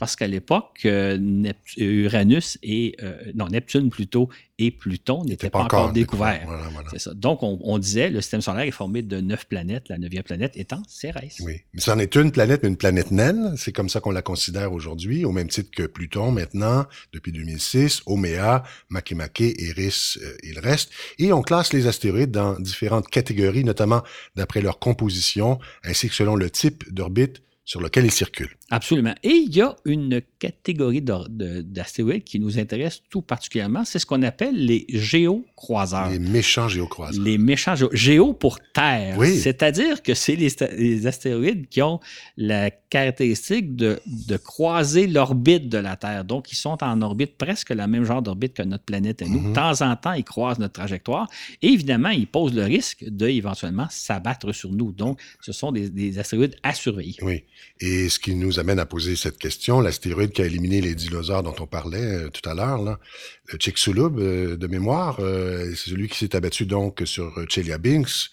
parce 0.01 0.15
qu'à 0.15 0.25
l'époque, 0.25 0.79
euh, 0.85 1.53
Uranus 1.77 2.57
et 2.63 2.95
euh, 3.03 3.21
non 3.35 3.49
Neptune 3.49 3.91
plutôt 3.91 4.29
et 4.57 4.71
Pluton 4.71 5.23
n'étaient 5.25 5.51
pas, 5.51 5.59
encore, 5.59 5.91
découverts. 5.91 6.47
Donc 7.13 7.43
on, 7.43 7.77
disait 7.77 8.09
le 8.09 8.19
système 8.19 8.41
solaire 8.41 8.65
est 8.65 8.71
formé 8.71 9.03
de 9.03 9.21
neuf 9.21 9.45
planètes, 9.45 9.89
la 9.89 9.99
neuvième 9.99 10.23
planète 10.23 10.53
étant 10.55 10.81
Cérès. 10.87 11.37
Oui, 11.41 11.61
mais 11.75 11.81
c'en 11.81 11.99
est 11.99 12.15
une 12.15 12.31
planète, 12.31 12.61
mais 12.63 12.69
une 12.69 12.77
planète 12.77 13.11
naine. 13.11 13.53
C'est 13.57 13.73
comme 13.73 13.89
ça 13.89 13.99
qu'on 13.99 14.09
la 14.09 14.23
considère 14.23 14.73
aujourd'hui, 14.73 15.23
au 15.23 15.31
même 15.31 15.49
titre 15.49 15.69
que 15.69 15.83
Pluton 15.83 16.31
maintenant 16.31 16.85
depuis 17.13 17.31
2006, 17.31 18.01
Oméa, 18.07 18.63
Makemake, 18.89 19.41
Eris 19.59 20.17
euh, 20.19 20.35
et 20.41 20.53
le 20.53 20.61
reste. 20.61 20.89
Et 21.19 21.31
on 21.31 21.43
classe 21.43 21.73
les 21.73 21.85
astéroïdes 21.85 22.31
dans 22.31 22.59
différentes 22.59 23.07
catégories, 23.07 23.63
notamment 23.63 24.01
d'après 24.35 24.61
leur 24.61 24.79
composition, 24.79 25.59
ainsi 25.83 26.09
que 26.09 26.15
selon 26.15 26.35
le 26.35 26.49
type 26.49 26.91
d'orbite 26.91 27.43
sur 27.63 27.79
lequel 27.79 28.05
ils 28.05 28.11
circulent. 28.11 28.57
Absolument. 28.69 29.13
Et 29.23 29.29
il 29.29 29.55
y 29.55 29.61
a 29.61 29.75
une 29.85 30.21
catégorie 30.39 31.01
d'astéroïdes 31.01 32.23
qui 32.23 32.39
nous 32.39 32.57
intéresse 32.57 33.01
tout 33.09 33.21
particulièrement, 33.21 33.85
c'est 33.85 33.99
ce 33.99 34.05
qu'on 34.05 34.23
appelle 34.23 34.55
les 34.55 34.85
géocroiseurs. 34.89 36.09
Les 36.09 36.19
méchants 36.19 36.67
géocroiseurs. 36.67 37.23
Les 37.23 37.37
méchants 37.37 37.75
géo, 37.75 37.89
géo 37.93 38.33
pour 38.33 38.59
Terre. 38.73 39.15
Oui. 39.17 39.37
C'est-à-dire 39.37 40.01
que 40.01 40.13
c'est 40.13 40.35
les, 40.35 41.07
astéroïdes 41.07 41.67
qui 41.67 41.81
ont 41.81 41.99
la 42.35 42.71
caractéristique 42.71 43.75
de, 43.75 43.99
de 44.05 44.37
croiser 44.37 45.07
l'orbite 45.07 45.69
de 45.69 45.77
la 45.77 45.95
Terre. 45.95 46.25
Donc, 46.25 46.51
ils 46.51 46.55
sont 46.55 46.83
en 46.83 47.01
orbite 47.01 47.37
presque 47.37 47.69
le 47.69 47.85
même 47.87 48.05
genre 48.05 48.21
d'orbite 48.21 48.53
que 48.53 48.63
notre 48.63 48.85
planète 48.85 49.21
et 49.21 49.25
nous. 49.25 49.39
Mhm. 49.39 49.49
De 49.49 49.55
temps 49.55 49.81
en 49.81 49.95
temps, 49.95 50.13
ils 50.13 50.23
croisent 50.23 50.59
notre 50.59 50.73
trajectoire. 50.73 51.27
Et 51.61 51.67
évidemment, 51.67 52.09
ils 52.09 52.27
posent 52.27 52.53
le 52.53 52.63
risque 52.63 53.05
d'éventuellement 53.07 53.87
s'abattre 53.89 54.51
sur 54.53 54.71
nous. 54.71 54.91
Donc, 54.91 55.19
ce 55.41 55.51
sont 55.51 55.71
des, 55.71 55.89
des 55.89 56.17
astéroïdes 56.19 56.55
à 56.63 56.73
surveiller. 56.73 57.17
Oui. 57.21 57.43
Et 57.79 58.09
ce 58.09 58.19
qui 58.19 58.35
nous 58.35 58.59
amène 58.59 58.79
à 58.79 58.85
poser 58.85 59.15
cette 59.15 59.37
question, 59.39 59.81
l'astéroïde 59.81 60.31
qui 60.31 60.41
a 60.41 60.45
éliminé 60.45 60.81
les 60.81 60.93
dinosaures 60.93 61.41
dont 61.41 61.55
on 61.59 61.65
parlait 61.65 62.25
euh, 62.25 62.29
tout 62.29 62.47
à 62.47 62.53
l'heure, 62.53 62.79
le 62.81 63.57
Chicxulub 63.59 64.19
euh, 64.19 64.55
de 64.55 64.67
mémoire, 64.67 65.17
euh, 65.19 65.71
c'est 65.71 65.89
celui 65.89 66.07
qui 66.07 66.17
s'est 66.19 66.35
abattu 66.35 66.65
donc 66.65 67.01
sur 67.05 67.33
Chelyabinsk. 67.49 68.31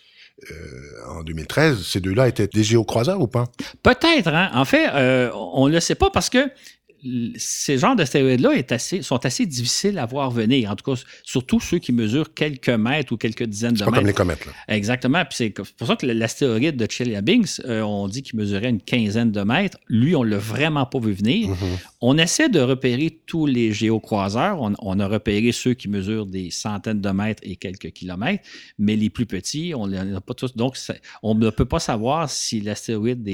en 1.09 1.23
2013, 1.25 1.83
ces 1.83 2.01
deux-là 2.01 2.29
étaient 2.29 2.47
des 2.47 2.63
géocroiseurs 2.63 3.21
ou 3.21 3.27
pas? 3.27 3.47
Peut-être. 3.83 4.29
Hein? 4.29 4.51
En 4.53 4.65
fait, 4.65 4.89
on 5.35 5.67
ne 5.67 5.73
le 5.73 5.81
sait 5.81 5.97
pas 5.97 6.11
parce 6.11 6.29
que 6.29 6.51
ces 7.37 7.79
genres 7.79 7.97
d'astéroïdes-là 7.97 8.51
sont 9.03 9.25
assez 9.25 9.47
difficiles 9.47 9.99
à 9.99 10.07
voir 10.07 10.31
venir. 10.31 10.71
En 10.71 10.77
tout 10.77 10.95
cas, 10.95 11.01
surtout 11.23 11.61
ceux 11.61 11.79
qui 11.79 11.93
mesurent 11.93 12.35
quelques 12.35 12.69
mètres 12.69 13.13
ou 13.13 13.17
quelques 13.17 13.45
dizaines 13.45 13.75
de 13.75 13.81
mètres. 13.81 13.91
pas 13.91 13.97
comme 13.99 14.07
les 14.07 14.13
comètes. 14.13 14.45
Là. 14.47 14.53
Exactement. 14.69 15.25
Puis 15.25 15.37
c'est 15.37 15.51
pour 15.51 15.87
ça 15.87 15.97
que 15.97 16.07
l'astéroïde 16.07 16.77
de 16.77 16.87
Chelyabinsk, 16.91 17.61
euh, 17.65 17.83
on 17.83 18.09
dit 18.09 18.23
qu'il 18.23 18.39
mesurait 18.39 18.71
une 18.71 18.81
quinzaine 18.81 19.31
de 19.31 19.43
mètres. 19.43 19.79
Lui, 19.89 20.17
on 20.17 20.23
l'a 20.23 20.39
vraiment 20.39 20.87
pas 20.87 20.99
vu 20.99 21.13
venir. 21.13 21.51
Mm-hmm. 21.51 21.79
On 22.01 22.17
essaie 22.17 22.49
de 22.49 22.61
repérer 22.61 23.23
tous 23.27 23.47
les 23.47 23.73
géocroiseurs. 23.73 24.61
On, 24.61 25.01
a 25.01 25.09
repéré 25.09 25.51
ceux 25.51 25.75
qui 25.75 25.89
mesurent 25.89 26.27
des 26.27 26.51
centaines 26.51 27.01
de 27.01 27.11
mètres 27.11 27.43
et 27.45 27.57
quelques 27.57 27.91
kilomètres, 27.91 28.45
mais 28.79 28.95
les 28.95 29.11
plus 29.11 29.27
petits, 29.27 29.73
on 29.75 29.93
a 29.93 30.21
pas 30.21 30.35
tous. 30.35 30.55
Donc, 30.55 30.77
on 31.25 31.35
ne 31.35 31.51
peut 31.51 31.65
pas 31.65 31.81
savoir 31.81 32.31
si 32.31 32.61
l'astéroïde 32.61 33.25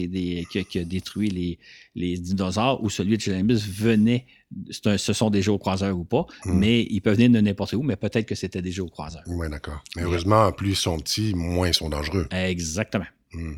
qui, 0.50 0.78
a 0.78 0.84
détruit 0.84 1.28
les, 1.28 1.58
les 1.94 2.16
dinosaures 2.16 2.82
ou 2.82 2.88
celui 2.88 3.18
de 3.18 3.22
Chelyabinsk 3.22 3.68
venait, 3.68 4.24
ce 4.70 5.12
sont 5.12 5.28
des 5.28 5.42
géocroiseurs 5.42 5.98
ou 5.98 6.04
pas, 6.04 6.26
hmm. 6.46 6.58
mais 6.58 6.86
ils 6.88 7.00
peuvent 7.00 7.16
venir 7.16 7.30
de 7.30 7.40
n'importe 7.40 7.74
où, 7.74 7.82
mais 7.82 7.96
peut-être 7.96 8.26
que 8.26 8.34
c'était 8.34 8.62
des 8.62 8.72
géocroiseurs. 8.72 9.24
Oui, 9.26 9.48
d'accord. 9.50 9.82
Mais 9.96 10.02
heureusement, 10.02 10.50
plus 10.52 10.70
ils 10.70 10.76
sont 10.76 10.98
petits, 10.98 11.34
moins 11.34 11.68
ils 11.68 11.74
sont 11.74 11.90
dangereux. 11.90 12.26
Exactement. 12.30 13.06
Hmm. 13.32 13.56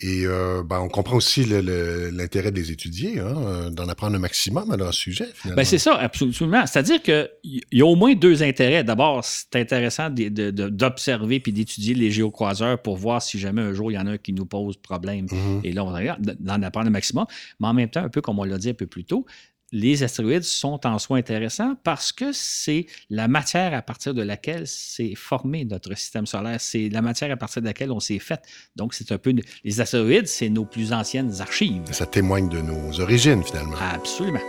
Et 0.00 0.26
euh, 0.26 0.62
ben, 0.62 0.80
on 0.80 0.88
comprend 0.88 1.16
aussi 1.16 1.44
l'intérêt 1.44 2.52
des 2.52 2.70
étudier, 2.70 3.18
hein, 3.18 3.70
d'en 3.70 3.88
apprendre 3.88 4.16
un 4.16 4.20
maximum 4.20 4.70
à 4.70 4.76
leur 4.76 4.94
sujet. 4.94 5.26
Ben 5.44 5.64
c'est 5.64 5.78
ça, 5.78 5.94
absolument. 5.96 6.66
C'est-à-dire 6.66 7.02
qu'il 7.02 7.62
y 7.72 7.80
a 7.80 7.86
au 7.86 7.96
moins 7.96 8.14
deux 8.14 8.42
intérêts. 8.42 8.84
D'abord, 8.84 9.24
c'est 9.24 9.56
intéressant 9.56 10.08
d'observer 10.10 11.40
puis 11.40 11.52
d'étudier 11.52 11.94
les 11.94 12.10
géocroiseurs 12.10 12.80
pour 12.80 12.96
voir 12.96 13.22
si 13.22 13.38
jamais 13.38 13.62
un 13.62 13.72
jour 13.72 13.90
il 13.90 13.94
y 13.94 13.98
en 13.98 14.06
a 14.06 14.12
un 14.12 14.18
qui 14.18 14.32
nous 14.32 14.46
pose 14.46 14.76
problème. 14.76 15.26
Mm-hmm. 15.26 15.60
Et 15.64 15.72
là, 15.72 15.84
on 15.84 15.92
regarde 15.92 16.36
d'en 16.38 16.62
apprendre 16.62 16.86
un 16.86 16.90
maximum. 16.90 17.26
Mais 17.60 17.66
en 17.66 17.74
même 17.74 17.90
temps, 17.90 18.04
un 18.04 18.08
peu 18.08 18.20
comme 18.20 18.38
on 18.38 18.44
l'a 18.44 18.58
dit 18.58 18.70
un 18.70 18.74
peu 18.74 18.86
plus 18.86 19.04
tôt, 19.04 19.26
les 19.72 20.02
astéroïdes 20.02 20.44
sont 20.44 20.86
en 20.86 20.98
soi 20.98 21.18
intéressants 21.18 21.74
parce 21.84 22.12
que 22.12 22.32
c'est 22.32 22.86
la 23.10 23.28
matière 23.28 23.74
à 23.74 23.82
partir 23.82 24.14
de 24.14 24.22
laquelle 24.22 24.66
s'est 24.66 25.14
formé 25.14 25.64
notre 25.64 25.94
système 25.94 26.26
solaire. 26.26 26.60
C'est 26.60 26.88
la 26.88 27.02
matière 27.02 27.30
à 27.30 27.36
partir 27.36 27.60
de 27.60 27.66
laquelle 27.66 27.92
on 27.92 28.00
s'est 28.00 28.18
fait. 28.18 28.40
Donc, 28.76 28.94
c'est 28.94 29.12
un 29.12 29.18
peu. 29.18 29.34
Les 29.64 29.80
astéroïdes, 29.80 30.26
c'est 30.26 30.48
nos 30.48 30.64
plus 30.64 30.92
anciennes 30.92 31.40
archives. 31.40 31.82
Ça 31.92 32.06
témoigne 32.06 32.48
de 32.48 32.60
nos 32.60 33.00
origines, 33.00 33.42
finalement. 33.42 33.76
Absolument. 33.92 34.40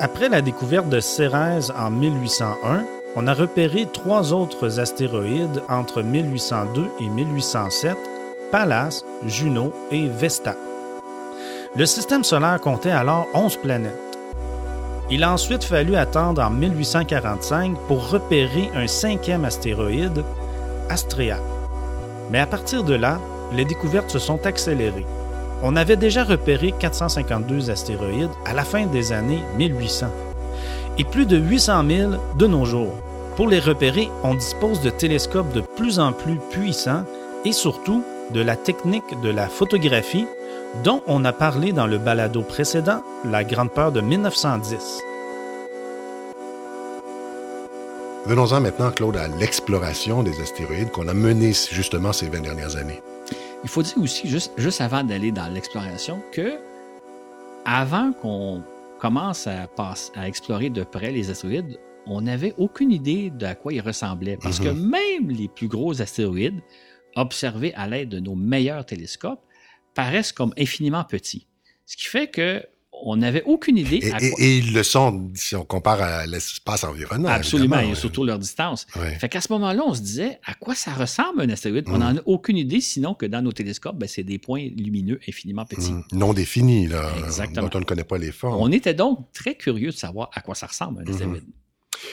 Après 0.00 0.28
la 0.28 0.40
découverte 0.40 0.88
de 0.88 1.00
Cérès 1.00 1.70
en 1.70 1.90
1801, 1.90 2.86
on 3.16 3.26
a 3.26 3.34
repéré 3.34 3.88
trois 3.92 4.32
autres 4.32 4.78
astéroïdes 4.78 5.60
entre 5.68 6.02
1802 6.02 6.86
et 7.00 7.08
1807, 7.08 7.96
Pallas, 8.52 9.02
Juno 9.26 9.72
et 9.90 10.06
Vesta. 10.06 10.54
Le 11.76 11.86
système 11.86 12.24
solaire 12.24 12.60
comptait 12.60 12.90
alors 12.90 13.26
11 13.34 13.56
planètes. 13.58 14.18
Il 15.10 15.22
a 15.22 15.32
ensuite 15.32 15.64
fallu 15.64 15.96
attendre 15.96 16.42
en 16.42 16.50
1845 16.50 17.76
pour 17.86 18.10
repérer 18.10 18.70
un 18.74 18.86
cinquième 18.86 19.44
astéroïde, 19.44 20.24
Astrea. 20.88 21.38
Mais 22.30 22.40
à 22.40 22.46
partir 22.46 22.84
de 22.84 22.94
là, 22.94 23.20
les 23.52 23.64
découvertes 23.64 24.10
se 24.10 24.18
sont 24.18 24.44
accélérées. 24.46 25.06
On 25.62 25.76
avait 25.76 25.96
déjà 25.96 26.24
repéré 26.24 26.72
452 26.78 27.70
astéroïdes 27.70 28.30
à 28.46 28.54
la 28.54 28.64
fin 28.64 28.86
des 28.86 29.12
années 29.12 29.42
1800 29.56 30.06
et 30.98 31.04
plus 31.04 31.26
de 31.26 31.36
800 31.36 31.84
000 31.88 32.10
de 32.36 32.46
nos 32.46 32.64
jours. 32.64 32.94
Pour 33.36 33.48
les 33.48 33.60
repérer, 33.60 34.08
on 34.24 34.34
dispose 34.34 34.80
de 34.80 34.90
télescopes 34.90 35.52
de 35.52 35.60
plus 35.60 36.00
en 36.00 36.12
plus 36.12 36.38
puissants 36.50 37.04
et 37.44 37.52
surtout 37.52 38.02
de 38.32 38.40
la 38.40 38.56
technique 38.56 39.20
de 39.22 39.30
la 39.30 39.48
photographie 39.48 40.26
dont 40.84 41.02
on 41.06 41.24
a 41.24 41.32
parlé 41.32 41.72
dans 41.72 41.86
le 41.86 41.98
balado 41.98 42.42
précédent, 42.42 43.02
La 43.24 43.44
Grande 43.44 43.72
Peur 43.72 43.92
de 43.92 44.00
1910. 44.00 45.00
Venons-en 48.26 48.60
maintenant, 48.60 48.90
Claude, 48.90 49.16
à 49.16 49.28
l'exploration 49.28 50.22
des 50.22 50.38
astéroïdes 50.40 50.90
qu'on 50.90 51.08
a 51.08 51.14
menée 51.14 51.52
justement 51.70 52.12
ces 52.12 52.28
20 52.28 52.40
dernières 52.40 52.76
années. 52.76 53.00
Il 53.64 53.70
faut 53.70 53.82
dire 53.82 53.98
aussi, 53.98 54.28
juste, 54.28 54.52
juste 54.56 54.80
avant 54.80 55.02
d'aller 55.02 55.32
dans 55.32 55.48
l'exploration, 55.48 56.20
que 56.32 56.58
avant 57.64 58.12
qu'on 58.12 58.62
commence 58.98 59.46
à, 59.46 59.66
à 60.14 60.28
explorer 60.28 60.70
de 60.70 60.82
près 60.84 61.10
les 61.10 61.30
astéroïdes, 61.30 61.78
on 62.06 62.20
n'avait 62.22 62.54
aucune 62.58 62.90
idée 62.92 63.30
de 63.30 63.46
à 63.46 63.54
quoi 63.54 63.72
ils 63.72 63.80
ressemblaient. 63.80 64.38
Parce 64.40 64.60
que 64.60 64.68
Mhm. 64.68 64.90
même 64.90 65.30
les 65.30 65.48
plus 65.48 65.68
gros 65.68 66.00
astéroïdes, 66.00 66.60
observés 67.16 67.72
à 67.74 67.88
l'aide 67.88 68.10
de 68.10 68.20
nos 68.20 68.34
meilleurs 68.34 68.84
télescopes, 68.84 69.40
paraissent 70.02 70.30
comme 70.32 70.52
infiniment 70.56 71.02
petits. 71.04 71.46
Ce 71.86 71.96
qui 71.96 72.06
fait 72.06 72.28
que 72.30 72.62
on 73.10 73.16
n'avait 73.16 73.42
aucune 73.46 73.76
idée 73.78 74.00
Et, 74.02 74.12
à 74.12 74.20
et- 74.22 74.30
quoi. 74.30 74.44
et 74.44 74.58
ils 74.58 74.72
le 74.72 74.82
sont 74.82 75.30
si 75.34 75.54
on 75.56 75.64
compare 75.64 76.00
à 76.02 76.26
l'espace 76.26 76.82
environnant. 76.84 77.28
Absolument, 77.28 77.78
et 77.80 77.94
surtout 77.94 78.24
leur 78.24 78.38
distance. 78.40 78.86
Fait 79.20 79.28
qu'à 79.28 79.40
ce 79.40 79.52
moment-là, 79.52 79.82
on 79.86 79.94
se 79.94 80.00
disait 80.00 80.38
à 80.44 80.54
quoi 80.54 80.74
ça 80.74 80.92
ressemble 80.92 81.42
un 81.42 81.48
astéroïde? 81.50 81.84
On 81.88 81.98
n'en 81.98 82.16
a 82.16 82.20
aucune 82.26 82.56
idée, 82.58 82.80
sinon 82.80 83.14
que 83.14 83.26
dans 83.26 83.40
nos 83.42 83.52
télescopes, 83.52 83.96
ben, 83.98 84.08
c'est 84.08 84.24
des 84.24 84.38
points 84.38 84.68
lumineux 84.76 85.18
infiniment 85.28 85.64
petits. 85.64 85.92
Mm. 85.92 86.04
Non 86.12 86.32
défini, 86.32 86.86
là, 86.88 87.08
Exactement. 87.24 87.68
dont 87.68 87.76
on 87.78 87.80
ne 87.80 87.84
connaît 87.84 88.04
pas 88.12 88.18
les 88.18 88.32
formes. 88.32 88.60
On 88.60 88.70
était 88.72 88.94
donc 88.94 89.30
très 89.32 89.54
curieux 89.56 89.90
de 89.90 89.96
savoir 89.96 90.30
à 90.34 90.40
quoi 90.40 90.54
ça 90.56 90.66
ressemble 90.66 91.00
un 91.00 91.04
Mhm. 91.04 91.10
astéroïde. 91.12 91.44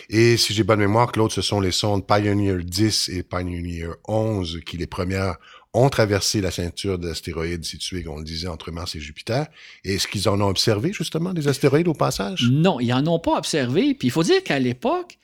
Et 0.09 0.37
si 0.37 0.53
j'ai 0.53 0.63
bonne 0.63 0.79
mémoire, 0.79 1.11
Claude, 1.11 1.31
ce 1.31 1.41
sont 1.41 1.59
les 1.59 1.71
sondes 1.71 2.05
Pioneer 2.07 2.63
10 2.63 3.09
et 3.09 3.21
Pioneer 3.23 3.87
11 4.07 4.59
qui, 4.65 4.77
les 4.77 4.87
premières, 4.87 5.35
ont 5.75 5.89
traversé 5.89 6.41
la 6.41 6.51
ceinture 6.51 6.97
d'astéroïdes 6.97 7.65
située, 7.65 8.07
on 8.07 8.17
le 8.17 8.23
disait, 8.23 8.47
entre 8.47 8.71
Mars 8.71 8.95
et 8.95 8.99
Jupiter. 8.99 9.47
Et 9.83 9.95
est-ce 9.95 10.07
qu'ils 10.07 10.29
en 10.29 10.39
ont 10.41 10.47
observé, 10.47 10.93
justement, 10.93 11.33
des 11.33 11.47
astéroïdes 11.47 11.87
au 11.87 11.93
passage? 11.93 12.49
Non, 12.49 12.79
ils 12.79 12.89
n'en 12.89 13.05
ont 13.07 13.19
pas 13.19 13.37
observé. 13.37 13.93
Puis 13.93 14.07
il 14.07 14.11
faut 14.11 14.23
dire 14.23 14.41
qu'à 14.43 14.59
l'époque, 14.59 15.17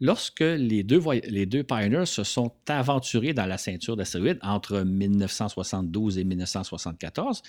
lorsque 0.00 0.40
les 0.40 0.82
deux, 0.82 1.02
les 1.24 1.46
deux 1.46 1.62
Pioneers 1.62 2.06
se 2.06 2.24
sont 2.24 2.52
aventurés 2.68 3.34
dans 3.34 3.46
la 3.46 3.58
ceinture 3.58 3.96
d'astéroïdes 3.96 4.38
entre 4.42 4.80
1972 4.80 6.18
et 6.18 6.24
1974, 6.24 7.42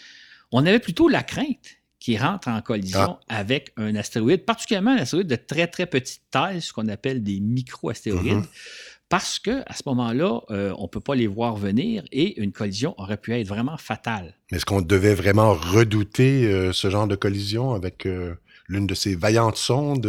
on 0.52 0.65
avait 0.65 0.80
plutôt 0.80 1.08
la 1.08 1.24
crainte 1.24 1.78
qu'ils 2.00 2.22
rentrent 2.22 2.48
en 2.48 2.62
collision 2.62 3.17
avec 3.28 3.74
un 3.76 3.95
astéroïde, 3.95 4.45
particulièrement 4.45 4.91
un 4.91 4.98
astéroïde 4.98 5.28
de 5.28 5.36
très, 5.36 5.67
très 5.67 5.86
petite 5.86 6.22
taille, 6.32 6.62
ce 6.62 6.72
qu'on 6.72 6.88
appelle 6.88 7.24
des 7.24 7.39
micro-astéroïdes. 7.39 8.36
Mhm. 8.36 8.48
Parce 9.10 9.39
que 9.39 9.63
à 9.65 9.74
ce 9.74 9.82
moment-là, 9.88 10.41
euh, 10.52 10.74
on 10.78 10.84
ne 10.84 10.88
peut 10.88 11.00
pas 11.00 11.15
les 11.15 11.26
voir 11.26 11.56
venir 11.56 12.04
et 12.12 12.39
une 12.39 12.52
collision 12.52 12.93
aurait 13.00 13.17
pu 13.17 13.34
être 13.34 13.48
vraiment 13.48 13.78
fatale. 13.78 14.36
Mais 14.52 14.58
est-ce 14.58 14.65
qu'on 14.65 14.82
devait 14.82 15.15
vraiment 15.15 15.54
redouter 15.54 16.45
euh, 16.45 16.72
ce 16.74 16.91
genre 16.91 17.08
de 17.08 17.15
collision 17.15 17.74
avec 17.74 18.06
euh, 18.06 18.36
l'une 18.67 18.86
de 18.86 18.93
ces 18.93 19.15
vaillantes 19.15 19.58
sondes? 19.58 20.08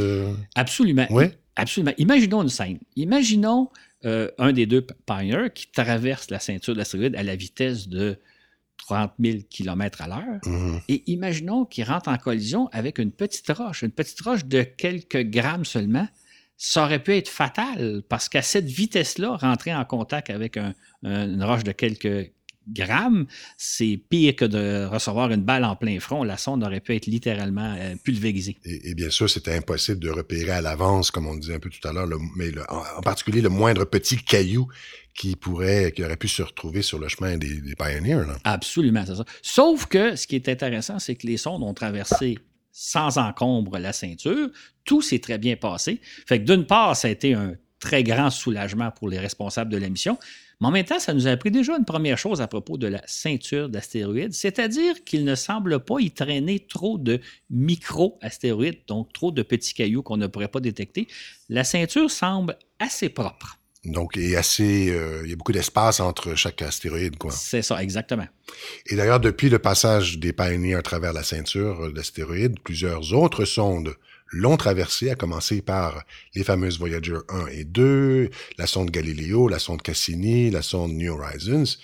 Absolument. 0.54 1.06
Oui? 1.08 1.24
Absolument. 1.56 1.92
Imaginons 1.96 2.42
une 2.42 2.50
scène. 2.50 2.78
Imaginons 2.96 3.70
un 4.02 4.52
des 4.52 4.64
deux 4.64 4.86
Pioneers 5.04 5.50
qui 5.54 5.70
traverse 5.70 6.30
la 6.30 6.38
ceinture 6.38 6.72
de 6.72 6.78
l'astéroïde 6.78 7.14
à 7.16 7.22
la 7.22 7.36
vitesse 7.36 7.86
de 7.86 8.16
30 8.78 9.12
000 9.20 9.38
km 9.48 10.00
à 10.02 10.08
l'heure. 10.08 10.40
Mhm. 10.46 10.80
Et 10.88 11.02
imaginons 11.10 11.64
qu'il 11.64 11.84
rentre 11.84 12.08
en 12.08 12.16
collision 12.16 12.68
avec 12.72 12.98
une 12.98 13.12
petite 13.12 13.50
roche, 13.50 13.82
une 13.82 13.90
petite 13.90 14.20
roche 14.22 14.44
de 14.44 14.62
quelques 14.62 15.22
grammes 15.24 15.64
seulement. 15.64 16.08
Ça 16.62 16.84
aurait 16.84 17.02
pu 17.02 17.14
être 17.16 17.30
fatal 17.30 18.02
parce 18.10 18.28
qu'à 18.28 18.42
cette 18.42 18.66
vitesse-là, 18.66 19.36
rentrer 19.36 19.74
en 19.74 19.86
contact 19.86 20.28
avec 20.28 20.58
un- 20.58 20.74
un- 21.04 21.26
une 21.26 21.42
roche 21.42 21.64
de 21.64 21.72
quelques 21.72 22.32
grammes, 22.68 23.26
c'est 23.56 23.98
pire 24.10 24.36
que 24.36 24.44
de 24.44 24.84
recevoir 24.84 25.30
une 25.32 25.42
balle 25.42 25.64
en 25.64 25.74
plein 25.74 25.98
front. 26.00 26.22
La 26.22 26.36
sonde 26.36 26.62
aurait 26.62 26.80
pu 26.80 26.94
être 26.94 27.06
littéralement 27.06 27.74
euh, 27.78 27.94
pulvérisée. 28.04 28.58
Et, 28.66 28.90
et 28.90 28.94
bien 28.94 29.08
sûr, 29.08 29.28
c'était 29.30 29.54
impossible 29.56 30.00
de 30.00 30.10
repérer 30.10 30.50
à 30.50 30.60
l'avance, 30.60 31.10
comme 31.10 31.26
on 31.26 31.34
disait 31.34 31.54
un 31.54 31.58
peu 31.60 31.70
tout 31.70 31.88
à 31.88 31.94
l'heure, 31.94 32.06
mais 32.36 32.50
le- 32.50 32.62
en, 32.70 32.82
en 32.98 33.00
particulier 33.00 33.40
le 33.40 33.48
moindre 33.48 33.86
petit 33.86 34.18
caillou 34.18 34.68
qui 35.14 35.36
pourrait, 35.36 35.92
qui 35.96 36.04
aurait 36.04 36.18
pu 36.18 36.28
se 36.28 36.42
retrouver 36.42 36.82
sur 36.82 36.98
le 36.98 37.08
chemin 37.08 37.38
des, 37.38 37.62
des 37.62 37.74
Pioneers. 37.74 38.26
là. 38.26 38.36
Absolument, 38.44 39.04
c'est 39.06 39.16
ça. 39.16 39.24
Sauf 39.40 39.86
que 39.86 40.14
ce 40.14 40.26
qui 40.26 40.36
est 40.36 40.48
intéressant, 40.50 40.98
c'est 40.98 41.16
que 41.16 41.26
les 41.26 41.38
sondes 41.38 41.62
ont 41.62 41.74
traversé 41.74 42.36
sans 42.72 43.18
encombre 43.18 43.78
la 43.78 43.92
ceinture. 43.92 44.48
Tout 44.84 45.02
s'est 45.02 45.18
très 45.18 45.38
bien 45.38 45.56
passé. 45.56 46.00
Fait 46.26 46.40
que 46.40 46.44
d'une 46.44 46.66
part, 46.66 46.96
ça 46.96 47.08
a 47.08 47.10
été 47.10 47.34
un 47.34 47.54
très 47.80 48.02
grand 48.02 48.30
soulagement 48.30 48.90
pour 48.90 49.08
les 49.08 49.18
responsables 49.18 49.70
de 49.72 49.78
la 49.78 49.88
mission. 49.88 50.18
Mais 50.60 50.66
en 50.68 50.70
même 50.70 50.84
temps, 50.84 50.98
ça 50.98 51.14
nous 51.14 51.26
a 51.26 51.30
appris 51.30 51.50
déjà 51.50 51.76
une 51.76 51.86
première 51.86 52.18
chose 52.18 52.42
à 52.42 52.46
propos 52.46 52.76
de 52.76 52.86
la 52.86 53.00
ceinture 53.06 53.70
d'astéroïdes, 53.70 54.34
c'est-à-dire 54.34 55.04
qu'il 55.04 55.24
ne 55.24 55.34
semble 55.34 55.80
pas 55.80 56.00
y 56.00 56.10
traîner 56.10 56.60
trop 56.60 56.98
de 56.98 57.20
micro-astéroïdes, 57.48 58.80
donc 58.86 59.12
trop 59.14 59.32
de 59.32 59.42
petits 59.42 59.72
cailloux 59.72 60.02
qu'on 60.02 60.18
ne 60.18 60.26
pourrait 60.26 60.48
pas 60.48 60.60
détecter. 60.60 61.08
La 61.48 61.64
ceinture 61.64 62.10
semble 62.10 62.58
assez 62.78 63.08
propre. 63.08 63.59
Donc, 63.84 64.18
et 64.18 64.36
assez, 64.36 64.90
euh, 64.90 65.22
il 65.24 65.30
y 65.30 65.32
a 65.32 65.36
beaucoup 65.36 65.52
d'espace 65.52 66.00
entre 66.00 66.34
chaque 66.34 66.60
astéroïde, 66.60 67.16
quoi. 67.16 67.32
C'est 67.32 67.62
ça, 67.62 67.82
exactement. 67.82 68.26
Et 68.86 68.96
d'ailleurs, 68.96 69.20
depuis 69.20 69.48
le 69.48 69.58
passage 69.58 70.18
des 70.18 70.34
Pioneers 70.34 70.74
à 70.74 70.82
travers 70.82 71.14
la 71.14 71.22
ceinture 71.22 71.84
euh, 71.84 71.92
d'astéroïdes, 71.92 72.60
plusieurs 72.60 73.14
autres 73.14 73.46
sondes 73.46 73.94
l'ont 74.32 74.56
traversée, 74.56 75.10
à 75.10 75.14
commencer 75.14 75.62
par 75.62 76.04
les 76.34 76.44
fameuses 76.44 76.78
Voyager 76.78 77.16
1 77.30 77.46
et 77.46 77.64
2, 77.64 78.30
la 78.58 78.66
sonde 78.66 78.90
Galileo, 78.90 79.48
la 79.48 79.58
sonde 79.58 79.82
Cassini, 79.82 80.50
la 80.50 80.62
sonde 80.62 80.92
New 80.92 81.12
Horizons. 81.12 81.76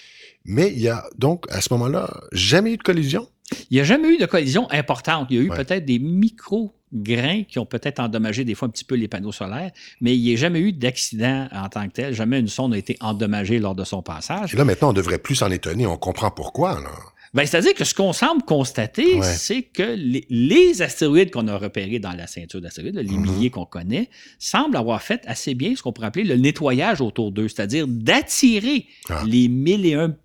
Mais 0.44 0.70
il 0.70 0.80
y 0.80 0.88
a 0.88 1.08
donc, 1.16 1.46
à 1.50 1.60
ce 1.60 1.72
moment-là, 1.72 2.22
jamais 2.30 2.74
eu 2.74 2.76
de 2.76 2.82
collision? 2.82 3.28
Il 3.70 3.74
n'y 3.76 3.80
a 3.80 3.84
jamais 3.84 4.08
eu 4.08 4.16
de 4.18 4.26
collision 4.26 4.68
importante. 4.72 5.28
Il 5.30 5.36
y 5.36 5.38
a 5.38 5.42
eu 5.42 5.50
Ouais. 5.50 5.56
peut-être 5.56 5.84
des 5.84 5.98
micro-grains 5.98 7.44
qui 7.44 7.58
ont 7.58 7.66
peut-être 7.66 8.00
endommagé 8.00 8.44
des 8.44 8.54
fois 8.54 8.66
un 8.68 8.70
petit 8.70 8.84
peu 8.84 8.94
les 8.96 9.08
panneaux 9.08 9.32
solaires, 9.32 9.70
mais 10.00 10.16
il 10.16 10.22
n'y 10.22 10.32
a 10.32 10.36
jamais 10.36 10.60
eu 10.60 10.72
d'accident 10.72 11.48
en 11.52 11.68
tant 11.68 11.86
que 11.86 11.92
tel. 11.92 12.14
Jamais 12.14 12.40
une 12.40 12.48
sonde 12.48 12.72
n'a 12.72 12.78
été 12.78 12.96
endommagée 13.00 13.58
lors 13.58 13.74
de 13.74 13.84
son 13.84 14.02
passage. 14.02 14.54
Et 14.54 14.56
là, 14.56 14.64
maintenant, 14.64 14.90
on 14.90 14.92
devrait 14.92 15.18
plus 15.18 15.36
s'en 15.36 15.50
étonner. 15.50 15.86
On 15.86 15.96
comprend 15.96 16.30
pourquoi, 16.30 16.80
là. 16.80 16.90
Ben, 17.36 17.46
C'est-à-dire 17.46 17.74
que 17.74 17.84
ce 17.84 17.94
qu'on 17.94 18.12
semble 18.14 18.42
constater, 18.42 19.16
Ouais. 19.16 19.22
c'est 19.22 19.62
que 19.62 19.82
les, 19.94 20.26
les 20.30 20.80
astéroïdes 20.82 21.30
qu'on 21.30 21.46
a 21.48 21.56
repérés 21.58 21.98
dans 21.98 22.12
la 22.12 22.26
ceinture 22.26 22.60
d'astéroïdes, 22.62 22.96
les 22.96 23.04
Mhm. 23.16 23.20
milliers 23.30 23.50
qu'on 23.50 23.66
connaît, 23.66 24.08
semblent 24.38 24.76
avoir 24.76 25.02
fait 25.02 25.22
assez 25.26 25.54
bien 25.54 25.76
ce 25.76 25.82
qu'on 25.82 25.92
pourrait 25.92 26.06
appeler 26.08 26.24
le 26.24 26.36
nettoyage 26.36 27.00
autour 27.02 27.32
d'eux, 27.32 27.46
c'est-à-dire 27.48 27.86
d'attirer 27.86 28.86
Ah. 29.10 29.22
les 29.26 29.48
mille 29.48 29.84
et 29.86 29.94
un 29.94 30.16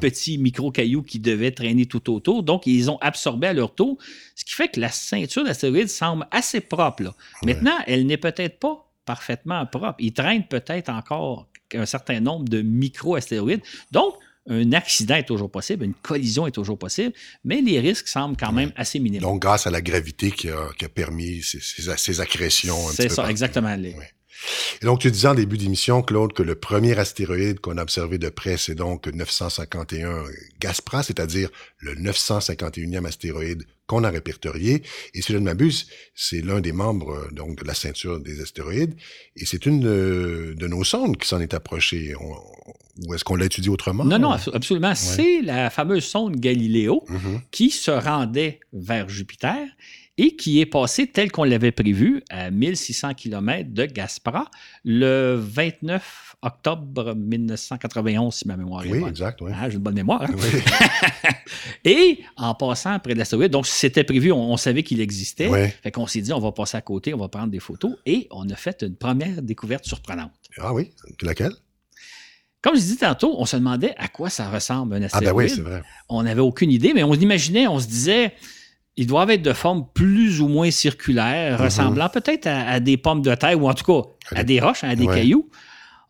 petits 0.00 0.38
micro-cailloux 0.38 1.02
qui 1.02 1.18
devaient 1.18 1.50
traîner 1.50 1.86
tout 1.86 2.12
autour. 2.12 2.42
Donc, 2.42 2.66
ils 2.66 2.90
ont 2.90 2.98
absorbé 3.00 3.46
à 3.48 3.52
leur 3.52 3.74
tour, 3.74 3.96
ce 4.36 4.44
qui 4.44 4.52
fait 4.54 4.68
que 4.68 4.80
la 4.80 4.90
ceinture 4.90 5.44
d'astéroïdes 5.44 5.88
semble 5.88 6.26
assez 6.30 6.60
propre. 6.60 7.02
là. 7.04 7.14
Ouais. 7.42 7.54
Maintenant, 7.54 7.76
elle 7.86 8.06
n'est 8.06 8.16
peut-être 8.18 8.58
pas 8.58 8.86
parfaitement 9.06 9.64
propre. 9.66 9.96
Il 9.98 10.12
traîne 10.12 10.44
peut-être 10.46 10.88
encore 10.90 11.48
un 11.74 11.86
certain 11.86 12.20
nombre 12.20 12.48
de 12.48 12.62
micro-astéroïdes. 12.62 13.62
Donc, 13.92 14.14
un 14.48 14.72
accident 14.72 15.16
est 15.16 15.24
toujours 15.24 15.50
possible, 15.50 15.84
une 15.84 15.94
collision 15.94 16.46
est 16.46 16.50
toujours 16.50 16.78
possible, 16.78 17.14
mais 17.44 17.60
les 17.60 17.78
risques 17.80 18.08
semblent 18.08 18.36
quand 18.36 18.52
même 18.52 18.72
assez 18.76 18.98
minimes. 18.98 19.20
Donc, 19.20 19.42
grâce 19.42 19.66
à 19.66 19.70
la 19.70 19.82
gravité 19.82 20.30
qui 20.30 20.48
a, 20.48 20.68
qui 20.78 20.84
a 20.84 20.88
permis 20.88 21.42
ces, 21.42 21.60
ces, 21.60 21.96
ces 21.96 22.20
accrétions. 22.20 22.78
C'est 22.88 23.10
ça, 23.10 23.30
exactement. 23.30 23.74
Les-. 23.76 23.94
Et 24.82 24.86
donc, 24.86 25.00
tu 25.00 25.10
disais 25.10 25.28
en 25.28 25.34
début 25.34 25.58
d'émission, 25.58 26.02
Claude, 26.02 26.32
que 26.32 26.42
le 26.42 26.54
premier 26.54 26.98
astéroïde 26.98 27.60
qu'on 27.60 27.76
a 27.78 27.82
observé 27.82 28.18
de 28.18 28.28
près, 28.28 28.56
c'est 28.56 28.74
donc 28.74 29.06
951 29.06 30.24
Gaspra, 30.60 31.02
c'est-à-dire 31.02 31.50
le 31.78 31.94
951e 31.94 33.04
astéroïde 33.06 33.64
qu'on 33.86 34.04
a 34.04 34.10
répertorié. 34.10 34.82
Et 35.14 35.22
si 35.22 35.32
je 35.32 35.38
ne 35.38 35.44
m'abuse, 35.44 35.88
c'est 36.14 36.40
l'un 36.42 36.60
des 36.60 36.72
membres 36.72 37.10
euh, 37.14 37.28
donc 37.32 37.60
de 37.62 37.66
la 37.66 37.74
ceinture 37.74 38.20
des 38.20 38.40
astéroïdes. 38.40 38.94
Et 39.36 39.44
c'est 39.46 39.66
une 39.66 39.80
de, 39.80 40.54
de 40.56 40.66
nos 40.68 40.84
sondes 40.84 41.16
qui 41.16 41.26
s'en 41.28 41.40
est 41.40 41.54
approchée. 41.54 42.14
On- 42.20 42.36
ou 43.08 43.14
est-ce 43.14 43.24
qu'on 43.24 43.36
l'a 43.36 43.46
étudié 43.46 43.70
autrement? 43.70 44.04
Non, 44.04 44.18
non, 44.18 44.32
abso- 44.34 44.54
absolument. 44.54 44.94
C'est 44.94 45.40
la 45.42 45.70
fameuse 45.70 46.04
sonde 46.04 46.36
Galiléo 46.36 47.02
Mhm. 47.08 47.40
qui 47.50 47.70
se 47.70 47.90
rendait 47.90 48.60
vers 48.74 49.08
Jupiter 49.08 49.56
et 50.22 50.36
qui 50.36 50.60
est 50.60 50.66
passé 50.66 51.06
tel 51.06 51.32
qu'on 51.32 51.44
l'avait 51.44 51.72
prévu 51.72 52.22
à 52.28 52.50
1600 52.50 53.14
km 53.14 53.70
de 53.72 53.86
Gaspra 53.86 54.50
le 54.84 55.34
29 55.38 56.36
octobre 56.42 57.14
1991, 57.14 58.34
si 58.34 58.46
ma 58.48 58.56
mémoire 58.56 58.84
est 58.84 58.90
Oui, 58.90 59.00
bonne. 59.00 59.08
exact, 59.08 59.40
oui. 59.40 59.50
Ah, 59.54 59.68
J'ai 59.70 59.76
une 59.76 59.82
bonne 59.82 59.94
mémoire. 59.94 60.22
hein? 60.22 60.28
Oui. 60.34 60.60
Et 61.84 62.20
en 62.36 62.54
passant 62.54 62.98
près 62.98 63.14
de 63.14 63.18
l'astéroïde, 63.18 63.50
donc 63.52 63.66
c'était 63.66 64.04
prévu, 64.04 64.30
on, 64.32 64.52
on 64.52 64.56
savait 64.56 64.82
qu'il 64.82 65.00
existait. 65.00 65.48
Ouais. 65.48 65.74
Fait 65.82 65.90
qu'on 65.90 66.06
s'est 66.06 66.20
dit, 66.20 66.32
on 66.32 66.38
va 66.40 66.52
passer 66.52 66.76
à 66.76 66.80
côté, 66.82 67.14
on 67.14 67.18
va 67.18 67.28
prendre 67.28 67.48
des 67.50 67.60
photos 67.60 67.92
et 68.06 68.26
on 68.30 68.48
a 68.50 68.56
fait 68.56 68.82
une 68.82 68.96
première 68.96 69.40
découverte 69.42 69.84
surprenante. 69.86 70.32
Ah 70.58 70.74
oui, 70.74 70.90
laquelle? 71.22 71.52
Comme 72.62 72.74
je 72.74 72.80
disais 72.80 72.96
tantôt, 72.96 73.36
on 73.38 73.46
se 73.46 73.56
demandait 73.56 73.94
à 73.96 74.08
quoi 74.08 74.28
ça 74.28 74.50
ressemble 74.50 74.94
un 74.96 75.02
Ah 75.02 75.06
astéroïde. 75.06 75.34
ben 75.34 75.34
oui, 75.36 75.48
c'est 75.48 75.62
vrai. 75.62 75.82
on 76.10 76.22
n'avait 76.22 76.42
aucune 76.42 76.70
idée, 76.70 76.92
mais 76.94 77.02
on 77.02 77.14
imaginait, 77.14 77.66
on 77.66 77.78
se 77.78 77.86
disait, 77.86 78.34
ils 78.96 79.06
doivent 79.06 79.30
être 79.30 79.42
de 79.42 79.52
forme 79.52 79.86
plus 79.94 80.40
ou 80.40 80.48
moins 80.48 80.70
circulaire, 80.70 81.58
Mhm. 81.58 81.64
ressemblant 81.64 82.08
peut-être 82.08 82.46
à, 82.46 82.68
à 82.68 82.80
des 82.80 82.96
pommes 82.96 83.22
de 83.22 83.34
terre 83.34 83.60
ou 83.62 83.68
en 83.68 83.74
tout 83.74 83.84
cas 83.84 84.08
à 84.38 84.44
des 84.44 84.60
roches, 84.60 84.84
à 84.84 84.94
des 84.96 85.06
Ouais. 85.06 85.14
cailloux. 85.16 85.48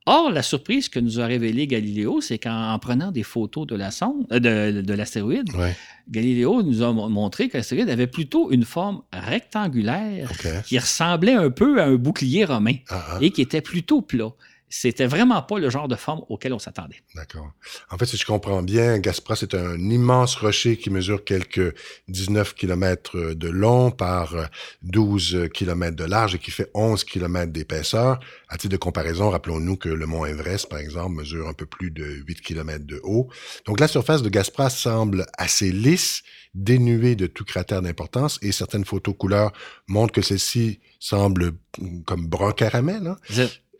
Or, 0.06 0.30
la 0.32 0.42
surprise 0.42 0.88
que 0.88 0.98
nous 0.98 1.20
a 1.20 1.26
révélé 1.26 1.66
Galiléo, 1.66 2.20
c'est 2.22 2.38
qu'en 2.38 2.72
en 2.72 2.78
prenant 2.78 3.12
des 3.12 3.22
photos 3.22 3.66
de 3.66 3.76
la 3.76 3.90
sonde, 3.90 4.26
euh, 4.32 4.40
de, 4.72 4.80
de 4.80 4.94
l'astéroïde, 4.94 5.50
Ouais, 5.54 5.76
Galiléo 6.10 6.62
nous 6.62 6.82
a 6.82 6.90
mo- 6.92 7.08
montré 7.10 7.48
que 7.48 7.58
l'astéroïde 7.58 7.90
avait 7.90 8.06
plutôt 8.06 8.50
une 8.50 8.64
forme 8.64 9.02
rectangulaire 9.12 10.30
qui 10.64 10.78
ressemblait 10.78 11.34
un 11.34 11.50
peu 11.50 11.80
à 11.80 11.84
un 11.84 11.96
bouclier 11.96 12.44
romain 12.44 12.74
Ah, 12.88 13.04
ah, 13.12 13.18
et 13.20 13.30
qui 13.30 13.42
était 13.42 13.60
plutôt 13.60 14.00
plat. 14.00 14.30
C'était 14.72 15.06
vraiment 15.06 15.42
pas 15.42 15.58
le 15.58 15.68
genre 15.68 15.88
de 15.88 15.96
forme 15.96 16.22
auquel 16.28 16.52
on 16.52 16.60
s'attendait. 16.60 17.02
d'accord. 17.16 17.50
En 17.90 17.98
fait, 17.98 18.06
si 18.06 18.16
je 18.16 18.24
comprends 18.24 18.62
bien, 18.62 18.98
Gaspra, 18.98 19.34
c'est 19.34 19.54
un 19.54 19.76
immense 19.78 20.36
rocher 20.36 20.76
qui 20.76 20.90
mesure 20.90 21.24
quelques 21.24 21.74
19 22.06 22.54
km 22.54 23.34
de 23.34 23.48
long 23.48 23.90
par 23.90 24.36
euh, 24.36 24.46
12 24.82 25.48
km 25.52 25.96
de 25.96 26.04
large 26.04 26.36
et 26.36 26.38
qui 26.38 26.52
fait 26.52 26.70
11 26.74 27.02
km 27.02 27.52
d'épaisseur. 27.52 28.20
À 28.48 28.56
titre 28.56 28.72
de 28.72 28.76
comparaison, 28.76 29.30
rappelons-nous 29.30 29.76
que 29.76 29.88
le 29.88 30.06
mont 30.06 30.24
Everest, 30.24 30.68
par 30.68 30.78
exemple, 30.78 31.16
mesure 31.16 31.48
un 31.48 31.52
peu 31.52 31.66
plus 31.66 31.90
de 31.90 32.04
8 32.04 32.40
km 32.40 32.86
de 32.86 33.00
haut. 33.02 33.28
Donc, 33.66 33.80
la 33.80 33.88
surface 33.88 34.22
de 34.22 34.28
Gaspra 34.28 34.70
semble 34.70 35.26
assez 35.36 35.72
lisse, 35.72 36.22
dénuée 36.54 37.16
de 37.16 37.26
tout 37.26 37.44
cratère 37.44 37.82
d'importance 37.82 38.38
et 38.42 38.52
certaines 38.52 38.84
photos 38.84 39.14
couleurs 39.18 39.52
montrent 39.88 40.12
que 40.12 40.22
celle-ci 40.22 40.80
semble 40.98 41.52
mm, 41.78 42.02
comme 42.02 42.26
brun 42.26 42.52
caramel. 42.52 43.06
Hein? 43.06 43.16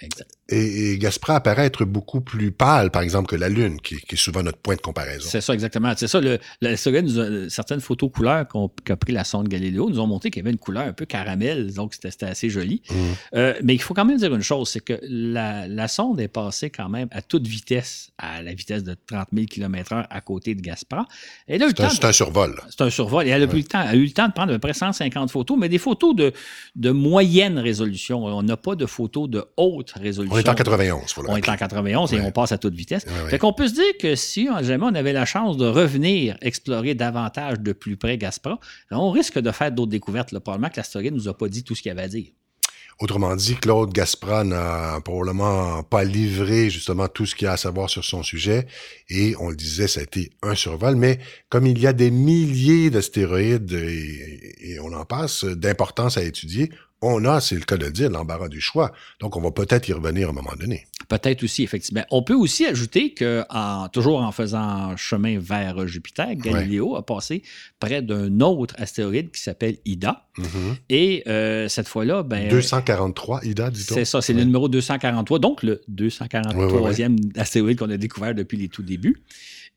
Exact. 0.03 0.29
Et, 0.51 0.93
et 0.93 0.99
Gaspra 0.99 1.37
apparaît 1.37 1.67
être 1.67 1.85
beaucoup 1.85 2.21
plus 2.21 2.51
pâle, 2.51 2.91
par 2.91 3.03
exemple, 3.03 3.29
que 3.31 3.37
la 3.37 3.49
Lune, 3.49 3.81
qui, 3.81 3.97
qui 3.97 4.15
est 4.15 4.19
souvent 4.19 4.43
notre 4.43 4.59
point 4.59 4.77
de 4.77 4.81
comparaison. 4.81 5.29
C'est 5.31 5.41
ça, 5.41 5.55
exactement. 5.55 5.93
C'est 5.97 6.09
ça, 6.09 6.21
le, 6.21 6.39
nous 7.03 7.19
a- 7.21 7.49
certaines 7.49 7.81
photos 7.81 8.11
couleurs 8.13 8.47
qu'a 8.85 8.97
pris 8.97 9.13
la 9.13 9.25
sonde 9.25 9.49
Galiléo 9.49 9.89
nous 9.91 10.01
ont 10.01 10.07
montré 10.07 10.31
qu'il 10.31 10.41
y 10.41 10.45
avait 10.45 10.53
une 10.53 10.59
couleur 10.59 10.85
un 10.87 10.93
peu 10.93 11.07
caramel, 11.07 11.73
donc 11.73 11.95
c'était, 11.95 12.27
assez 12.27 12.51
joli. 12.51 12.83
Mhm. 12.91 12.97
Euh, 13.35 13.55
mais 13.63 13.75
il 13.75 13.81
faut 13.81 13.95
quand 13.95 14.05
même 14.05 14.19
dire 14.19 14.35
une 14.35 14.43
chose, 14.43 14.69
c'est 14.69 14.85
que 14.85 14.99
la, 15.03 15.69
la 15.69 15.89
sonde 15.89 16.21
est 16.21 16.29
passée 16.29 16.71
quand 16.71 16.89
même 16.89 17.09
à 17.13 17.23
toute 17.23 17.47
vitesse, 17.47 18.11
à 18.19 18.43
la 18.43 18.53
vitesse 18.53 18.83
de 18.85 18.97
30 19.07 19.29
000 19.33 19.47
km/h 19.47 20.07
à 20.11 20.21
côté 20.21 20.55
de 20.55 20.61
le 21.67 21.73
C'est 21.77 22.05
un, 22.05 22.13
survol. 22.13 22.61
c'est 22.71 22.81
un 22.83 22.91
survol. 22.91 23.27
Et 23.27 23.31
elle 23.31 23.43
a, 23.43 23.47
eu 23.53 23.57
le 23.57 23.65
temps, 23.65 23.83
elle 23.83 23.89
a 23.89 23.95
eu 23.95 24.05
le 24.05 24.11
temps 24.11 24.29
de 24.29 24.33
prendre 24.33 24.51
à 24.53 24.55
peu 24.57 24.61
près 24.61 24.75
150 24.75 25.31
photos, 25.31 25.57
mais 25.59 25.69
des 25.69 25.79
photos 25.79 26.15
de, 26.15 26.33
de 26.77 26.91
moyenne 26.91 27.59
résolution. 27.59 28.25
On 28.25 28.43
n'a 28.43 28.57
pas 28.57 28.75
de 28.75 28.87
photos 28.87 29.29
de 29.29 29.45
haute 29.57 29.93
résolution. 29.93 30.35
On 30.37 30.39
est 30.40 30.48
en 30.48 30.55
91, 30.55 31.12
faut 31.12 31.22
le 31.22 31.31
On 31.31 31.37
est 31.37 31.48
en 31.48 31.57
91 31.57 32.12
et 32.12 32.20
on 32.20 32.31
passe 32.31 32.53
à 32.53 32.59
toute 32.59 32.74
vitesse. 32.74 33.05
Ouais. 33.07 33.31
Fait 33.31 33.38
qu'on 33.38 33.53
peut 33.53 33.68
se 33.68 33.74
dire 33.74 33.98
que 34.00 34.14
si 34.14 34.48
jamais 34.62 34.85
on 34.85 34.94
avait 34.94 35.12
la 35.12 35.24
chance 35.24 35.57
de 35.57 35.66
revenir 35.66 36.37
explorer 36.40 36.94
davantage 36.94 37.61
de 37.61 37.72
plus 37.72 37.96
près 37.96 38.18
Gaspra, 38.18 38.59
on 38.90 39.11
risque 39.11 39.38
de 39.38 39.50
faire 39.50 39.72
d'autres 39.72 39.90
découvertes. 39.90 40.33
Là. 40.33 40.40
Probablement 40.40 40.70
que 40.70 40.76
l'astéroïde 40.76 41.14
nous 41.14 41.29
a 41.29 41.37
pas 41.37 41.48
dit 41.48 41.64
tout 41.64 41.74
ce 41.74 41.83
qu'il 41.83 41.90
y 41.90 41.92
avait 41.92 42.03
à 42.03 42.09
dire. 42.09 42.26
Autrement 43.00 43.35
dit, 43.35 43.57
Claude 43.57 43.94
Gaspra 43.94 44.44
n'a 44.44 45.00
probablement 45.03 45.83
pas 45.83 46.05
livré 46.05 46.68
justement 46.68 47.09
tout 47.09 47.24
ce 47.24 47.35
qu'il 47.35 47.46
y 47.46 47.48
a 47.48 47.53
à 47.53 47.57
savoir 47.57 47.88
sur 47.88 48.05
son 48.05 48.22
sujet. 48.22 48.66
Et 49.09 49.35
on 49.40 49.48
le 49.48 49.57
disait, 49.57 49.88
ça 49.88 50.00
a 50.00 50.03
été 50.03 50.31
un 50.42 50.55
survol. 50.55 50.96
Mais 50.96 51.18
comme 51.48 51.66
il 51.66 51.79
y 51.79 51.87
a 51.87 51.94
des 51.94 52.11
milliers 52.11 52.90
d'astéroïdes 52.90 53.72
et, 53.72 54.72
et 54.72 54.81
on 54.81 54.92
en 54.92 55.07
passe 55.07 55.44
d'importance 55.44 56.18
à 56.18 56.22
étudier, 56.22 56.70
on 57.03 57.25
a, 57.25 57.41
c'est 57.41 57.55
le 57.55 57.63
cas 57.63 57.77
de 57.77 57.87
le 57.87 57.93
dire, 57.93 58.11
l'embarras 58.11 58.49
du 58.49 58.61
choix. 58.61 58.93
Donc, 59.21 59.37
on 59.37 59.41
va 59.41 59.51
peut-être 59.51 59.89
y 59.89 59.93
revenir 59.93 60.29
à 60.29 60.31
un 60.31 60.35
moment 60.35 60.53
donné. 60.59 60.87
Peut-être 61.09 61.43
aussi, 61.43 61.63
effectivement. 61.63 62.05
On 62.11 62.23
peut 62.23 62.35
aussi 62.35 62.67
ajouter 62.67 63.15
que, 63.15 63.43
en, 63.51 63.89
toujours 63.89 64.21
en 64.21 64.31
faisant 64.33 64.97
chemin 64.97 65.39
vers 65.41 65.87
Jupiter, 65.89 66.35
Galiléo 66.37 66.97
a 66.97 67.05
passé 67.05 67.43
près 67.81 68.03
d'un 68.03 68.41
autre 68.41 68.75
astéroïde 68.79 69.31
qui 69.33 69.41
s'appelle 69.41 69.79
Ida. 69.87 70.27
Mhm. 70.39 70.77
Et 70.91 71.23
euh, 71.27 71.69
cette 71.69 71.89
fois-là, 71.89 72.23
ben, 72.23 72.49
243, 72.49 73.45
Ida, 73.45 73.71
dit-on. 73.71 73.95
C'est 73.95 74.05
ça, 74.05 74.21
c'est 74.21 74.33
Ouais. 74.35 74.39
le 74.41 74.45
numéro 74.45 74.69
243, 74.69 75.39
donc 75.39 75.63
le 75.63 75.81
243e 75.89 77.17
Ouais, 77.17 77.41
astéroïde 77.41 77.79
qu'on 77.79 77.91
a 77.91 77.97
découvert 77.97 78.35
depuis 78.35 78.57
les 78.59 78.69
tout 78.69 78.83
débuts. 78.83 79.23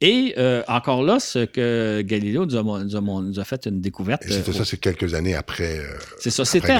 Et 0.05 0.33
euh, 0.37 0.61
encore 0.67 1.01
là, 1.01 1.17
ce 1.21 1.45
que 1.45 2.01
Galiléo 2.01 2.45
nous 2.45 2.57
a, 2.57 2.61
nous 2.83 2.95
a- 2.97 3.21
nous 3.21 3.39
a 3.39 3.43
fait 3.45 3.65
une 3.67 3.79
découverte. 3.79 4.25
Et 4.25 4.31
c'était 4.31 4.49
euh, 4.49 4.53
ça, 4.53 4.65
c'est 4.65 4.77
quelques 4.77 5.13
années 5.13 5.33
après. 5.33 5.79
euh, 5.79 5.83
c'est 6.19 6.29
ça, 6.29 6.43
c'était 6.43 6.73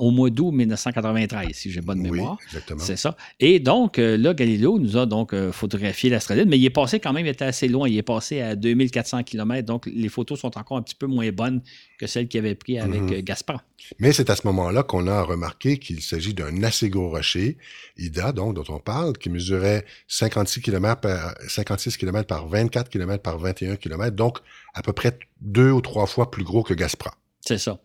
au 0.00 0.10
mois 0.10 0.30
d'août 0.30 0.50
1993, 0.52 1.48
si 1.52 1.70
j'ai 1.70 1.80
bonne 1.80 2.00
Oui, 2.00 2.10
mémoire. 2.10 2.36
exactement. 2.48 2.80
C'est 2.82 2.96
ça. 2.96 3.16
Et 3.38 3.60
donc, 3.60 3.98
là, 3.98 4.34
Galiléo 4.34 4.78
nous 4.80 4.96
a 4.96 5.06
donc 5.06 5.34
photographié 5.52 6.10
l'astéroïde, 6.10 6.48
mais 6.48 6.58
il 6.58 6.64
est 6.64 6.70
passé 6.70 6.98
quand 7.00 7.12
même, 7.12 7.26
il 7.26 7.30
était 7.30 7.44
assez 7.44 7.68
loin. 7.68 7.88
Il 7.88 7.96
est 7.96 8.02
passé 8.02 8.40
à 8.40 8.56
2400 8.56 9.22
km, 9.22 9.64
donc 9.66 9.86
les 9.86 10.08
photos 10.08 10.40
sont 10.40 10.58
encore 10.58 10.78
un 10.78 10.82
petit 10.82 10.96
peu 10.96 11.06
moins 11.06 11.30
bonnes 11.30 11.62
que 11.98 12.06
celles 12.06 12.28
qu'il 12.28 12.38
avait 12.40 12.54
prises 12.56 12.78
avec 12.80 13.02
Mhm. 13.02 13.12
euh, 13.12 13.20
Gaspard. 13.22 13.62
Mais 13.98 14.12
c'est 14.12 14.28
à 14.30 14.36
ce 14.36 14.46
moment-là 14.48 14.82
qu'on 14.82 15.06
a 15.06 15.22
remarqué 15.22 15.78
qu'il 15.78 16.02
s'agit 16.02 16.34
d'un 16.34 16.62
assez 16.62 16.88
gros 16.90 17.10
rocher, 17.10 17.56
Ida, 17.96 18.32
donc, 18.32 18.54
dont 18.54 18.64
on 18.74 18.80
parle, 18.80 19.16
qui 19.16 19.30
mesurait 19.30 19.84
56 20.08 20.60
km 20.60 21.00
par, 21.00 21.34
56 21.48 21.96
km 21.96 22.26
par 22.26 22.48
24 22.48 22.88
km 22.90 23.22
par 23.22 23.38
21 23.38 23.76
km, 23.76 24.14
donc 24.16 24.38
à 24.74 24.82
peu 24.82 24.92
près 24.92 25.18
deux 25.40 25.70
ou 25.70 25.80
trois 25.80 26.06
fois 26.06 26.30
plus 26.30 26.44
gros 26.44 26.62
que 26.62 26.74
Gaspra. 26.74 27.14
C'est 27.40 27.58
ça. 27.58 27.80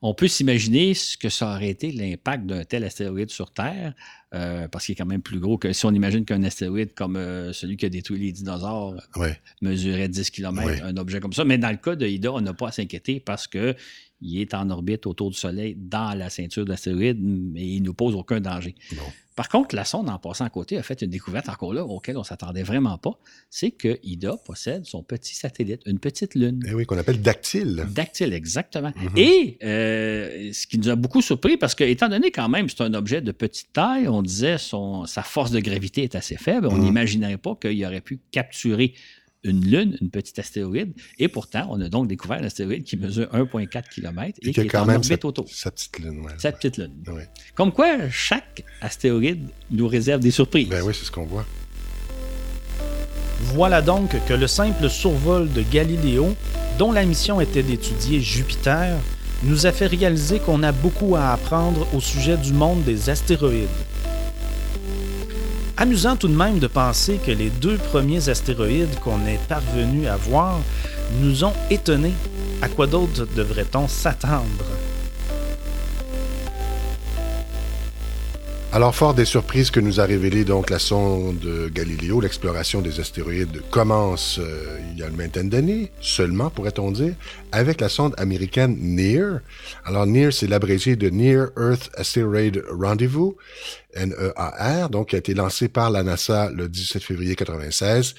On 0.00 0.14
peut 0.14 0.28
s'imaginer 0.28 0.94
ce 0.94 1.16
que 1.16 1.28
ça 1.28 1.54
aurait 1.54 1.70
été 1.70 1.90
l'impact 1.90 2.46
d'un 2.46 2.64
tel 2.64 2.84
astéroïde 2.84 3.30
sur 3.30 3.50
Terre, 3.52 3.94
euh, 4.32 4.68
parce 4.68 4.86
qu'il 4.86 4.92
est 4.92 4.96
quand 4.96 5.06
même 5.06 5.22
plus 5.22 5.40
gros 5.40 5.58
que 5.58 5.72
si 5.72 5.84
on 5.86 5.90
imagine 5.92 6.24
qu'un 6.24 6.44
astéroïde 6.44 6.94
comme 6.94 7.16
euh, 7.16 7.52
celui 7.52 7.76
qui 7.76 7.84
a 7.84 7.88
détruit 7.88 8.20
les 8.20 8.30
dinosaures 8.30 8.94
Ouais. 9.16 9.40
mesurait 9.60 10.08
10 10.08 10.30
km, 10.30 10.84
un 10.84 10.96
objet 10.98 11.18
comme 11.18 11.32
ça. 11.32 11.44
Mais 11.44 11.58
dans 11.58 11.70
le 11.70 11.78
cas 11.78 11.96
de 11.96 12.06
Ida, 12.06 12.32
on 12.32 12.40
n'a 12.40 12.54
pas 12.54 12.68
à 12.68 12.72
s'inquiéter 12.72 13.18
parce 13.18 13.48
que 13.48 13.74
il 14.20 14.40
est 14.40 14.54
en 14.54 14.68
orbite 14.70 15.06
autour 15.06 15.30
du 15.30 15.36
Soleil 15.36 15.76
dans 15.78 16.16
la 16.16 16.30
ceinture 16.30 16.64
d'astéroïdes, 16.64 17.18
mais 17.22 17.66
il 17.66 17.80
ne 17.82 17.86
nous 17.86 17.94
pose 17.94 18.14
aucun 18.14 18.40
danger. 18.40 18.74
Par 19.36 19.48
contre, 19.48 19.76
la 19.76 19.84
sonde, 19.84 20.10
en 20.10 20.18
passant 20.18 20.44
à 20.46 20.50
côté, 20.50 20.78
a 20.78 20.82
fait 20.82 21.00
une 21.00 21.10
découverte 21.10 21.48
encore 21.48 21.72
là 21.72 21.84
auquel 21.84 22.16
on 22.16 22.20
ne 22.20 22.24
s'attendait 22.24 22.64
vraiment 22.64 22.98
pas. 22.98 23.12
C'est 23.50 23.70
que 23.70 24.00
Ida 24.02 24.36
possède 24.44 24.84
son 24.84 25.04
petit 25.04 25.36
satellite, 25.36 25.80
une 25.86 26.00
petite 26.00 26.34
lune. 26.34 26.60
Eh 26.66 26.74
oui, 26.74 26.86
qu'on 26.86 26.98
appelle 26.98 27.22
dactyle. 27.22 27.86
Dactyle, 27.94 28.32
exactement. 28.32 28.92
Mhm. 28.96 29.10
Et 29.16 29.58
euh, 29.62 30.52
ce 30.52 30.66
qui 30.66 30.76
nous 30.78 30.88
a 30.88 30.96
beaucoup 30.96 31.22
surpris, 31.22 31.56
parce 31.56 31.76
que, 31.76 31.84
étant 31.84 32.08
donné 32.08 32.32
quand 32.32 32.48
même, 32.48 32.68
c'est 32.68 32.80
un 32.80 32.94
objet 32.94 33.20
de 33.20 33.30
petite 33.30 33.72
taille, 33.72 34.08
on 34.08 34.22
disait 34.22 34.58
son, 34.58 35.06
sa 35.06 35.22
force 35.22 35.52
de 35.52 35.60
gravité 35.60 36.02
est 36.02 36.16
assez 36.16 36.36
faible. 36.36 36.66
On 36.66 36.74
Mhm. 36.74 36.82
n'imaginerait 36.82 37.38
pas 37.38 37.54
qu'il 37.54 37.84
aurait 37.86 38.00
pu 38.00 38.18
capturer 38.32 38.94
une 39.44 39.64
lune, 39.64 39.96
une 40.00 40.10
petite 40.10 40.38
astéroïde. 40.38 40.92
Et 41.18 41.28
pourtant, 41.28 41.66
on 41.70 41.80
a 41.80 41.88
donc 41.88 42.08
découvert 42.08 42.38
un 42.38 42.44
astéroïde 42.44 42.84
qui 42.84 42.96
mesure 42.96 43.26
1,4 43.32 43.88
km 43.88 44.38
et 44.42 44.48
Et 44.48 44.52
qui 44.52 44.60
est 44.60 44.66
quand 44.66 44.82
en 44.82 44.86
même 44.86 44.96
orbite 44.96 45.22
sa, 45.22 45.28
autour. 45.28 45.48
sa 45.48 45.70
petite 45.70 45.98
lune. 46.00 46.20
Ouais. 46.20 46.32
Sa 46.38 46.52
petite 46.52 46.76
lune. 46.78 46.92
Ouais. 47.08 47.28
Comme 47.54 47.72
quoi, 47.72 48.08
chaque 48.10 48.64
astéroïde 48.80 49.48
nous 49.70 49.86
réserve 49.88 50.20
des 50.20 50.30
surprises. 50.30 50.68
Ben 50.68 50.82
oui, 50.82 50.92
c'est 50.96 51.04
ce 51.04 51.10
qu'on 51.10 51.24
voit. 51.26 51.46
Voilà 53.40 53.82
donc 53.82 54.10
que 54.26 54.34
le 54.34 54.46
simple 54.46 54.90
survol 54.90 55.50
de 55.52 55.62
Galiléo, 55.62 56.34
dont 56.78 56.92
la 56.92 57.04
mission 57.04 57.40
était 57.40 57.62
d'étudier 57.62 58.20
Jupiter, 58.20 58.98
nous 59.44 59.66
a 59.66 59.72
fait 59.72 59.86
réaliser 59.86 60.40
qu'on 60.40 60.62
a 60.64 60.72
beaucoup 60.72 61.14
à 61.14 61.30
apprendre 61.32 61.86
au 61.94 62.00
sujet 62.00 62.36
du 62.36 62.52
monde 62.52 62.82
des 62.82 63.08
astéroïdes. 63.08 63.68
Amusant 65.80 66.16
tout 66.16 66.26
de 66.26 66.34
même 66.34 66.58
de 66.58 66.66
penser 66.66 67.20
que 67.24 67.30
les 67.30 67.50
deux 67.50 67.76
premiers 67.76 68.28
astéroïdes 68.28 68.98
qu'on 68.98 69.24
est 69.26 69.38
parvenu 69.46 70.08
à 70.08 70.16
voir 70.16 70.58
nous 71.20 71.44
ont 71.44 71.52
étonnés. 71.70 72.14
À 72.60 72.68
quoi 72.68 72.88
d'autre 72.88 73.28
devrait-on 73.36 73.86
s'attendre? 73.86 74.64
Alors, 78.70 78.94
fort 78.94 79.14
des 79.14 79.24
surprises 79.24 79.70
que 79.70 79.80
nous 79.80 79.98
a 79.98 80.04
révélées 80.04 80.44
donc 80.44 80.68
la 80.68 80.78
sonde 80.78 81.70
Galileo, 81.72 82.20
l'exploration 82.20 82.82
des 82.82 83.00
astéroïdes 83.00 83.62
commence 83.70 84.38
euh, 84.38 84.78
il 84.92 84.98
y 84.98 85.02
a 85.02 85.08
une 85.08 85.16
vingtaine 85.16 85.48
d'années, 85.48 85.90
seulement 86.02 86.50
pourrait-on 86.50 86.90
dire, 86.90 87.14
avec 87.50 87.80
la 87.80 87.88
sonde 87.88 88.14
américaine 88.18 88.76
NEAR. 88.78 89.40
Alors, 89.86 90.06
NEAR, 90.06 90.34
c'est 90.34 90.46
l'abrégé 90.46 90.96
de 90.96 91.08
Near 91.08 91.48
Earth 91.56 91.90
Asteroid 91.94 92.60
Rendezvous, 92.70 93.36
NEAR, 93.96 94.90
donc 94.90 95.08
qui 95.08 95.16
a 95.16 95.18
été 95.18 95.32
lancé 95.32 95.68
par 95.68 95.90
la 95.90 96.02
NASA 96.02 96.50
le 96.50 96.68
17 96.68 97.02
février 97.02 97.36
96 97.36 98.14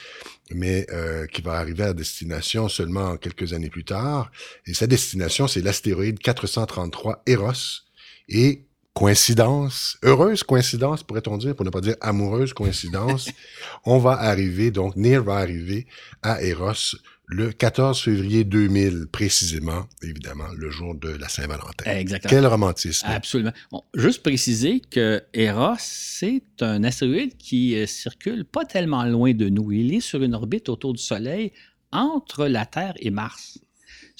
mais 0.51 0.87
euh, 0.91 1.27
qui 1.27 1.43
va 1.43 1.53
arriver 1.53 1.83
à 1.83 1.93
destination 1.93 2.69
seulement 2.69 3.17
quelques 3.17 3.53
années 3.53 3.69
plus 3.69 3.83
tard. 3.83 4.31
Et 4.65 4.73
sa 4.73 4.87
destination, 4.87 5.47
c'est 5.47 5.61
l'astéroïde 5.61 6.17
433 6.17 7.21
Eros. 7.27 7.83
Et 8.29 8.63
coïncidence, 8.99 9.97
heureuse 10.03 10.43
coïncidence, 10.43 11.03
pourrait-on 11.03 11.37
dire, 11.37 11.55
pour 11.55 11.63
ne 11.63 11.69
pas 11.69 11.79
dire 11.79 11.95
amoureuse 12.01 12.51
coïncidence, 12.51 13.29
on 13.85 13.97
va 13.97 14.11
arriver, 14.11 14.71
donc 14.71 14.97
Near 14.97 15.23
va 15.23 15.37
arriver 15.37 15.87
à 16.21 16.43
Eros 16.43 16.97
le 17.25 17.53
14 17.53 17.97
février 17.97 18.43
2000, 18.43 19.07
précisément, 19.09 19.87
évidemment, 20.01 20.49
le 20.57 20.69
jour 20.69 20.95
de 20.95 21.11
la 21.11 21.29
Saint-Valentin. 21.29 21.85
Exactement. 21.85 22.29
Quel 22.29 22.45
romantisme. 22.45 23.07
Absolument. 23.09 23.53
Bon, 23.71 23.83
juste 23.93 24.21
préciser 24.21 24.81
que 24.81 25.23
Eros, 25.33 25.75
c'est 25.77 26.43
un 26.59 26.83
astéroïde 26.83 27.37
qui 27.37 27.77
euh, 27.77 27.85
circule 27.85 28.43
pas 28.43 28.65
tellement 28.65 29.05
loin 29.05 29.33
de 29.33 29.47
nous. 29.47 29.71
Il 29.71 29.93
est 29.93 30.01
sur 30.01 30.21
une 30.23 30.35
orbite 30.35 30.67
autour 30.67 30.91
du 30.91 31.01
Soleil 31.01 31.53
entre 31.93 32.47
la 32.47 32.65
Terre 32.65 32.95
et 32.97 33.11
Mars. 33.11 33.59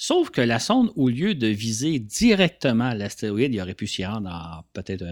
Sauf 0.02 0.30
que 0.30 0.40
la 0.40 0.58
sonde, 0.58 0.90
au 0.96 1.10
lieu 1.10 1.34
de 1.34 1.46
viser 1.46 1.98
directement 1.98 2.94
l'astéroïde, 2.94 3.52
il 3.52 3.60
aurait 3.60 3.74
pu 3.74 3.86
s'y 3.86 4.02
rendre 4.02 4.30
en 4.30 4.64
peut-être 4.72 5.04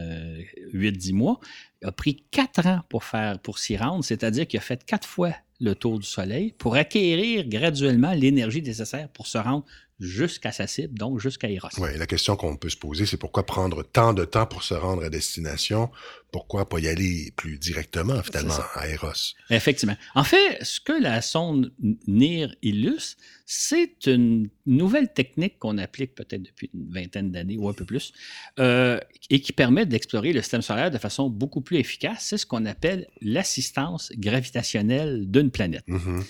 8-10 0.72 1.12
mois, 1.12 1.40
a 1.84 1.92
pris 1.92 2.24
4 2.30 2.66
ans 2.66 2.80
pour, 2.88 3.04
faire, 3.04 3.38
pour 3.38 3.58
s'y 3.58 3.76
rendre, 3.76 4.02
c'est-à-dire 4.02 4.46
qu'il 4.46 4.56
a 4.56 4.62
fait 4.62 4.82
4 4.86 5.06
fois 5.06 5.34
le 5.60 5.74
tour 5.74 5.98
du 5.98 6.06
Soleil 6.06 6.54
pour 6.56 6.74
acquérir 6.76 7.46
graduellement 7.46 8.14
l'énergie 8.14 8.62
nécessaire 8.62 9.10
pour 9.10 9.26
se 9.26 9.36
rendre 9.36 9.66
jusqu'à 10.00 10.52
sa 10.52 10.66
cible, 10.66 10.96
donc 10.96 11.18
jusqu'à 11.18 11.50
Eros. 11.50 11.68
Oui, 11.78 11.90
la 11.96 12.06
question 12.06 12.36
qu'on 12.36 12.56
peut 12.56 12.68
se 12.68 12.76
poser, 12.76 13.04
c'est 13.04 13.16
pourquoi 13.16 13.44
prendre 13.44 13.82
tant 13.82 14.12
de 14.12 14.24
temps 14.24 14.46
pour 14.46 14.62
se 14.62 14.74
rendre 14.74 15.04
à 15.04 15.10
destination? 15.10 15.90
Pourquoi 16.30 16.68
pas 16.68 16.78
y 16.78 16.88
aller 16.88 17.32
plus 17.36 17.58
directement, 17.58 18.22
finalement, 18.22 18.54
à 18.74 18.88
Eros? 18.88 19.34
Effectivement. 19.50 19.96
En 20.14 20.24
fait, 20.24 20.62
ce 20.62 20.80
que 20.80 20.92
la 20.92 21.20
sonde 21.20 21.72
NIR 22.06 22.54
illustre, 22.62 23.16
c'est 23.46 24.06
une 24.06 24.48
nouvelle 24.66 25.12
technique 25.12 25.58
qu'on 25.58 25.78
applique 25.78 26.14
peut-être 26.14 26.42
depuis 26.42 26.70
une 26.74 26.92
vingtaine 26.92 27.32
d'années 27.32 27.56
ou 27.56 27.68
un 27.68 27.72
peu 27.72 27.84
plus, 27.84 28.12
euh, 28.60 29.00
et 29.30 29.40
qui 29.40 29.52
permet 29.52 29.86
d'explorer 29.86 30.32
le 30.32 30.42
système 30.42 30.62
solaire 30.62 30.90
de 30.90 30.98
façon 30.98 31.28
beaucoup 31.28 31.60
plus 31.60 31.78
efficace. 31.78 32.18
C'est 32.20 32.38
ce 32.38 32.46
qu'on 32.46 32.66
appelle 32.66 33.08
l'assistance 33.20 34.12
gravitationnelle 34.16 35.28
d'une 35.28 35.50
planète. 35.50 35.84
Mhm. 35.88 36.24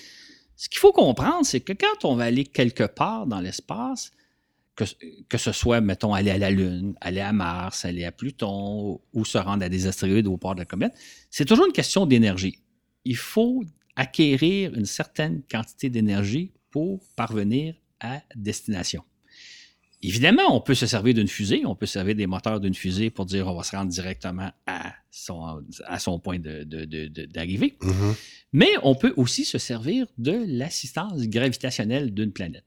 Ce 0.58 0.68
qu'il 0.68 0.80
faut 0.80 0.92
comprendre, 0.92 1.46
c'est 1.46 1.60
que 1.60 1.72
quand 1.72 2.04
on 2.04 2.16
va 2.16 2.24
aller 2.24 2.44
quelque 2.44 2.82
part 2.82 3.28
dans 3.28 3.40
l'espace, 3.40 4.10
que, 4.74 5.38
ce 5.38 5.52
soit, 5.52 5.80
mettons, 5.80 6.14
aller 6.14 6.32
à 6.32 6.38
la 6.38 6.50
Lune, 6.50 6.94
aller 7.00 7.20
à 7.20 7.32
Mars, 7.32 7.84
aller 7.84 8.04
à 8.04 8.10
Pluton 8.10 9.00
ou 9.12 9.24
se 9.24 9.38
rendre 9.38 9.64
à 9.64 9.68
des 9.68 9.86
astéroïdes 9.86 10.26
au 10.26 10.36
port 10.36 10.54
de 10.54 10.60
la 10.60 10.64
comète, 10.64 10.94
c'est 11.30 11.44
toujours 11.44 11.66
une 11.66 11.72
question 11.72 12.06
d'énergie. 12.06 12.58
Il 13.04 13.16
faut 13.16 13.62
acquérir 13.94 14.74
une 14.74 14.84
certaine 14.84 15.42
quantité 15.48 15.90
d'énergie 15.90 16.52
pour 16.70 17.00
parvenir 17.14 17.74
à 18.00 18.20
destination. 18.34 19.04
Évidemment, 20.00 20.54
on 20.54 20.60
peut 20.60 20.74
se 20.74 20.86
servir 20.86 21.14
d'une 21.14 21.26
fusée, 21.28 21.62
on 21.66 21.74
peut 21.74 21.86
se 21.86 21.94
servir 21.94 22.14
des 22.14 22.28
moteurs 22.28 22.60
d'une 22.60 22.74
fusée 22.74 23.10
pour 23.10 23.26
dire 23.26 23.48
on 23.48 23.56
va 23.56 23.64
se 23.64 23.74
rendre 23.74 23.90
directement 23.90 24.50
à 24.66 24.94
son, 25.10 25.60
à 25.86 25.98
son 25.98 26.20
point 26.20 26.38
d'arrivée. 26.38 26.66
De, 26.66 27.86
de, 27.86 27.92
mm 27.92 28.10
-hmm. 28.10 28.14
Mais 28.52 28.70
on 28.84 28.94
peut 28.94 29.12
aussi 29.16 29.44
se 29.44 29.58
servir 29.58 30.06
de 30.18 30.44
l'assistance 30.46 31.22
gravitationnelle 31.22 32.14
d'une 32.14 32.32
planète. 32.32 32.64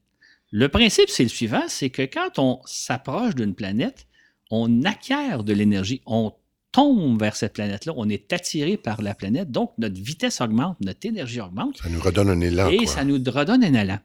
Le 0.51 0.67
principe, 0.67 1.09
c'est 1.09 1.23
le 1.23 1.29
suivant, 1.29 1.63
c'est 1.69 1.89
que 1.89 2.01
quand 2.01 2.37
on 2.37 2.59
s'approche 2.65 3.35
d'une 3.35 3.55
planète, 3.55 4.07
on 4.49 4.83
acquiert 4.83 5.45
de 5.45 5.53
l'énergie, 5.53 6.01
on 6.05 6.33
tombe 6.73 7.19
vers 7.19 7.35
cette 7.35 7.53
planète-là, 7.53 7.93
on 7.95 8.09
est 8.09 8.31
attiré 8.33 8.77
par 8.77 9.01
la 9.01 9.13
planète, 9.15 9.51
donc 9.51 9.71
notre 9.77 9.99
vitesse 9.99 10.41
augmente, 10.41 10.77
notre 10.81 11.05
énergie 11.05 11.39
augmente. 11.41 11.77
Ça 11.77 11.89
nous 11.89 12.01
redonne 12.01 12.29
un 12.29 12.41
élan. 12.41 12.69
Et 12.69 12.77
quoi. 12.77 12.87
ça 12.87 13.03
nous 13.05 13.15
redonne 13.15 13.63
un 13.63 13.73
élan. 13.73 13.99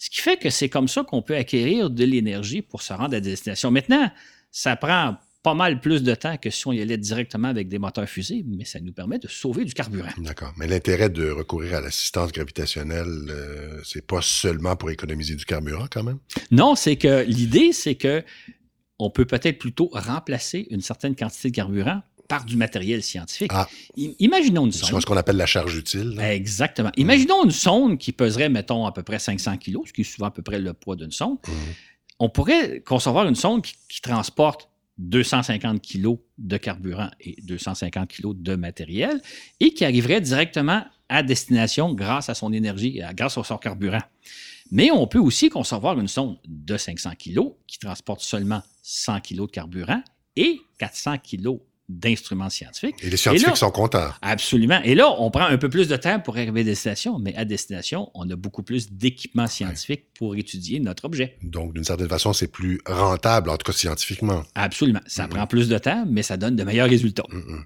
Ce 0.00 0.08
qui 0.08 0.22
fait 0.22 0.38
que 0.38 0.48
c'est 0.48 0.70
comme 0.70 0.88
ça 0.88 1.04
qu'on 1.04 1.20
peut 1.20 1.36
acquérir 1.36 1.90
de 1.90 2.04
l'énergie 2.04 2.62
pour 2.62 2.80
se 2.80 2.94
rendre 2.94 3.14
à 3.14 3.20
destination. 3.20 3.70
Maintenant, 3.70 4.10
ça 4.50 4.74
prend 4.74 5.18
pas 5.42 5.52
mal 5.52 5.78
plus 5.78 6.02
de 6.02 6.14
temps 6.14 6.38
que 6.38 6.48
si 6.48 6.66
on 6.66 6.72
y 6.72 6.80
allait 6.80 6.96
directement 6.96 7.48
avec 7.48 7.68
des 7.68 7.78
moteurs 7.78 8.08
fusées, 8.08 8.42
mais 8.46 8.64
ça 8.64 8.80
nous 8.80 8.94
permet 8.94 9.18
de 9.18 9.28
sauver 9.28 9.66
du 9.66 9.74
carburant. 9.74 10.08
D'accord. 10.16 10.54
Mais 10.56 10.66
l'intérêt 10.66 11.10
de 11.10 11.30
recourir 11.30 11.74
à 11.74 11.80
l'assistance 11.82 12.32
gravitationnelle, 12.32 13.26
euh, 13.28 13.80
c'est 13.84 14.06
pas 14.06 14.22
seulement 14.22 14.74
pour 14.74 14.90
économiser 14.90 15.34
du 15.34 15.44
carburant 15.44 15.86
quand 15.90 16.02
même? 16.02 16.18
Non, 16.50 16.76
c'est 16.76 16.96
que 16.96 17.22
l'idée, 17.24 17.72
c'est 17.74 17.94
que 17.94 18.24
on 18.98 19.10
peut 19.10 19.26
peut-être 19.26 19.58
plutôt 19.58 19.90
remplacer 19.92 20.66
une 20.70 20.80
certaine 20.80 21.14
quantité 21.14 21.50
de 21.50 21.56
carburant 21.56 22.02
par 22.30 22.44
du 22.44 22.56
matériel 22.56 23.02
scientifique. 23.02 23.50
Ah. 23.52 23.68
Imaginons 23.96 24.64
une 24.64 24.70
sonde. 24.70 24.88
C'est 24.88 25.00
ce 25.00 25.04
qu'on 25.04 25.16
appelle 25.16 25.36
la 25.36 25.46
charge 25.46 25.76
utile. 25.76 26.10
Là. 26.10 26.32
Exactement. 26.32 26.92
Imaginons 26.96 27.44
une 27.44 27.50
sonde 27.50 27.98
qui 27.98 28.12
peserait, 28.12 28.48
mettons, 28.48 28.86
à 28.86 28.92
peu 28.92 29.02
près 29.02 29.18
500 29.18 29.56
kg, 29.56 29.78
ce 29.84 29.92
qui 29.92 30.02
est 30.02 30.04
souvent 30.04 30.28
à 30.28 30.30
peu 30.30 30.40
près 30.40 30.60
le 30.60 30.72
poids 30.72 30.94
d'une 30.94 31.10
sonde. 31.10 31.38
Mmh. 31.48 31.52
On 32.20 32.28
pourrait 32.28 32.82
concevoir 32.86 33.26
une 33.26 33.34
sonde 33.34 33.62
qui, 33.62 33.74
qui 33.88 34.00
transporte 34.00 34.68
250 34.98 35.82
kg 35.82 36.18
de 36.38 36.56
carburant 36.56 37.10
et 37.20 37.34
250 37.42 38.08
kg 38.08 38.40
de 38.40 38.54
matériel 38.54 39.20
et 39.58 39.74
qui 39.74 39.84
arriverait 39.84 40.20
directement 40.20 40.84
à 41.08 41.24
destination 41.24 41.92
grâce 41.94 42.28
à 42.28 42.34
son 42.34 42.52
énergie, 42.52 43.02
grâce 43.14 43.38
à 43.38 43.42
son 43.42 43.58
carburant. 43.58 44.02
Mais 44.70 44.92
on 44.92 45.08
peut 45.08 45.18
aussi 45.18 45.48
concevoir 45.48 45.98
une 45.98 46.06
sonde 46.06 46.38
de 46.46 46.76
500 46.76 47.10
kg 47.18 47.40
qui 47.66 47.80
transporte 47.80 48.20
seulement 48.20 48.62
100 48.82 49.20
kg 49.22 49.40
de 49.40 49.46
carburant 49.46 50.02
et 50.36 50.60
400 50.78 51.18
kg 51.18 51.58
d'instruments 51.90 52.50
scientifiques. 52.50 52.96
Et 53.02 53.10
les 53.10 53.16
scientifiques 53.16 53.48
et 53.48 53.50
là, 53.50 53.56
sont 53.56 53.70
contents. 53.70 54.10
Absolument. 54.22 54.80
Et 54.84 54.94
là, 54.94 55.14
on 55.18 55.30
prend 55.30 55.44
un 55.44 55.58
peu 55.58 55.68
plus 55.68 55.88
de 55.88 55.96
temps 55.96 56.20
pour 56.20 56.36
arriver 56.36 56.60
à 56.60 56.64
destination, 56.64 57.18
mais 57.18 57.34
à 57.36 57.44
destination, 57.44 58.10
on 58.14 58.28
a 58.30 58.36
beaucoup 58.36 58.62
plus 58.62 58.92
d'équipements 58.92 59.46
scientifiques 59.46 60.00
ouais. 60.00 60.18
pour 60.18 60.36
étudier 60.36 60.80
notre 60.80 61.04
objet. 61.04 61.36
Donc, 61.42 61.74
d'une 61.74 61.84
certaine 61.84 62.08
façon, 62.08 62.32
c'est 62.32 62.48
plus 62.50 62.80
rentable, 62.86 63.50
en 63.50 63.56
tout 63.56 63.70
cas 63.70 63.76
scientifiquement. 63.76 64.42
Absolument. 64.54 65.00
Ça 65.06 65.24
mm 65.24 65.26
-hmm. 65.26 65.30
prend 65.30 65.46
plus 65.46 65.68
de 65.68 65.78
temps, 65.78 66.04
mais 66.08 66.22
ça 66.22 66.36
donne 66.36 66.56
de 66.56 66.64
meilleurs 66.64 66.88
résultats. 66.88 67.26
Mm 67.30 67.40
-hmm. 67.40 67.64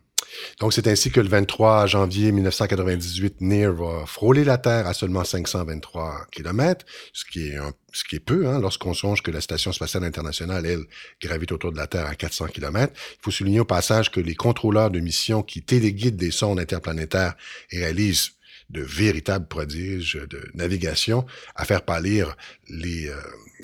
Donc, 0.60 0.72
c'est 0.72 0.86
ainsi 0.86 1.10
que 1.10 1.20
le 1.20 1.28
23 1.28 1.86
janvier 1.86 2.32
1998, 2.32 3.40
NIR 3.40 3.72
va 3.72 4.06
frôler 4.06 4.44
la 4.44 4.58
Terre 4.58 4.86
à 4.86 4.94
seulement 4.94 5.24
523 5.24 6.26
km, 6.30 6.84
ce 7.12 7.24
qui 7.24 7.48
est, 7.48 7.58
ce 7.92 8.04
qui 8.04 8.16
est 8.16 8.20
peu 8.20 8.46
hein, 8.48 8.60
lorsqu'on 8.60 8.94
songe 8.94 9.22
que 9.22 9.30
la 9.30 9.40
Station 9.40 9.72
spatiale 9.72 10.04
internationale, 10.04 10.66
elle, 10.66 10.84
gravite 11.20 11.52
autour 11.52 11.72
de 11.72 11.76
la 11.76 11.86
Terre 11.86 12.06
à 12.06 12.14
400 12.14 12.46
km. 12.46 12.92
Il 12.96 13.22
faut 13.22 13.30
souligner 13.30 13.60
au 13.60 13.64
passage 13.64 14.10
que 14.10 14.20
les 14.20 14.34
contrôleurs 14.34 14.90
de 14.90 15.00
mission 15.00 15.42
qui 15.42 15.62
téléguident 15.62 16.16
des 16.16 16.30
sondes 16.30 16.60
interplanétaires 16.60 17.34
et 17.70 17.78
réalisent 17.78 18.32
de 18.74 18.82
véritables 18.82 19.46
prodiges 19.46 20.18
de 20.28 20.50
navigation 20.54 21.24
à 21.54 21.64
faire 21.64 21.82
pâlir 21.82 22.36
les, 22.68 23.08
euh, 23.08 23.14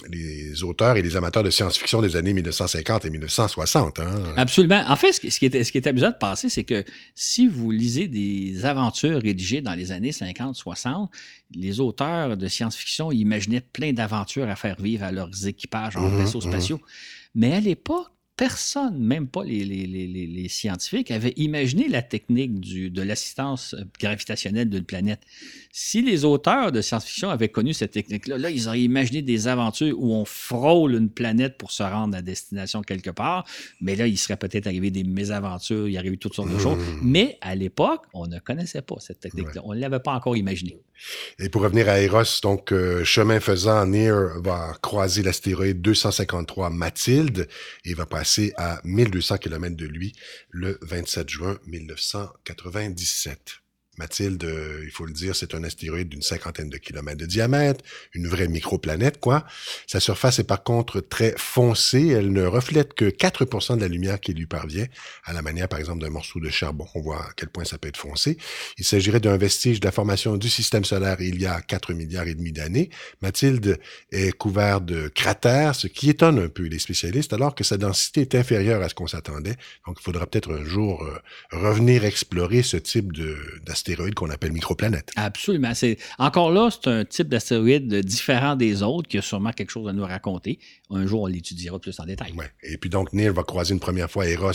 les 0.08 0.62
auteurs 0.62 0.96
et 0.96 1.02
les 1.02 1.16
amateurs 1.16 1.42
de 1.42 1.50
science-fiction 1.50 2.00
des 2.00 2.16
années 2.16 2.32
1950 2.32 3.04
et 3.04 3.10
1960. 3.10 4.00
Hein. 4.00 4.22
Absolument. 4.36 4.82
En 4.88 4.96
fait, 4.96 5.12
ce 5.12 5.20
qui, 5.20 5.46
est, 5.46 5.64
ce 5.64 5.72
qui 5.72 5.78
est 5.78 5.86
amusant 5.86 6.10
de 6.10 6.16
penser, 6.18 6.48
c'est 6.48 6.64
que 6.64 6.84
si 7.14 7.46
vous 7.48 7.70
lisez 7.70 8.08
des 8.08 8.64
aventures 8.64 9.20
rédigées 9.20 9.60
dans 9.60 9.74
les 9.74 9.92
années 9.92 10.12
50-60, 10.12 11.08
les 11.54 11.80
auteurs 11.80 12.36
de 12.36 12.48
science-fiction 12.48 13.12
imaginaient 13.12 13.60
plein 13.60 13.92
d'aventures 13.92 14.48
à 14.48 14.56
faire 14.56 14.80
vivre 14.80 15.04
à 15.04 15.12
leurs 15.12 15.46
équipages 15.46 15.96
en 15.96 16.08
Mhm, 16.08 16.18
vaisseaux 16.18 16.40
spatiaux. 16.40 16.80
Mais 17.34 17.52
à 17.54 17.60
l'époque, 17.60 18.08
personne, 18.40 18.98
même 18.98 19.28
pas 19.28 19.44
les, 19.44 19.66
les, 19.66 19.86
les, 19.86 20.06
les, 20.06 20.48
scientifiques, 20.48 21.10
avait 21.10 21.34
imaginé 21.36 21.88
la 21.88 22.00
technique 22.00 22.58
du, 22.58 22.88
de 22.88 23.02
l'assistance 23.02 23.76
gravitationnelle 24.00 24.70
d'une 24.70 24.84
planète. 24.84 25.20
Si 25.72 26.00
les 26.00 26.24
auteurs 26.24 26.72
de 26.72 26.80
science-fiction 26.80 27.28
avaient 27.28 27.50
connu 27.50 27.74
cette 27.74 27.90
technique-là, 27.90 28.38
là, 28.38 28.48
ils 28.48 28.66
auraient 28.66 28.80
imaginé 28.80 29.20
des 29.20 29.46
aventures 29.46 29.94
où 29.98 30.14
on 30.14 30.24
frôle 30.24 30.94
une 30.94 31.10
planète 31.10 31.58
pour 31.58 31.70
se 31.70 31.82
rendre 31.82 32.16
à 32.16 32.22
destination 32.22 32.80
quelque 32.80 33.10
part, 33.10 33.44
mais 33.82 33.94
là, 33.94 34.06
il 34.06 34.16
serait 34.16 34.38
peut-être 34.38 34.66
arrivé 34.66 34.90
des 34.90 35.04
mésaventures, 35.04 35.86
il 35.86 35.92
y 35.92 35.98
aurait 35.98 36.08
eu 36.08 36.16
toutes 36.16 36.34
sortes 36.34 36.50
de 36.50 36.58
choses. 36.58 36.78
Mais 37.02 37.36
à 37.42 37.54
l'époque, 37.54 38.06
on 38.14 38.26
ne 38.26 38.38
connaissait 38.38 38.80
pas 38.80 38.96
cette 39.00 39.20
technique-là. 39.20 39.60
Ouais. 39.60 39.68
On 39.68 39.74
ne 39.74 39.80
l'avait 39.80 40.00
pas 40.00 40.12
encore 40.12 40.38
imaginée. 40.38 40.80
Et 41.38 41.48
pour 41.48 41.62
revenir 41.62 41.88
à 41.88 42.00
Eros, 42.00 42.22
donc 42.42 42.72
euh, 42.72 43.04
chemin 43.04 43.40
faisant, 43.40 43.86
Near 43.86 44.40
va 44.42 44.74
croiser 44.82 45.22
l'astéroïde 45.22 45.80
253 45.80 46.70
Mathilde 46.70 47.48
et 47.84 47.94
va 47.94 48.06
passer 48.06 48.29
à 48.56 48.80
1200 48.84 49.38
km 49.38 49.76
de 49.76 49.86
lui 49.86 50.14
le 50.50 50.78
27 50.82 51.28
juin 51.28 51.58
1997. 51.66 53.62
Mathilde, 54.00 54.42
euh, 54.44 54.80
il 54.82 54.90
faut 54.90 55.04
le 55.04 55.12
dire, 55.12 55.36
c'est 55.36 55.54
un 55.54 55.62
astéroïde 55.62 56.08
d'une 56.08 56.22
cinquantaine 56.22 56.70
de 56.70 56.78
kilomètres 56.78 57.18
de 57.18 57.26
diamètre, 57.26 57.84
une 58.14 58.26
vraie 58.26 58.48
microplanète, 58.48 59.20
quoi. 59.20 59.44
Sa 59.86 60.00
surface 60.00 60.38
est 60.38 60.44
par 60.44 60.62
contre 60.64 61.00
très 61.00 61.34
foncée, 61.36 62.08
elle 62.08 62.32
ne 62.32 62.44
reflète 62.46 62.94
que 62.94 63.04
4% 63.04 63.76
de 63.76 63.82
la 63.82 63.88
lumière 63.88 64.18
qui 64.18 64.32
lui 64.32 64.46
parvient, 64.46 64.86
à 65.24 65.34
la 65.34 65.42
manière 65.42 65.68
par 65.68 65.78
exemple 65.78 66.00
d'un 66.00 66.08
morceau 66.08 66.40
de 66.40 66.48
charbon. 66.48 66.86
On 66.94 67.02
voit 67.02 67.18
à 67.18 67.28
quel 67.36 67.50
point 67.50 67.64
ça 67.64 67.76
peut 67.76 67.88
être 67.88 67.98
foncé. 67.98 68.38
Il 68.78 68.86
s'agirait 68.86 69.20
d'un 69.20 69.36
vestige 69.36 69.80
de 69.80 69.86
la 69.86 69.92
formation 69.92 70.38
du 70.38 70.48
système 70.48 70.84
solaire 70.84 71.20
il 71.20 71.38
y 71.38 71.46
a 71.46 71.60
4 71.60 71.92
milliards 71.92 72.26
et 72.26 72.34
demi 72.34 72.52
d'années. 72.52 72.88
Mathilde 73.20 73.78
est 74.12 74.32
couvert 74.32 74.80
de 74.80 75.08
cratères, 75.08 75.74
ce 75.74 75.88
qui 75.88 76.08
étonne 76.08 76.38
un 76.38 76.48
peu 76.48 76.64
les 76.64 76.78
spécialistes, 76.78 77.34
alors 77.34 77.54
que 77.54 77.64
sa 77.64 77.76
densité 77.76 78.22
est 78.22 78.34
inférieure 78.34 78.80
à 78.82 78.88
ce 78.88 78.94
qu'on 78.94 79.06
s'attendait. 79.06 79.56
Donc 79.86 79.98
il 80.00 80.02
faudra 80.02 80.26
peut-être 80.26 80.52
un 80.52 80.64
jour 80.64 81.02
euh, 81.02 81.18
revenir 81.52 82.06
explorer 82.06 82.62
ce 82.62 82.78
type 82.78 83.12
d'astéroïde 83.66 83.89
qu'on 84.14 84.30
appelle 84.30 84.52
microplanètes. 84.52 85.10
Absolument. 85.16 85.74
C'est, 85.74 85.98
encore 86.18 86.50
là, 86.50 86.68
c'est 86.70 86.88
un 86.90 87.04
type 87.04 87.28
d'astéroïde 87.28 87.92
différent 88.04 88.56
des 88.56 88.82
autres 88.82 89.08
qui 89.08 89.18
a 89.18 89.22
sûrement 89.22 89.52
quelque 89.52 89.70
chose 89.70 89.88
à 89.88 89.92
nous 89.92 90.04
raconter. 90.04 90.58
Un 90.90 91.06
jour, 91.06 91.22
on 91.22 91.26
l'étudiera 91.26 91.78
plus 91.78 91.98
en 92.00 92.04
détail. 92.04 92.32
Ouais. 92.32 92.50
Et 92.62 92.76
puis 92.76 92.90
donc, 92.90 93.12
Near 93.12 93.32
va 93.32 93.42
croiser 93.42 93.74
une 93.74 93.80
première 93.80 94.10
fois 94.10 94.26
Eros 94.28 94.52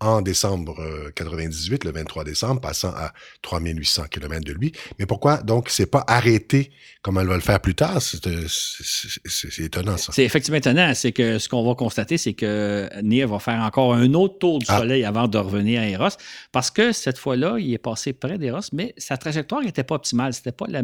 en 0.00 0.22
décembre 0.22 0.76
98, 1.16 1.84
le 1.84 1.90
23 1.90 2.24
décembre, 2.24 2.60
passant 2.60 2.90
à 2.90 3.12
3800 3.42 4.04
km 4.10 4.44
de 4.44 4.52
lui. 4.52 4.72
Mais 4.98 5.06
pourquoi 5.06 5.38
donc 5.38 5.68
c'est 5.70 5.90
pas 5.90 6.04
arrêté? 6.06 6.70
Comme 7.02 7.18
elle 7.18 7.26
va 7.26 7.34
le 7.34 7.40
faire 7.40 7.60
plus 7.60 7.74
tard? 7.74 8.00
C'est 8.00 9.58
étonnant 9.58 9.96
ça. 9.96 10.12
C'est 10.12 10.24
effectivement 10.24 10.58
étonnant. 10.58 10.92
C'est 10.94 11.12
que 11.12 11.38
ce 11.38 11.48
qu'on 11.48 11.66
va 11.66 11.74
constater, 11.74 12.18
c'est 12.18 12.34
que 12.34 12.88
Near 13.02 13.28
va 13.28 13.38
faire 13.38 13.60
encore 13.60 13.94
un 13.94 14.14
autre 14.14 14.38
tour 14.38 14.58
du 14.58 14.66
ah. 14.68 14.78
Soleil 14.78 15.04
avant 15.04 15.26
de 15.26 15.38
revenir 15.38 15.80
à 15.80 15.86
Eros, 15.86 16.16
parce 16.52 16.70
que 16.70 16.92
cette 16.92 17.18
fois-là, 17.18 17.56
il 17.58 17.72
est 17.72 17.78
passé 17.78 18.12
près 18.12 18.38
d'Eros, 18.38 18.60
mais 18.72 18.94
sa 18.98 19.16
trajectoire 19.16 19.62
n'était 19.62 19.84
pas 19.84 19.96
optimale. 19.96 20.32
C'était 20.32 20.52
pas 20.52 20.66
la, 20.68 20.82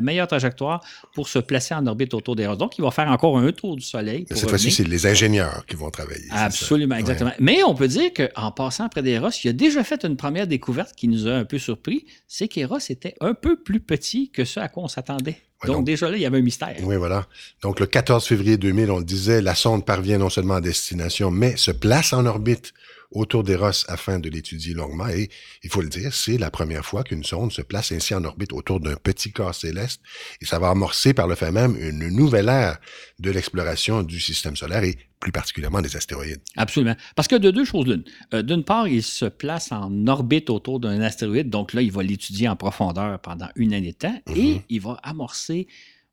meilleure 0.00 0.28
trajectoire 0.28 0.84
pour 1.14 1.28
se 1.28 1.38
placer 1.38 1.74
en 1.74 1.86
orbite 1.86 2.12
autour 2.14 2.36
d'Eros. 2.36 2.56
Donc, 2.56 2.76
il 2.78 2.82
va 2.82 2.90
faire 2.90 3.08
encore 3.08 3.38
un 3.38 3.52
tour 3.52 3.76
du 3.76 3.82
Soleil. 3.82 4.26
cette 4.30 4.48
fois-ci, 4.48 4.70
c'est 4.70 4.86
les 4.86 5.06
ingénieurs 5.06 5.64
qui 5.66 5.76
vont 5.76 5.90
travailler. 5.90 6.26
Absolument, 6.30 6.96
exactement. 6.96 7.32
Mais 7.38 7.62
on 7.62 7.74
peut 7.74 7.88
dire 7.88 8.12
que 8.12 8.30
en 8.42 8.52
passant 8.52 8.88
près 8.88 9.02
d'Eros, 9.02 9.30
il 9.44 9.48
a 9.48 9.52
déjà 9.52 9.84
fait 9.84 10.04
une 10.04 10.16
première 10.16 10.46
découverte 10.46 10.94
qui 10.96 11.08
nous 11.08 11.26
a 11.26 11.32
un 11.32 11.44
peu 11.44 11.58
surpris, 11.58 12.06
c'est 12.26 12.48
qu'Eros 12.48 12.78
était 12.88 13.14
un 13.20 13.34
peu 13.34 13.62
plus 13.62 13.80
petit 13.80 14.30
que 14.30 14.44
ce 14.44 14.60
à 14.60 14.68
quoi 14.68 14.84
on 14.84 14.88
s'attendait. 14.88 15.38
donc, 15.64 15.84
déjà 15.84 16.10
là, 16.10 16.16
il 16.16 16.22
y 16.22 16.26
avait 16.26 16.38
un 16.38 16.42
mystère. 16.42 16.76
Oui, 16.82 16.96
voilà. 16.96 17.26
Donc 17.62 17.78
le 17.78 17.86
14 17.86 18.26
février 18.26 18.56
2000, 18.56 18.90
on 18.90 18.98
le 18.98 19.04
disait, 19.04 19.40
la 19.40 19.54
sonde 19.54 19.84
parvient 19.84 20.18
non 20.18 20.28
seulement 20.28 20.54
à 20.54 20.60
destination, 20.60 21.30
mais 21.30 21.56
se 21.56 21.70
place 21.70 22.12
en 22.12 22.26
orbite 22.26 22.72
autour 23.12 23.42
d'Eros 23.42 23.84
afin 23.88 24.18
de 24.18 24.28
l'étudier 24.28 24.74
longuement. 24.74 25.08
Et 25.08 25.30
il 25.62 25.70
faut 25.70 25.82
le 25.82 25.88
dire, 25.88 26.12
c'est 26.12 26.38
la 26.38 26.50
première 26.50 26.84
fois 26.84 27.04
qu'une 27.04 27.24
sonde 27.24 27.52
se 27.52 27.62
place 27.62 27.92
ainsi 27.92 28.14
en 28.14 28.24
orbite 28.24 28.52
autour 28.52 28.80
d'un 28.80 28.96
petit 28.96 29.32
corps 29.32 29.54
céleste. 29.54 30.00
Et 30.40 30.46
ça 30.46 30.58
va 30.58 30.70
amorcer 30.70 31.14
par 31.14 31.28
le 31.28 31.34
fait 31.34 31.52
même 31.52 31.76
une 31.76 32.08
nouvelle 32.08 32.48
ère 32.48 32.78
de 33.18 33.30
l'exploration 33.30 34.02
du 34.02 34.20
système 34.20 34.56
solaire 34.56 34.84
et 34.84 34.96
plus 35.20 35.32
particulièrement 35.32 35.80
des 35.80 35.96
astéroïdes. 35.96 36.40
Absolument. 36.56 36.96
Parce 37.14 37.28
que 37.28 37.36
de 37.36 37.50
deux 37.52 37.64
choses 37.64 37.86
l'une. 37.86 38.02
Euh, 38.34 38.42
d'une 38.42 38.64
part, 38.64 38.88
il 38.88 39.04
se 39.04 39.26
place 39.26 39.70
en 39.70 40.06
orbite 40.08 40.50
autour 40.50 40.80
d'un 40.80 41.00
astéroïde, 41.00 41.48
donc 41.48 41.72
là, 41.72 41.82
il 41.82 41.92
va 41.92 42.02
l'étudier 42.02 42.48
en 42.48 42.56
profondeur 42.56 43.20
pendant 43.20 43.48
une 43.54 43.72
année 43.72 43.92
de 43.92 43.96
temps 43.96 44.20
et 44.34 44.54
mhm. 44.54 44.60
il 44.68 44.80
va 44.80 44.98
amorcer 45.04 45.68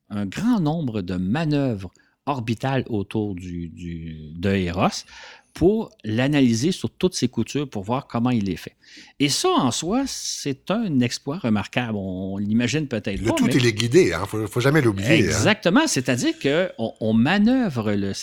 un 0.09 0.25
grand 0.25 0.59
nombre 0.59 1.01
de 1.01 1.15
manœuvres 1.15 1.91
orbitales 2.25 2.83
autour 2.87 3.33
du, 3.33 3.69
du, 3.69 4.31
de 4.35 4.49
Eros 4.51 5.05
pour 5.53 5.91
l'analyser 6.03 6.71
sur 6.71 6.89
toutes 6.89 7.15
ses 7.15 7.27
coutures 7.27 7.69
pour 7.69 7.83
voir 7.83 8.07
comment 8.07 8.29
il 8.29 8.49
est 8.49 8.55
fait. 8.55 8.75
Et 9.19 9.29
ça, 9.29 9.49
en 9.49 9.71
soi, 9.71 10.03
c'est 10.05 10.71
un 10.71 10.99
exploit 10.99 11.37
remarquable. 11.37 11.93
On 11.95 12.37
l'imagine 12.37 12.87
peut-être 12.87 13.21
pas. 13.21 13.29
Le 13.29 13.31
tout, 13.31 13.49
il 13.49 13.65
est 13.65 13.73
guidé, 13.73 14.07
il 14.07 14.13
hein? 14.13 14.25
ne 14.33 14.47
faut, 14.47 14.59
jamais 14.59 14.81
l'oublier. 14.81 15.09
Hein. 15.09 15.15
Exactement, 15.15 15.87
c'est-à-dire 15.87 16.33
qu'on 16.39 16.93
on 16.99 17.13
manœuvre 17.13 17.93
le, 17.93 18.13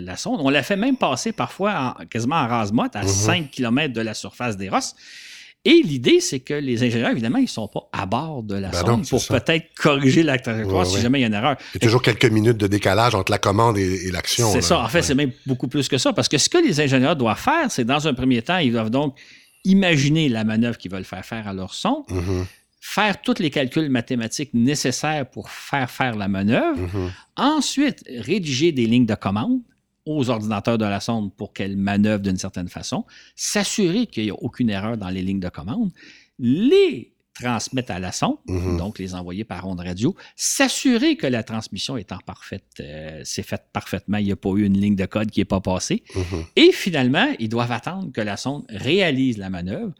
la 0.00 0.16
sonde. 0.16 0.40
On 0.42 0.50
la 0.50 0.62
fait 0.62 0.76
même 0.76 0.96
passer 0.96 1.32
parfois 1.32 1.96
quasiment 2.10 2.36
en 2.36 2.46
rase 2.46 2.72
à 2.94 3.06
5 3.06 3.40
mhm. 3.40 3.48
km 3.48 3.92
de 3.92 4.00
la 4.00 4.14
surface 4.14 4.56
des 4.56 4.68
Rosses. 4.68 4.94
Et 5.66 5.80
l'idée, 5.82 6.20
c'est 6.20 6.40
que 6.40 6.52
les 6.52 6.82
ingénieurs, 6.82 7.10
évidemment, 7.10 7.38
ils 7.38 7.44
ne 7.44 7.48
sont 7.48 7.68
pas 7.68 7.88
à 7.92 8.04
bord 8.04 8.42
de 8.42 8.54
la 8.54 8.68
ben 8.68 8.84
sonde 8.84 9.08
pour 9.08 9.26
peut-être 9.26 9.66
corriger 9.74 10.22
la 10.22 10.38
trajectoire 10.38 10.86
si 10.86 11.00
jamais 11.00 11.20
il 11.20 11.22
y 11.22 11.24
a 11.24 11.28
une 11.28 11.34
erreur. 11.34 11.56
Il 11.74 11.82
y 11.82 11.84
a 11.84 11.86
toujours 11.86 12.02
quelques 12.02 12.26
minutes 12.26 12.58
de 12.58 12.66
décalage 12.66 13.14
entre 13.14 13.32
la 13.32 13.38
commande 13.38 13.78
et, 13.78 14.10
l'action. 14.10 14.52
C'est 14.52 14.60
ça. 14.60 14.80
En 14.80 14.88
fait, 14.88 15.00
c'est 15.00 15.14
même 15.14 15.32
beaucoup 15.46 15.68
plus 15.68 15.88
que 15.88 15.96
ça. 15.96 16.12
Parce 16.12 16.28
que 16.28 16.36
ce 16.36 16.50
que 16.50 16.58
les 16.58 16.80
ingénieurs 16.80 17.16
doivent 17.16 17.40
faire, 17.40 17.70
c'est 17.70 17.84
dans 17.84 18.06
un 18.06 18.12
premier 18.12 18.42
temps, 18.42 18.58
ils 18.58 18.72
doivent 18.72 18.90
donc 18.90 19.16
imaginer 19.64 20.28
la 20.28 20.44
manœuvre 20.44 20.76
qu'ils 20.76 20.90
veulent 20.90 21.04
faire 21.04 21.24
faire 21.24 21.48
à 21.48 21.54
leur 21.54 21.72
sonde, 21.72 22.04
mm-hmm. 22.10 22.44
faire 22.80 23.22
tous 23.22 23.38
les 23.38 23.48
calculs 23.48 23.88
mathématiques 23.88 24.50
nécessaires 24.52 25.24
pour 25.30 25.48
faire 25.48 25.90
faire 25.90 26.14
la 26.14 26.28
manœuvre, 26.28 26.78
mm-hmm. 26.78 27.10
ensuite 27.36 28.04
rédiger 28.18 28.72
des 28.72 28.84
lignes 28.84 29.06
de 29.06 29.14
commande, 29.14 29.60
aux 30.06 30.30
ordinateurs 30.30 30.78
de 30.78 30.84
la 30.84 31.00
sonde 31.00 31.34
pour 31.34 31.52
qu'elle 31.52 31.76
manœuvre 31.76 32.22
d'une 32.22 32.36
certaine 32.36 32.68
façon, 32.68 33.04
s'assurer 33.36 34.06
qu'il 34.06 34.24
n'y 34.24 34.30
a 34.30 34.34
aucune 34.34 34.70
erreur 34.70 34.96
dans 34.96 35.08
les 35.08 35.22
lignes 35.22 35.40
de 35.40 35.48
commande, 35.48 35.90
les 36.38 37.14
transmettre 37.34 37.90
à 37.90 37.98
la 37.98 38.12
sonde, 38.12 38.36
mm-hmm. 38.46 38.76
donc 38.78 38.98
les 38.98 39.14
envoyer 39.14 39.44
par 39.44 39.66
onde 39.66 39.80
radio, 39.80 40.14
s'assurer 40.36 41.16
que 41.16 41.26
la 41.26 41.42
transmission 41.42 41.96
est 41.96 42.12
en 42.12 42.18
parfaite, 42.18 42.64
euh, 42.80 43.20
c'est 43.24 43.42
faite 43.42 43.64
parfaitement, 43.72 44.18
il 44.18 44.26
n'y 44.26 44.32
a 44.32 44.36
pas 44.36 44.50
eu 44.50 44.64
une 44.64 44.78
ligne 44.78 44.94
de 44.94 45.06
code 45.06 45.30
qui 45.30 45.40
n'est 45.40 45.44
pas 45.44 45.60
passée. 45.60 46.04
Mm-hmm. 46.14 46.44
Et 46.56 46.72
finalement, 46.72 47.26
ils 47.40 47.48
doivent 47.48 47.72
attendre 47.72 48.12
que 48.12 48.20
la 48.20 48.36
sonde 48.36 48.64
réalise 48.68 49.38
la 49.38 49.50
manœuvre 49.50 49.92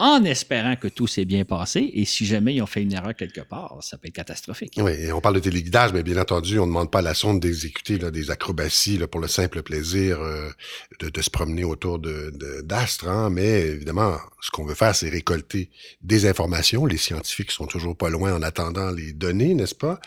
en 0.00 0.24
espérant 0.24 0.74
que 0.74 0.88
tout 0.88 1.06
s'est 1.06 1.24
bien 1.24 1.44
passé. 1.44 1.88
Et 1.94 2.04
si 2.04 2.26
jamais 2.26 2.54
ils 2.54 2.62
ont 2.62 2.66
fait 2.66 2.82
une 2.82 2.92
erreur 2.92 3.14
quelque 3.14 3.42
part, 3.42 3.78
ça 3.80 3.96
peut 3.96 4.08
être 4.08 4.14
catastrophique. 4.14 4.74
Oui, 4.78 4.92
et 4.92 5.12
on 5.12 5.20
parle 5.20 5.36
de 5.36 5.40
téléguidage, 5.40 5.92
mais 5.92 6.02
bien 6.02 6.20
entendu, 6.20 6.58
on 6.58 6.66
ne 6.66 6.70
demande 6.70 6.90
pas 6.90 6.98
à 6.98 7.02
la 7.02 7.14
sonde 7.14 7.38
d'exécuter 7.40 7.98
des 7.98 8.30
acrobaties 8.30 8.98
pour 9.10 9.20
le 9.20 9.28
simple 9.28 9.62
plaisir 9.62 10.20
euh, 10.20 10.50
de, 10.98 11.22
se 11.22 11.30
promener 11.30 11.62
autour 11.62 12.00
d'astres. 12.00 13.08
Hein, 13.08 13.30
mais 13.30 13.60
évidemment, 13.60 14.16
ce 14.40 14.50
qu'on 14.50 14.64
veut 14.64 14.74
faire, 14.74 14.96
c'est 14.96 15.08
récolter 15.08 15.70
des 16.02 16.26
informations. 16.26 16.86
Les 16.86 16.96
scientifiques 16.96 17.52
sont 17.52 17.66
toujours 17.66 17.96
pas 17.96 18.10
loin 18.10 18.34
en 18.34 18.42
attendant 18.42 18.90
les 18.90 19.12
données, 19.12 19.54
n'est-ce 19.54 19.76
pas? 19.76 20.00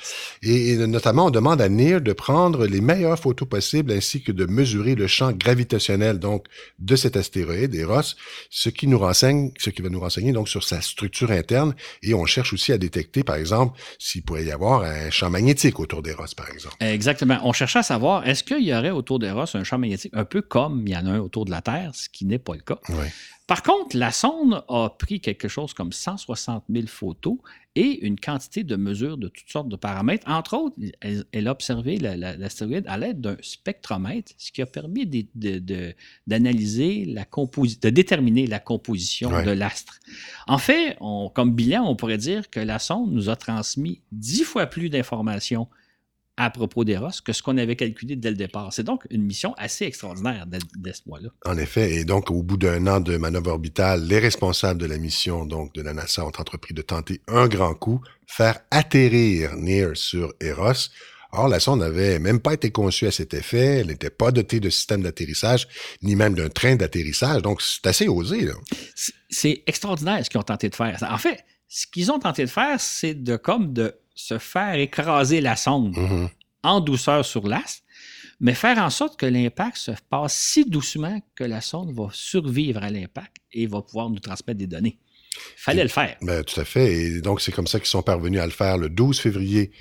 Et, 0.44 0.76
notamment, 0.76 1.28
on 1.28 1.32
demande 1.32 1.62
à 1.62 1.70
NIR 1.70 2.02
de 2.02 2.12
prendre 2.12 2.68
les 2.68 2.82
meilleures 2.82 3.18
photos 3.18 3.48
possibles 3.48 3.94
ainsi 3.94 4.22
que 4.22 4.34
de 4.34 4.46
mesurer 4.46 4.96
le 4.96 5.08
champ 5.08 5.32
gravitationnel 5.32 6.20
donc 6.20 6.46
de 6.78 6.96
cet 6.98 7.16
astéroïde, 7.16 7.74
Eros, 7.74 8.16
ce 8.50 8.70
qui 8.70 8.88
nous 8.88 9.00
renseigne, 9.00 9.52
va 9.82 9.90
nous 9.90 10.00
renseigner 10.00 10.32
donc 10.32 10.50
sur 10.50 10.64
sa 10.64 10.82
structure 10.82 11.32
interne 11.32 11.76
et 12.04 12.14
on 12.14 12.26
cherche 12.26 12.54
aussi 12.54 12.72
à 12.72 12.78
détecter, 12.78 13.24
par 13.24 13.36
exemple, 13.36 13.80
s'il 14.00 14.24
pourrait 14.24 14.46
y 14.46 14.52
avoir 14.52 14.84
un 14.84 15.10
champ 15.10 15.30
magnétique 15.30 15.80
autour 15.80 16.02
d'Eros, 16.02 16.26
par 16.36 16.50
exemple. 16.50 16.76
Exactement. 16.80 17.40
On 17.44 17.54
cherche 17.54 17.76
à 17.76 17.84
savoir, 17.84 18.28
est-ce 18.28 18.44
qu'il 18.44 18.64
y 18.64 18.74
aurait 18.74 18.92
autour 18.92 19.20
d'Eros 19.20 19.46
un 19.54 19.64
champ 19.64 19.78
magnétique 19.78 20.12
un 20.16 20.26
peu 20.26 20.42
comme 20.42 20.84
il 20.88 20.94
y 20.94 20.98
en 20.98 21.06
a 21.06 21.12
un 21.12 21.20
autour 21.20 21.46
de 21.46 21.52
la 21.52 21.62
Terre, 21.62 21.92
ce 21.94 22.10
qui 22.10 22.26
n'est 22.26 22.40
pas 22.40 22.54
le 22.54 22.62
cas. 22.62 22.80
Oui. 22.90 23.06
Par 23.48 23.64
contre, 23.64 23.96
la 23.96 24.12
sonde 24.12 24.62
a 24.68 24.90
pris 24.90 25.22
quelque 25.22 25.48
chose 25.48 25.74
comme 25.74 25.94
160 25.94 26.66
000 26.70 26.88
photos 26.88 27.38
et 27.76 28.06
une 28.06 28.20
quantité 28.20 28.66
de 28.66 28.76
mesures 28.76 29.18
de 29.18 29.30
toutes 29.30 29.50
sortes 29.50 29.70
de 29.70 29.78
paramètres. 29.78 30.28
Entre 30.30 30.54
autres, 30.56 30.76
elle, 31.32 31.48
a 31.48 31.52
observé 31.52 31.98
l'astéroïde 31.98 32.84
à 32.88 32.98
l'aide 32.98 33.22
d'un 33.22 33.38
spectromètre, 33.42 34.34
ce 34.38 34.52
qui 34.52 34.62
a 34.62 34.66
permis 34.66 35.06
d'analyser 36.28 37.06
la 37.06 37.24
de 37.24 37.90
déterminer 37.90 38.48
la 38.48 38.60
composition 38.60 39.30
de 39.30 39.52
l'astre. 39.52 40.00
En 40.48 40.58
fait, 40.58 40.98
comme 41.34 41.54
bilan, 41.54 41.86
on 41.88 41.96
pourrait 41.96 42.18
dire 42.18 42.50
que 42.50 42.60
la 42.60 42.80
sonde 42.80 43.14
nous 43.14 43.30
a 43.30 43.38
transmis 43.38 44.02
dix 44.12 44.44
fois 44.44 44.66
plus 44.66 44.90
d'informations 44.90 45.70
à 46.38 46.52
propos 46.52 46.84
d'Eros 46.84 47.10
que 47.26 47.34
ce 47.34 47.42
qu'on 47.42 47.58
avait 47.58 47.76
calculé 47.76 48.16
dès 48.16 48.30
le 48.30 48.36
départ. 48.36 48.72
C'est 48.72 48.84
donc 48.84 49.06
une 49.10 49.24
mission 49.24 49.54
assez 49.58 49.86
extraordinaire 49.86 50.46
dès, 50.48 50.94
ce 50.94 51.02
mois-là. 51.08 51.30
En 51.46 51.58
effet, 51.58 51.96
et 51.96 52.06
donc 52.06 52.32
au 52.32 52.44
bout 52.44 52.58
d'un 52.58 52.86
an 52.88 53.00
de 53.00 53.18
manœuvre 53.18 53.52
orbitale, 53.52 54.06
les 54.06 54.20
responsables 54.20 54.80
de 54.80 54.86
la 54.86 54.98
mission 54.98 55.46
donc 55.46 55.74
de 55.74 55.82
la 55.82 55.94
NASA 55.94 56.24
ont 56.24 56.28
entrepris 56.28 56.74
de 56.74 56.84
tenter 56.84 57.22
un 57.28 57.48
grand 57.48 57.74
coup, 57.74 58.02
faire 58.28 58.60
atterrir 58.72 59.56
Near 59.56 59.98
sur 59.98 60.34
Eros. 60.40 60.90
Or, 61.34 61.50
la 61.50 61.60
sonde 61.60 61.82
n'avait 61.82 62.20
même 62.20 62.40
pas 62.40 62.54
été 62.54 62.72
conçue 62.72 63.06
à 63.08 63.12
cet 63.12 63.34
effet, 63.34 63.80
elle 63.80 63.88
n'était 63.88 64.10
pas 64.10 64.32
dotée 64.32 64.62
de 64.62 64.70
système 64.70 65.02
d'atterrissage, 65.02 65.68
ni 66.02 66.16
même 66.16 66.36
d'un 66.36 66.48
train 66.48 66.76
d'atterrissage, 66.78 67.42
donc 67.42 67.62
c'est 67.62 67.86
assez 67.86 68.08
osé. 68.08 68.50
C'est 69.30 69.64
extraordinaire 69.68 70.24
ce 70.24 70.30
qu'ils 70.30 70.40
ont 70.40 70.44
tenté 70.44 70.70
de 70.70 70.76
faire. 70.76 70.98
En 71.10 71.18
fait, 71.18 71.44
ce 71.68 71.86
qu'ils 71.86 72.12
ont 72.12 72.20
tenté 72.20 72.46
de 72.46 72.50
faire, 72.50 72.80
c'est 72.80 73.14
de 73.14 73.36
comme 73.36 73.74
de 73.74 73.94
se 74.18 74.38
faire 74.38 74.76
écraser 74.76 75.42
la 75.42 75.56
sonde 75.56 75.96
mm-hmm. 75.96 76.30
en 76.64 76.80
douceur 76.82 77.26
sur 77.26 77.48
l'astre, 77.48 77.84
mais 78.40 78.54
faire 78.54 78.78
en 78.80 78.90
sorte 78.90 79.20
que 79.20 79.26
l'impact 79.26 79.78
se 79.78 79.92
passe 80.10 80.36
si 80.36 80.66
doucement 80.66 81.22
que 81.36 81.44
la 81.44 81.62
sonde 81.62 81.94
va 81.94 82.10
survivre 82.12 82.84
à 82.84 82.90
l'impact 82.90 83.38
et 83.52 83.68
va 83.68 83.82
pouvoir 83.82 84.10
nous 84.10 84.20
transmettre 84.20 84.60
des 84.60 84.68
données. 84.68 85.00
Il 85.36 85.62
fallait 85.62 85.84
le 85.84 85.90
faire. 85.90 86.18
Ben, 86.22 86.44
tout 86.44 86.60
à 86.60 86.66
fait. 86.66 86.94
Et 86.94 87.22
donc, 87.22 87.42
c'est 87.42 87.52
comme 87.52 87.68
ça 87.68 87.80
qu'ils 87.80 87.90
sont 87.90 88.02
parvenus 88.02 88.42
à 88.42 88.46
le 88.46 88.52
faire 88.52 88.78
le 88.78 88.90
12 88.90 89.20
février 89.20 89.72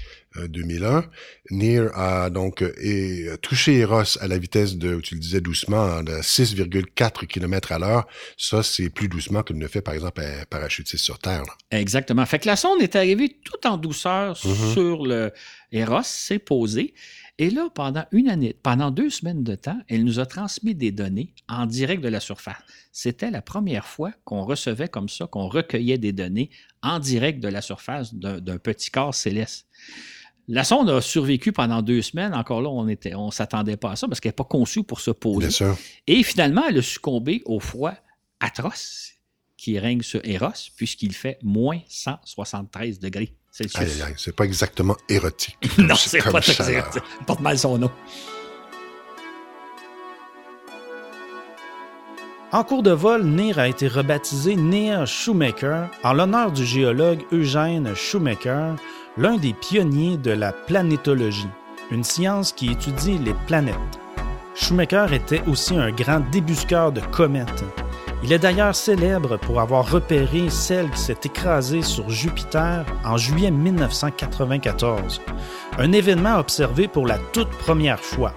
2001. 0.48 0.96
Euh, 0.96 1.02
Near 1.50 1.90
a 1.98 2.30
donc 2.30 2.62
euh, 2.62 2.72
et, 2.80 3.28
touché 3.42 3.78
Eros 3.78 4.18
à 4.20 4.28
la 4.28 4.38
vitesse 4.38 4.76
de, 4.76 5.00
tu 5.00 5.14
le 5.14 5.20
disais 5.20 5.40
doucement, 5.40 6.02
de 6.02 6.12
6,4 6.12 7.26
km 7.26 7.72
à 7.72 7.78
l'heure. 7.78 8.06
Ça, 8.36 8.62
c'est 8.62 8.90
plus 8.90 9.08
doucement 9.08 9.42
que 9.42 9.52
ne 9.52 9.66
fait, 9.66 9.82
par 9.82 9.94
exemple, 9.94 10.20
un 10.20 10.44
parachutiste 10.48 11.04
sur 11.04 11.18
Terre. 11.18 11.44
Exactement. 11.70 12.24
Fait 12.26 12.38
que 12.38 12.46
la 12.46 12.56
sonde 12.56 12.80
est 12.80 12.96
arrivée 12.96 13.36
tout 13.44 13.66
en 13.66 13.76
douceur 13.76 14.34
mm-hmm. 14.34 14.72
sur 14.72 15.06
le 15.06 15.32
Eros, 15.72 16.02
s'est 16.02 16.38
posée. 16.38 16.94
Et 17.38 17.50
là, 17.50 17.68
pendant 17.74 18.04
une 18.12 18.30
année, 18.30 18.56
pendant 18.62 18.90
deux 18.90 19.10
semaines 19.10 19.44
de 19.44 19.54
temps, 19.54 19.78
elle 19.88 20.04
nous 20.04 20.20
a 20.20 20.26
transmis 20.26 20.74
des 20.74 20.90
données 20.90 21.34
en 21.48 21.66
direct 21.66 22.02
de 22.02 22.08
la 22.08 22.20
surface. 22.20 22.56
C'était 22.92 23.30
la 23.30 23.42
première 23.42 23.86
fois 23.86 24.12
qu'on 24.24 24.44
recevait 24.44 24.88
comme 24.88 25.10
ça, 25.10 25.26
qu'on 25.26 25.48
recueillait 25.48 25.98
des 25.98 26.12
données 26.12 26.48
en 26.82 26.98
direct 26.98 27.40
de 27.40 27.48
la 27.48 27.60
surface 27.60 28.14
d'un 28.14 28.58
petit 28.58 28.90
corps 28.90 29.14
céleste. 29.14 29.66
La 30.48 30.62
sonde 30.62 30.88
a 30.90 31.00
survécu 31.00 31.52
pendant 31.52 31.82
deux 31.82 32.02
semaines. 32.02 32.32
Encore 32.32 32.62
là, 32.62 32.68
on 32.68 32.84
ne 32.84 32.94
on 33.16 33.30
s'attendait 33.30 33.76
pas 33.76 33.92
à 33.92 33.96
ça 33.96 34.06
parce 34.06 34.20
qu'elle 34.20 34.30
n'est 34.30 34.36
pas 34.36 34.44
conçue 34.44 34.84
pour 34.84 35.00
se 35.00 35.10
poser. 35.10 35.66
Et 36.06 36.22
finalement, 36.22 36.62
elle 36.68 36.78
a 36.78 36.82
succombé 36.82 37.42
au 37.46 37.58
froid 37.58 37.94
atroce 38.38 39.12
qui 39.56 39.78
règne 39.78 40.02
sur 40.02 40.20
Eros, 40.24 40.70
puisqu'il 40.76 41.14
fait 41.14 41.38
moins 41.42 41.80
173 41.88 43.00
degrés 43.00 43.34
Celsius. 43.50 44.02
C'est 44.18 44.36
pas 44.36 44.44
exactement 44.44 44.96
érotique. 45.08 45.56
non, 45.78 45.96
c'est 45.96 46.22
pas. 46.22 46.40
Il 46.40 47.24
porte 47.26 47.40
mal 47.40 47.58
son 47.58 47.78
nom. 47.78 47.90
En 52.52 52.62
cours 52.62 52.82
de 52.84 52.92
vol, 52.92 53.24
NIR 53.24 53.58
a 53.58 53.68
été 53.68 53.88
rebaptisé 53.88 54.54
NIR 54.54 55.06
Shoemaker 55.06 55.90
en 56.04 56.12
l'honneur 56.12 56.52
du 56.52 56.64
géologue 56.64 57.24
Eugène 57.32 57.94
Shoemaker, 57.94 58.76
l'un 59.18 59.36
des 59.36 59.54
pionniers 59.54 60.18
de 60.18 60.30
la 60.30 60.52
planétologie, 60.52 61.48
une 61.90 62.04
science 62.04 62.52
qui 62.52 62.70
étudie 62.70 63.18
les 63.18 63.34
planètes. 63.46 63.76
Shoemaker 64.54 65.12
était 65.12 65.42
aussi 65.46 65.76
un 65.76 65.90
grand 65.90 66.20
débusqueur 66.30 66.92
de 66.92 67.00
comètes. 67.00 67.64
Il 68.22 68.32
est 68.32 68.38
d'ailleurs 68.38 68.74
célèbre 68.74 69.38
pour 69.38 69.60
avoir 69.60 69.90
repéré 69.90 70.50
celle 70.50 70.90
qui 70.90 71.00
s'est 71.00 71.16
écrasée 71.24 71.82
sur 71.82 72.10
Jupiter 72.10 72.84
en 73.04 73.16
juillet 73.16 73.50
1994, 73.50 75.20
un 75.78 75.92
événement 75.92 76.38
observé 76.38 76.88
pour 76.88 77.06
la 77.06 77.18
toute 77.32 77.50
première 77.50 78.00
fois. 78.00 78.34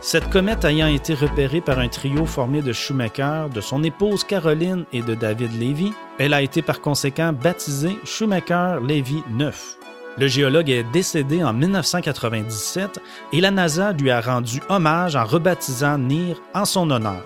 Cette 0.00 0.30
comète 0.30 0.64
ayant 0.64 0.86
été 0.86 1.14
repérée 1.14 1.60
par 1.60 1.78
un 1.78 1.88
trio 1.88 2.24
formé 2.24 2.62
de 2.62 2.72
Schumacher, 2.72 3.46
de 3.52 3.60
son 3.60 3.82
épouse 3.84 4.24
Caroline 4.24 4.84
et 4.92 5.02
de 5.02 5.14
David 5.14 5.52
Levy, 5.60 5.92
elle 6.18 6.32
a 6.32 6.42
été 6.42 6.62
par 6.62 6.80
conséquent 6.80 7.32
baptisée 7.32 7.98
Schumacher-Levy 8.04 9.22
9. 9.30 9.79
Le 10.20 10.28
géologue 10.28 10.68
est 10.68 10.84
décédé 10.84 11.42
en 11.42 11.54
1997 11.54 13.00
et 13.32 13.40
la 13.40 13.50
NASA 13.50 13.92
lui 13.92 14.10
a 14.10 14.20
rendu 14.20 14.60
hommage 14.68 15.16
en 15.16 15.24
rebaptisant 15.24 15.96
NIR 15.96 16.38
en 16.52 16.66
son 16.66 16.90
honneur. 16.90 17.24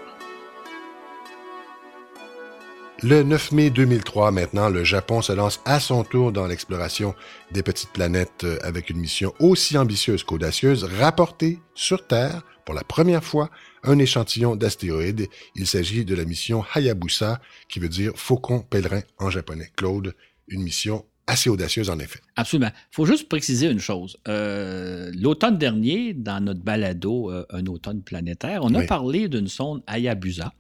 Le 3.03 3.25
9 3.25 3.51
mai 3.51 3.71
2003, 3.71 4.31
maintenant, 4.31 4.69
le 4.69 4.85
Japon 4.85 5.23
se 5.23 5.33
lance 5.33 5.61
à 5.65 5.81
son 5.81 6.05
tour 6.05 6.31
dans 6.31 6.47
l'exploration 6.47 7.17
des 7.51 7.65
petites 7.65 7.91
planètes 7.91 8.45
euh, 8.45 8.59
avec 8.63 8.91
une 8.91 8.99
mission 8.99 9.35
aussi 9.41 9.77
ambitieuse 9.77 10.23
qu'audacieuse, 10.23 10.85
rapporter 10.85 11.59
sur 11.75 12.07
Terre, 12.07 12.43
pour 12.65 12.77
la 12.77 12.85
première 12.85 13.25
fois, 13.25 13.51
un 13.83 13.99
échantillon 13.99 14.55
d'astéroïdes. 14.55 15.27
Il 15.57 15.67
s'agit 15.67 16.05
de 16.05 16.15
la 16.15 16.25
mission 16.25 16.65
Hayabusa, 16.73 17.41
qui 17.69 17.81
veut 17.81 17.89
dire 17.89 18.13
faucon 18.15 18.61
pèlerin 18.61 19.03
en 19.19 19.31
japonais. 19.31 19.73
Claude, 19.77 20.15
une 20.47 20.63
mission 20.63 21.05
assez 21.27 21.49
audacieuse 21.49 21.91
en 21.91 21.99
effet. 21.99 22.21
Absolument. 22.37 22.71
Il 22.75 22.95
faut 22.95 23.07
juste 23.07 23.29
préciser 23.29 23.71
une 23.71 23.79
chose. 23.79 24.17
Euh, 24.29 25.11
L'automne 25.19 25.59
dernier, 25.59 26.13
dans 26.13 26.43
notre 26.43 26.61
balado 26.61 27.31
euh, 27.31 27.47
Un 27.51 27.67
automne 27.67 28.03
planétaire, 28.03 28.63
on 28.63 28.75
a 28.75 28.83
parlé 28.83 29.29
d'une 29.29 29.49
sonde 29.49 29.83
Hayabusa 29.87 30.53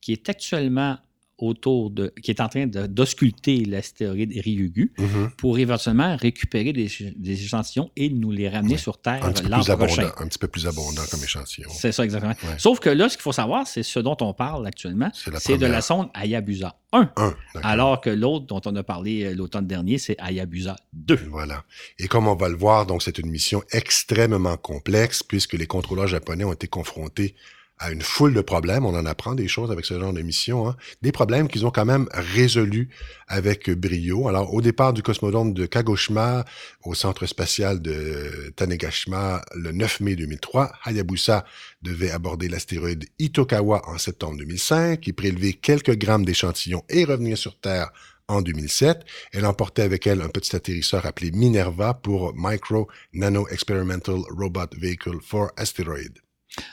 qui 0.00 0.12
est 0.12 0.28
actuellement 0.28 0.96
autour 1.38 1.90
de, 1.90 2.12
qui 2.22 2.30
est 2.30 2.40
en 2.40 2.48
train 2.48 2.66
d'ausculter 2.66 3.64
l'astéroïde 3.64 4.32
Ryugu 4.44 4.92
Mhm. 4.98 5.30
pour 5.36 5.58
éventuellement 5.58 6.16
récupérer 6.16 6.72
des, 6.72 6.88
des 7.16 7.42
échantillons 7.44 7.90
et 7.96 8.10
nous 8.10 8.30
les 8.30 8.48
ramener 8.48 8.72
Ouais. 8.72 8.78
sur 8.78 8.98
Terre 9.00 9.24
l'an 9.48 9.60
prochain. 9.60 9.72
abondant, 10.02 10.14
un 10.18 10.26
petit 10.26 10.38
peu 10.38 10.48
plus 10.48 10.66
abondant 10.66 11.02
comme 11.10 11.22
échantillon. 11.22 11.68
C'est 11.72 11.92
ça, 11.92 12.04
exactement. 12.04 12.34
Ouais. 12.42 12.58
Sauf 12.58 12.80
que 12.80 12.90
là, 12.90 13.08
ce 13.08 13.16
qu'il 13.16 13.22
faut 13.22 13.32
savoir, 13.32 13.66
c'est 13.66 13.82
ce 13.82 14.00
dont 14.00 14.16
on 14.20 14.34
parle 14.34 14.66
actuellement, 14.66 15.10
C'est 15.38 15.58
de 15.58 15.66
la 15.66 15.80
sonde 15.80 16.08
Hayabusa 16.14 16.76
1, 16.92 17.10
Un, 17.16 17.34
d'accord. 17.54 17.70
alors 17.70 18.00
que 18.00 18.10
l'autre 18.10 18.46
dont 18.46 18.60
on 18.64 18.74
a 18.76 18.82
parlé 18.82 19.24
euh, 19.24 19.34
l'automne 19.34 19.66
dernier, 19.66 19.98
c'est 19.98 20.16
Hayabusa 20.18 20.76
2. 20.94 21.20
Voilà. 21.30 21.64
Et 21.98 22.08
comme 22.08 22.26
on 22.28 22.34
va 22.34 22.48
le 22.48 22.56
voir, 22.56 22.86
donc 22.86 23.02
c'est 23.02 23.18
une 23.18 23.30
mission 23.30 23.62
extrêmement 23.72 24.56
complexe 24.56 25.22
puisque 25.22 25.52
les 25.54 25.66
contrôleurs 25.66 26.06
japonais 26.08 26.44
ont 26.44 26.52
été 26.52 26.66
confrontés 26.66 27.34
à 27.78 27.90
une 27.90 28.02
foule 28.02 28.34
de 28.34 28.40
problèmes. 28.40 28.84
On 28.84 28.94
en 28.94 29.06
apprend 29.06 29.34
des 29.34 29.48
choses 29.48 29.70
avec 29.70 29.84
ce 29.84 29.98
genre 29.98 30.12
de 30.12 30.22
mission. 30.22 30.68
hein. 30.68 30.76
Des 31.02 31.12
problèmes 31.12 31.48
qu'ils 31.48 31.66
ont 31.66 31.70
quand 31.70 31.84
même 31.84 32.08
résolus 32.12 32.88
avec 33.28 33.70
brio. 33.70 34.28
Alors, 34.28 34.52
au 34.54 34.60
départ 34.60 34.92
du 34.92 35.02
cosmodrome 35.02 35.52
de 35.52 35.66
Kagoshima, 35.66 36.44
au 36.84 36.94
centre 36.94 37.26
spatial 37.26 37.80
de 37.80 38.52
Tanegashima, 38.56 39.42
le 39.54 39.72
9 39.72 40.00
mai 40.00 40.16
2003, 40.16 40.72
Hayabusa 40.84 41.44
devait 41.82 42.10
aborder 42.10 42.48
l'astéroïde 42.48 43.06
Itokawa 43.18 43.82
en 43.88 43.98
septembre 43.98 44.38
2005, 44.38 45.06
y 45.06 45.12
prélever 45.12 45.52
quelques 45.54 45.96
grammes 45.96 46.24
d'échantillons 46.24 46.84
et 46.88 47.04
revenir 47.04 47.38
sur 47.38 47.58
Terre 47.58 47.90
en 48.28 48.42
2007. 48.42 49.04
Elle 49.32 49.46
emportait 49.46 49.82
avec 49.82 50.06
elle 50.06 50.20
un 50.20 50.28
petit 50.28 50.54
atterrisseur 50.54 51.06
appelé 51.06 51.30
Minerva 51.30 51.94
pour 51.94 52.34
Micro 52.36 52.88
Nano 53.14 53.48
Experimental 53.48 54.20
Robot 54.36 54.68
Vehicle 54.76 55.18
for 55.22 55.50
Asteroid. 55.56 56.27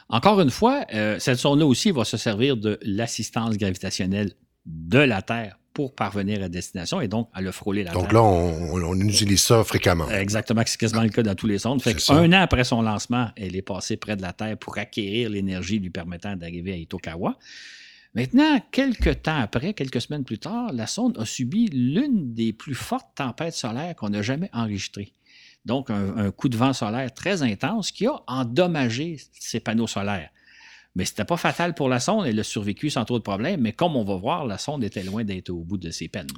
Encore 0.10 0.40
une 0.42 0.50
fois, 0.50 0.86
euh, 0.94 1.20
cette 1.20 1.40
sonde-là 1.40 1.66
aussi 1.66 1.92
va 1.92 2.06
se 2.06 2.18
servir 2.18 2.58
de 2.58 2.80
l'assistance 2.82 3.58
gravitationnelle 3.58 4.32
de 4.66 5.00
la 5.00 5.22
Terre 5.22 5.58
pour 5.74 5.94
parvenir 5.94 6.42
à 6.42 6.48
destination 6.48 7.02
et 7.02 7.08
donc 7.08 7.30
à 7.34 7.42
le 7.42 7.52
frôler 7.52 7.84
la 7.84 7.92
Donc 7.92 8.04
Terre. 8.04 8.14
là, 8.14 8.22
on, 8.24 9.00
utilise 9.02 9.42
ça 9.42 9.64
fréquemment. 9.64 10.10
Exactement, 10.10 10.62
c'est 10.66 10.80
quasiment 10.80 11.04
le 11.04 11.10
cas 11.10 11.22
dans 11.22 11.36
tous 11.36 11.48
les 11.48 11.60
sondes. 11.60 11.82
Fait 11.82 12.00
ça. 12.00 12.16
an 12.16 12.32
après 12.32 12.64
son 12.64 12.82
lancement, 12.82 13.30
elle 13.36 13.56
est 13.56 13.62
passée 13.62 13.98
près 13.98 14.16
de 14.16 14.22
la 14.22 14.32
Terre 14.32 14.58
pour 14.58 14.78
acquérir 14.78 15.30
l'énergie 15.30 15.80
lui 15.80 15.90
permettant 15.90 16.36
d'arriver 16.36 16.74
à 16.74 16.78
Itokawa. 16.78 17.38
Maintenant, 18.16 18.62
quelques 18.72 19.24
temps 19.24 19.38
après, 19.38 19.74
quelques 19.74 20.00
semaines 20.00 20.24
plus 20.24 20.40
tard, 20.40 20.72
la 20.72 20.88
sonde 20.88 21.18
a 21.20 21.26
subi 21.26 21.68
l'une 21.68 22.34
des 22.34 22.54
plus 22.54 22.74
fortes 22.74 23.10
tempêtes 23.14 23.56
solaires 23.56 23.94
qu'on 23.98 24.14
a 24.14 24.22
jamais 24.22 24.50
enregistrées. 24.54 25.12
Donc, 25.66 25.90
un, 25.90 26.32
coup 26.32 26.50
de 26.50 26.58
vent 26.58 26.74
solaire 26.74 27.14
très 27.14 27.42
intense 27.44 27.92
qui 27.92 28.06
a 28.06 28.22
endommagé 28.28 29.18
ses 29.40 29.60
panneaux 29.60 29.88
solaires. 29.88 30.30
Mais 30.96 31.04
ce 31.04 31.12
n'était 31.12 31.26
pas 31.26 31.36
fatal 31.36 31.76
pour 31.76 31.90
la 31.90 32.00
sonde, 32.00 32.26
elle 32.26 32.40
a 32.40 32.44
survécu 32.44 32.90
sans 32.90 33.04
trop 33.04 33.18
de 33.18 33.24
problèmes, 33.24 33.60
mais 33.60 33.74
comme 33.74 33.98
on 33.98 34.06
va 34.06 34.16
voir, 34.16 34.46
la 34.46 34.58
sonde 34.58 34.82
était 34.82 35.04
loin 35.04 35.26
d'être 35.26 35.50
au 35.50 35.60
bout 35.60 35.78
de 35.78 35.92
ses 35.92 36.08
peines. 36.08 36.30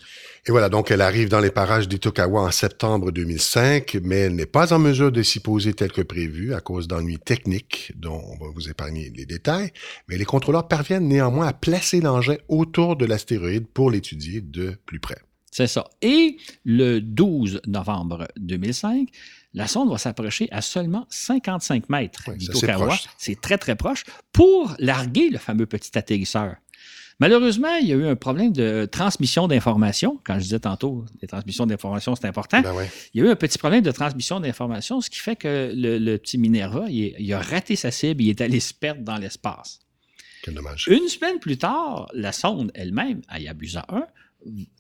Et 0.48 0.52
voilà, 0.52 0.68
donc 0.68 0.90
elle 0.90 1.02
arrive 1.02 1.30
dans 1.30 1.40
les 1.40 1.52
parages 1.52 1.88
d'Itokawa 1.88 2.42
en 2.42 2.52
septembre 2.52 3.12
2005, 3.12 4.00
mais 4.02 4.16
elle 4.16 4.36
n'est 4.36 4.48
pas 4.48 4.74
en 4.74 4.80
mesure 4.80 5.12
de 5.12 5.22
s'y 5.22 5.40
poser 5.40 5.76
tel 5.76 5.92
que 5.92 6.02
prévu 6.02 6.56
à 6.56 6.60
cause 6.60 6.88
d'ennuis 6.88 7.20
techniques 7.20 7.94
dont 7.96 8.20
on 8.32 8.44
va 8.44 8.52
vous 8.52 8.68
épargner 8.68 9.12
les 9.16 9.28
détails. 9.28 9.72
Mais 10.08 10.18
les 10.18 10.26
contrôleurs 10.26 10.68
parviennent 10.68 11.08
néanmoins 11.08 11.46
à 11.46 11.54
placer 11.54 12.02
l'engin 12.02 12.38
autour 12.48 12.96
de 12.96 13.06
l'astéroïde 13.06 13.68
pour 13.68 13.92
l'étudier 13.92 14.42
de 14.42 14.76
plus 14.88 15.00
près. 15.00 15.20
C'est 15.58 15.66
ça. 15.66 15.90
Et 16.04 16.38
le 16.66 17.00
12 17.00 17.62
novembre 17.66 18.28
2005, 18.38 19.10
la 19.56 19.66
sonde 19.66 19.90
va 19.90 19.98
s'approcher 19.98 20.48
à 20.52 20.62
seulement 20.62 21.08
55 21.10 21.90
mètres 21.90 22.26
c'est 22.26 22.38
d'Itokawa. 22.38 22.96
C'est 23.18 23.42
très, 23.42 23.58
très 23.58 23.76
proche 23.76 24.04
pour 24.32 24.76
larguer 24.78 25.32
le 25.32 25.40
fameux 25.40 25.66
petit 25.66 25.98
atterrisseur. 25.98 26.58
Malheureusement, 27.20 27.76
il 27.82 27.88
y 27.88 27.92
a 27.92 27.96
eu 27.96 28.06
un 28.06 28.16
problème 28.16 28.52
de 28.52 28.86
transmission 28.86 29.48
d'informations. 29.48 30.22
Quand 30.24 30.36
je 30.36 30.42
disais 30.42 30.60
tantôt, 30.60 31.06
les 31.24 31.28
transmissions 31.28 31.66
d'informations, 31.66 32.14
c'est 32.14 32.28
important. 32.28 32.62
Ben 32.62 32.76
ouais. 32.76 32.88
Il 33.16 33.22
y 33.22 33.26
a 33.26 33.28
eu 33.28 33.32
un 33.32 33.36
petit 33.36 33.58
problème 33.58 33.82
de 33.82 33.90
transmission 33.90 34.40
d'informations, 34.40 35.02
ce 35.02 35.10
qui 35.10 35.18
fait 35.18 35.36
que 35.36 35.74
le, 35.76 35.98
le 35.98 36.20
petit 36.20 36.38
Minerva, 36.38 36.86
il 36.88 37.34
a 37.34 37.42
raté 37.42 37.76
sa 37.76 37.90
cible, 37.90 38.22
il 38.22 38.30
est 38.30 38.42
allé 38.42 38.60
se 38.60 38.76
perdre 38.76 39.02
dans 39.02 39.18
l'espace. 39.18 39.80
Quel 40.44 40.54
dommage. 40.54 40.88
Une 40.88 41.08
semaine 41.08 41.40
plus 41.40 41.58
tard, 41.58 42.12
la 42.14 42.32
sonde 42.32 42.72
elle-même, 42.76 43.22
Hayabusa 43.28 43.88
1, 43.90 44.06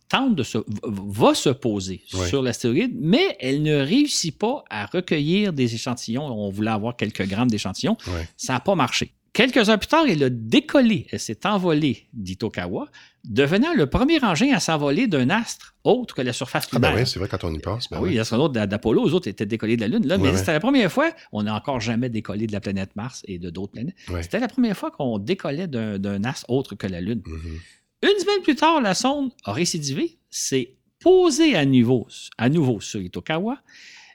tente 0.10 0.36
de 0.36 0.44
se, 0.44 0.58
va 0.84 1.34
se 1.34 1.50
poser 1.50 2.02
sur 2.08 2.42
l'astéroïde, 2.42 2.96
mais 3.00 3.36
elle 3.40 3.62
ne 3.62 3.76
réussit 3.78 4.38
pas 4.38 4.64
à 4.70 4.86
recueillir 4.86 5.52
des 5.54 5.76
échantillons. 5.76 6.26
On 6.26 6.50
voulait 6.50 6.72
avoir 6.72 6.96
quelques 6.96 7.28
grammes 7.28 7.50
d'échantillons. 7.50 7.98
Ça 8.38 8.54
n'a 8.54 8.60
pas 8.60 8.76
marché. 8.76 9.14
Quelques 9.34 9.70
heures 9.70 9.78
plus 9.78 9.88
tard, 9.88 10.06
elle 10.08 10.24
a 10.24 10.30
décollé, 10.32 11.06
elle 11.12 11.20
s'est 11.20 11.46
envolée 11.46 12.08
d'Itokawa, 12.14 12.88
devenant 13.24 13.72
le 13.76 13.86
premier 13.86 14.24
engin 14.24 14.52
à 14.52 14.60
s'envoler 14.60 15.06
d'un 15.06 15.30
astre 15.30 15.76
autre 15.84 16.16
que 16.16 16.24
la 16.24 16.34
surface 16.34 16.68
Ah 16.72 16.80
ben 16.80 16.88
lunaire. 16.90 17.04
oui, 17.04 17.08
c'est 17.12 17.20
vrai 17.20 17.28
quand 17.28 17.44
on 17.44 17.54
y 17.54 17.60
pense. 17.60 17.88
Ben 17.90 17.98
Ah 17.98 18.02
oui, 18.02 18.08
oui. 18.10 18.14
les 18.16 18.22
astronautes 18.22 18.54
d'Apollo, 18.54 19.08
eux 19.08 19.14
autres 19.14 19.28
étaient 19.28 19.46
décollés 19.46 19.76
de 19.76 19.82
la 19.82 19.90
Lune. 19.90 20.08
Là, 20.08 20.18
mais 20.18 20.36
c'était 20.38 20.54
la 20.54 20.60
première 20.60 20.92
fois, 20.92 21.12
on 21.32 21.44
n'a 21.44 21.54
encore 21.54 21.80
jamais 21.80 22.10
décollé 22.10 22.48
de 22.48 22.52
la 22.52 22.62
planète 22.62 22.96
Mars 22.96 23.22
et 23.28 23.38
de 23.38 23.52
d'autres 23.52 23.74
planètes. 23.74 23.96
C'était 24.22 24.40
la 24.40 24.48
première 24.48 24.76
fois 24.76 24.90
qu'on 24.90 25.20
décollait 25.20 25.68
d'un 25.68 26.24
astre 26.24 26.50
autre 26.50 26.74
que 26.74 26.88
la 26.88 27.02
Lune. 27.02 27.22
Mhm. 27.24 27.60
Une 28.08 28.20
semaine 28.20 28.42
plus 28.42 28.56
tard, 28.56 28.80
la 28.80 28.94
sonde 28.94 29.32
a 29.44 29.52
récidivé, 29.52 30.18
s'est 30.30 30.78
posée 31.02 31.56
à 31.56 31.66
nouveau, 31.66 32.08
à 32.38 32.48
nouveau 32.48 32.80
sur 32.80 33.02
Itokawa. 33.02 33.62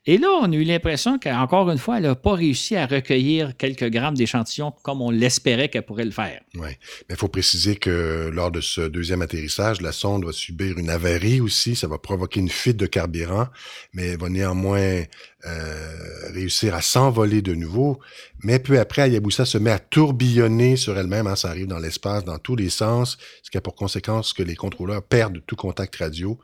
Et 0.05 0.19
là, 0.19 0.29
on 0.41 0.51
a 0.51 0.57
eu 0.57 0.65
l'impression 0.65 1.17
qu'encore 1.17 1.71
une 1.71 1.79
fois, 1.79 1.99
elle 1.99 2.03
n'a 2.03 2.17
pas 2.17 2.35
réussi 2.35 2.75
à 2.75 2.87
recueillir 2.87 3.57
quelques 3.57 3.89
grammes 3.89 4.17
d'échantillons 4.17 4.73
comme 4.83 5.01
on 5.01 5.11
l'espérait 5.11 5.69
qu'elle 5.69 5.85
pourrait 5.85 6.05
le 6.05 6.11
faire. 6.11 6.41
Ouais. 6.57 6.77
Mais 7.09 7.15
il 7.15 7.17
faut 7.17 7.29
préciser 7.29 7.77
que 7.77 8.29
lors 8.33 8.51
de 8.51 8.61
ce 8.61 8.81
deuxième 8.81 9.23
atterrissage, 9.23 9.81
la 9.81 9.93
sonde 9.93 10.25
va 10.25 10.33
subir 10.33 10.77
une 10.77 10.91
avarie 10.91 11.41
aussi. 11.41 11.77
Ça 11.77 11.87
va 11.87 11.99
provoquer 11.99 12.41
une 12.41 12.49
fuite 12.49 12.77
de 12.79 12.87
carburant, 12.87 13.47
mais 13.93 14.09
elle 14.09 14.19
va 14.19 14.29
néanmoins 14.29 15.05
euh, 15.47 16.33
réussir 16.35 16.75
à 16.75 16.83
s'envoler 16.83 17.41
de 17.41 17.55
nouveau. 17.55 18.01
Mais 18.43 18.59
peu 18.59 18.81
après, 18.81 19.03
Hayabusa 19.03 19.45
se 19.45 19.59
met 19.59 19.71
à 19.71 19.79
tourbillonner 19.79 20.75
sur 20.75 20.99
elle-même. 20.99 21.29
hein. 21.29 21.37
ça 21.37 21.51
arrive 21.51 21.69
dans 21.69 21.79
l'espace, 21.79 22.25
dans 22.25 22.39
tous 22.39 22.57
les 22.57 22.71
sens, 22.71 23.19
ce 23.45 23.53
qui 23.53 23.57
a 23.57 23.61
pour 23.61 23.77
conséquence 23.77 24.33
que 24.33 24.43
les 24.43 24.57
contrôleurs 24.57 25.05
perdent 25.05 25.43
tout 25.47 25.55
contact 25.55 25.95
radio. 25.95 26.41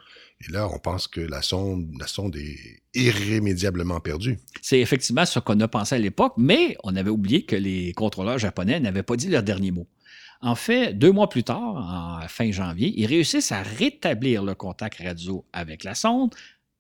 Et 0.47 0.53
là, 0.53 0.69
on 0.73 0.79
pense 0.79 1.09
que 1.09 1.21
la 1.21 1.43
sonde, 1.43 1.89
la 1.99 2.07
sonde 2.07 2.37
est 2.37 2.83
irrémédiablement 2.95 4.01
perdue. 4.01 4.39
C'est 4.63 4.79
effectivement 4.81 5.25
ce 5.27 5.39
qu'on 5.41 5.59
a 5.61 5.69
pensé 5.69 5.97
à 5.97 5.99
l'époque, 5.99 6.35
mais 6.37 6.77
on 6.85 6.95
avait 6.97 7.11
oublié 7.11 7.43
que 7.45 7.57
les 7.57 7.93
contrôleurs 7.95 8.39
japonais 8.39 8.79
n'avaient 8.81 9.03
pas 9.03 9.17
dit 9.17 9.29
leur 9.29 9.43
dernier 9.43 9.71
mot. 9.73 9.87
En 10.41 10.55
fait, 10.55 10.93
deux 10.97 11.11
mois 11.11 11.29
plus 11.29 11.43
tard, 11.43 12.21
en 12.23 12.29
fin 12.29 12.53
janvier, 12.53 12.93
ils 12.97 13.07
réussissent 13.07 13.51
à 13.51 13.63
rétablir 13.63 14.45
le 14.45 14.55
contact 14.55 15.01
radio 15.03 15.45
avec 15.53 15.83
la 15.83 15.97
sonde, 15.97 16.33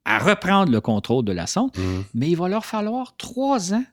à 0.05 0.21
reprendre 0.21 0.71
le 0.71 0.81
contrôle 0.81 1.25
de 1.25 1.33
la 1.33 1.49
sonde, 1.49 1.71
Mhm. 1.77 2.05
mais 2.15 2.31
il 2.31 2.37
va 2.37 2.49
leur 2.49 2.65
falloir 2.65 3.17
trois 3.17 3.75
ans 3.75 3.85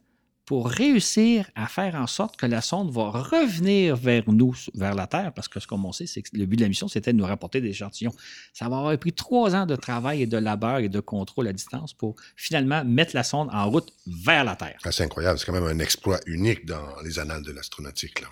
pour 0.46 0.70
réussir 0.70 1.50
à 1.56 1.68
faire 1.68 1.96
en 1.96 2.08
sorte 2.08 2.38
que 2.38 2.46
la 2.46 2.62
sonde 2.62 2.92
va 2.92 3.10
revenir 3.10 3.96
vers 3.96 4.24
nous, 4.28 4.56
vers 4.76 4.94
la 4.94 5.08
Terre, 5.08 5.34
parce 5.34 5.48
que 5.48 5.60
ce 5.60 5.68
qu'on 5.68 5.92
sait, 5.92 6.06
c'est 6.06 6.22
que 6.22 6.30
le 6.34 6.46
but 6.46 6.58
de 6.58 6.62
la 6.62 6.68
mission, 6.68 6.88
c'était 6.88 7.14
de 7.14 7.18
nous 7.18 7.26
rapporter 7.26 7.62
des 7.62 7.70
échantillons. 7.70 8.14
Ça 8.54 8.70
va 8.70 8.78
avoir 8.78 8.98
pris 8.98 9.14
trois 9.14 9.56
ans 9.56 9.66
de 9.66 9.76
travail 9.76 10.22
et 10.22 10.28
de 10.28 10.38
labeur 10.38 10.80
et 10.80 10.90
de 10.90 11.00
contrôle 11.00 11.48
à 11.48 11.54
distance 11.54 11.94
pour 11.94 12.16
finalement 12.36 12.86
mettre 12.86 13.16
la 13.16 13.24
sonde 13.24 13.50
en 13.52 13.70
route 13.70 13.92
vers 14.06 14.44
la 14.44 14.56
Terre. 14.56 14.78
Ah, 14.84 14.92
C'est 14.92 15.04
incroyable. 15.04 15.40
C'est 15.40 15.46
quand 15.46 15.54
même 15.54 15.64
un 15.64 15.80
exploit 15.80 16.20
unique 16.28 16.66
dans 16.66 17.02
les 17.04 17.20
annales 17.20 17.44
de 17.44 17.52
l'astronautique. 17.52 18.24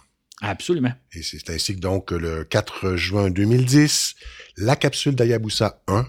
Absolument. 0.41 0.91
Et 1.13 1.23
c'est 1.23 1.49
ainsi 1.49 1.75
que 1.75 1.79
donc 1.79 2.11
le 2.11 2.43
4 2.43 2.95
juin 2.95 3.29
2010, 3.29 4.15
la 4.57 4.75
capsule 4.75 5.15
d'Hayabusa 5.15 5.81
1 5.87 6.05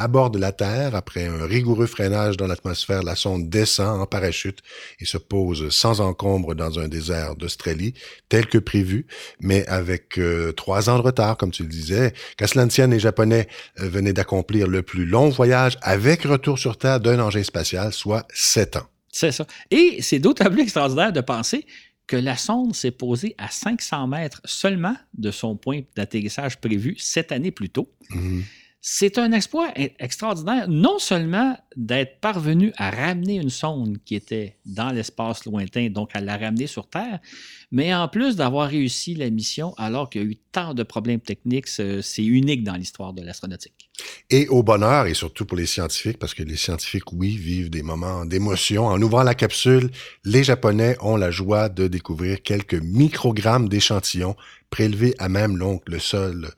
aborde 0.00 0.36
la 0.36 0.52
Terre 0.52 0.94
après 0.94 1.26
un 1.26 1.44
rigoureux 1.44 1.86
freinage 1.86 2.36
dans 2.36 2.46
l'atmosphère. 2.46 3.02
La 3.02 3.14
sonde 3.14 3.48
descend 3.48 4.00
en 4.00 4.06
parachute 4.06 4.60
et 4.98 5.04
se 5.04 5.18
pose 5.18 5.68
sans 5.70 6.00
encombre 6.00 6.54
dans 6.54 6.78
un 6.78 6.88
désert 6.88 7.36
d'Australie, 7.36 7.94
tel 8.28 8.46
que 8.46 8.58
prévu, 8.58 9.06
mais 9.40 9.66
avec 9.66 10.18
euh, 10.18 10.52
trois 10.52 10.88
ans 10.88 10.98
de 10.98 11.02
retard, 11.02 11.36
comme 11.36 11.50
tu 11.50 11.62
le 11.62 11.68
disais. 11.68 12.14
Kaslantian, 12.36 12.88
les 12.88 12.98
Japonais 12.98 13.48
euh, 13.80 13.88
venaient 13.88 14.12
d'accomplir 14.12 14.66
le 14.66 14.82
plus 14.82 15.04
long 15.04 15.28
voyage 15.28 15.76
avec 15.82 16.22
retour 16.22 16.58
sur 16.58 16.78
Terre 16.78 17.00
d'un 17.00 17.20
engin 17.20 17.42
spatial, 17.42 17.92
soit 17.92 18.26
sept 18.32 18.76
ans. 18.76 18.86
C'est 19.12 19.32
ça. 19.32 19.46
Et 19.70 19.98
c'est 20.00 20.18
d'autant 20.18 20.50
plus 20.50 20.62
extraordinaire 20.62 21.12
de 21.12 21.20
penser 21.20 21.66
que 22.06 22.16
la 22.16 22.36
sonde 22.36 22.74
s'est 22.74 22.90
posée 22.90 23.34
à 23.38 23.48
500 23.50 24.08
mètres 24.08 24.40
seulement 24.44 24.96
de 25.14 25.30
son 25.30 25.56
point 25.56 25.82
d'atterrissage 25.94 26.60
prévu 26.60 26.96
sept 26.98 27.32
années 27.32 27.52
plus 27.52 27.70
tôt. 27.70 27.88
Mhm. 28.10 28.44
C'est 28.82 29.18
un 29.18 29.32
exploit 29.32 29.68
e- 29.78 29.90
extraordinaire, 29.98 30.66
non 30.66 30.98
seulement 30.98 31.54
d'être 31.76 32.18
parvenu 32.20 32.72
à 32.78 32.90
ramener 32.90 33.34
une 33.34 33.50
sonde 33.50 33.98
qui 34.06 34.14
était 34.14 34.56
dans 34.64 34.90
l'espace 34.90 35.44
lointain, 35.44 35.90
donc 35.90 36.10
à 36.14 36.20
la 36.20 36.38
ramener 36.38 36.66
sur 36.66 36.88
Terre, 36.88 37.20
mais 37.70 37.94
en 37.94 38.08
plus 38.08 38.36
d'avoir 38.36 38.68
réussi 38.70 39.14
la 39.14 39.28
mission 39.28 39.74
alors 39.76 40.08
qu'il 40.08 40.22
y 40.22 40.24
a 40.24 40.28
eu 40.28 40.36
tant 40.36 40.72
de 40.72 40.82
problèmes 40.82 41.20
techniques, 41.20 41.68
c'est 41.68 42.00
c'est 42.00 42.24
unique 42.24 42.64
dans 42.64 42.74
l'histoire 42.74 43.12
de 43.12 43.22
l'astronautique. 43.22 43.90
Et 44.30 44.48
au 44.48 44.62
bonheur, 44.62 45.06
et 45.06 45.14
surtout 45.14 45.44
pour 45.44 45.58
les 45.58 45.66
scientifiques, 45.66 46.18
parce 46.18 46.32
que 46.32 46.42
les 46.42 46.56
scientifiques, 46.56 47.12
oui, 47.12 47.36
vivent 47.36 47.68
des 47.68 47.82
moments 47.82 48.24
d'émotion. 48.24 48.86
En 48.86 49.00
ouvrant 49.02 49.22
la 49.22 49.34
capsule, 49.34 49.90
les 50.24 50.42
Japonais 50.42 50.96
ont 51.00 51.16
la 51.16 51.30
joie 51.30 51.68
de 51.68 51.86
découvrir 51.86 52.42
quelques 52.42 52.74
microgrammes 52.74 53.68
d'échantillons 53.68 54.36
prélevés 54.70 55.14
à 55.18 55.28
même 55.28 55.58
donc 55.58 55.82
le 55.86 55.98
sol 55.98 56.48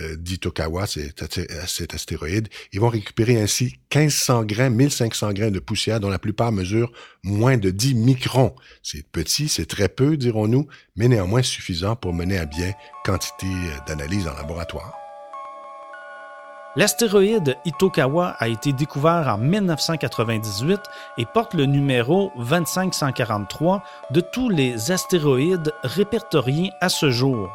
euh, 0.00 0.16
d'Itokawa, 0.16 0.86
cet, 0.86 1.94
astéroïde. 1.94 2.48
Ils 2.72 2.80
vont 2.80 2.88
récupérer 2.88 3.40
ainsi 3.40 3.76
1500 3.94 4.44
grains, 4.44 4.70
1500 4.70 5.32
grains 5.32 5.50
de 5.50 5.60
poussière, 5.60 6.00
dont 6.00 6.10
la 6.10 6.18
plupart 6.18 6.52
mesurent 6.52 6.92
moins 7.22 7.56
de 7.56 7.70
10 7.70 7.94
microns. 7.94 8.54
C'est 8.82 9.06
petit, 9.06 9.48
c'est 9.48 9.66
très 9.66 9.88
peu, 9.88 10.16
dirons-nous, 10.16 10.66
mais 10.96 11.08
néanmoins 11.08 11.42
suffisant 11.42 11.96
pour 11.96 12.12
mener 12.12 12.38
à 12.38 12.46
bien 12.46 12.72
quantité 13.04 13.46
euh, 13.46 13.78
d'analyses 13.86 14.26
en 14.26 14.34
laboratoire. 14.34 15.01
L'astéroïde 16.74 17.58
Itokawa 17.66 18.28
a 18.38 18.48
été 18.48 18.72
découvert 18.72 19.28
en 19.28 19.36
1998 19.36 20.80
et 21.18 21.26
porte 21.26 21.52
le 21.52 21.66
numéro 21.66 22.32
2543 22.36 23.82
de 24.10 24.22
tous 24.22 24.48
les 24.48 24.90
astéroïdes 24.90 25.74
répertoriés 25.82 26.72
à 26.80 26.88
ce 26.88 27.10
jour. 27.10 27.50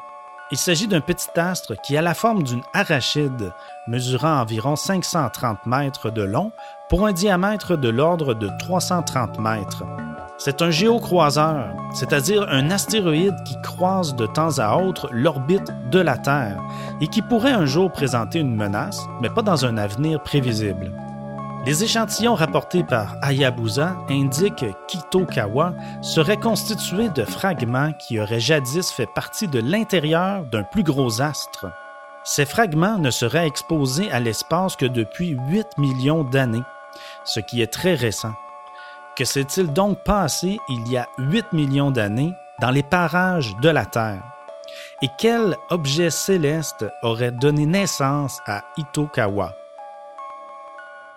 Il 0.52 0.58
s'agit 0.58 0.88
d'un 0.88 1.02
petit 1.02 1.28
astre 1.36 1.74
qui 1.82 1.98
a 1.98 2.04
la 2.04 2.14
forme 2.14 2.44
d'une 2.44 2.62
arachide, 2.74 3.54
mesurant 3.88 4.40
environ 4.40 4.76
530 4.76 5.66
mètres 5.66 6.12
de 6.12 6.22
long 6.22 6.52
pour 6.90 7.06
un 7.06 7.12
diamètre 7.12 7.78
de 7.78 7.90
l'ordre 7.90 8.34
de 8.34 8.50
330 8.60 9.40
mètres. 9.40 9.84
C'est 10.38 10.62
un 10.62 10.70
géocroiseur, 10.70 11.74
c'est-à-dire 11.94 12.46
un 12.50 12.70
astéroïde 12.70 13.36
qui 13.44 13.60
croise 13.62 14.16
de 14.16 14.28
temps 14.28 14.60
à 14.60 14.78
autre 14.78 15.10
l'orbite 15.12 15.74
de 15.90 16.00
la 16.00 16.18
Terre 16.18 16.62
et 17.02 17.08
qui 17.08 17.22
pourrait 17.22 17.52
un 17.52 17.66
jour 17.66 17.92
présenter 17.92 18.40
une 18.40 18.56
menace, 18.56 19.02
mais 19.20 19.30
pas 19.30 19.42
dans 19.42 19.66
un 19.66 19.78
avenir 19.78 20.22
prévisible. 20.22 20.92
Les 21.66 21.84
échantillons 21.84 22.36
rapportés 22.36 22.84
par 22.84 23.18
Hayabusa 23.24 23.98
indiquent 24.10 24.68
qu'Itokawa 24.88 25.74
serait 26.02 26.38
constitué 26.38 27.10
de 27.10 27.26
fragments 27.26 27.92
qui 27.94 28.20
auraient 28.20 28.40
jadis 28.40 28.90
fait 28.92 29.10
partie 29.14 29.48
de 29.48 29.60
l'intérieur 29.60 30.46
d'un 30.46 30.64
plus 30.64 30.84
gros 30.84 31.22
astre. 31.22 31.66
Ces 32.24 32.46
fragments 32.46 33.00
ne 33.00 33.10
seraient 33.10 33.48
exposés 33.48 34.12
à 34.12 34.20
l'espace 34.20 34.76
que 34.76 34.86
depuis 34.86 35.36
8 35.50 35.78
millions 35.78 36.24
d'années, 36.24 36.64
ce 37.24 37.40
qui 37.40 37.62
est 37.62 37.72
très 37.72 37.96
récent. 37.96 38.34
Que 39.16 39.26
s'est-il 39.26 39.74
donc 39.74 40.04
passé 40.04 40.60
il 40.70 40.88
y 40.92 40.98
a 40.98 41.08
8 41.18 41.54
millions 41.54 41.92
d'années 41.92 42.34
dans 42.62 42.72
les 42.72 42.84
parages 42.84 43.56
de 43.58 43.70
la 43.70 43.86
Terre? 43.86 44.24
Et 45.02 45.08
quel 45.18 45.56
objet 45.70 46.10
céleste 46.10 46.86
aurait 47.02 47.32
donné 47.32 47.66
naissance 47.66 48.40
à 48.46 48.64
Itokawa? 48.78 49.56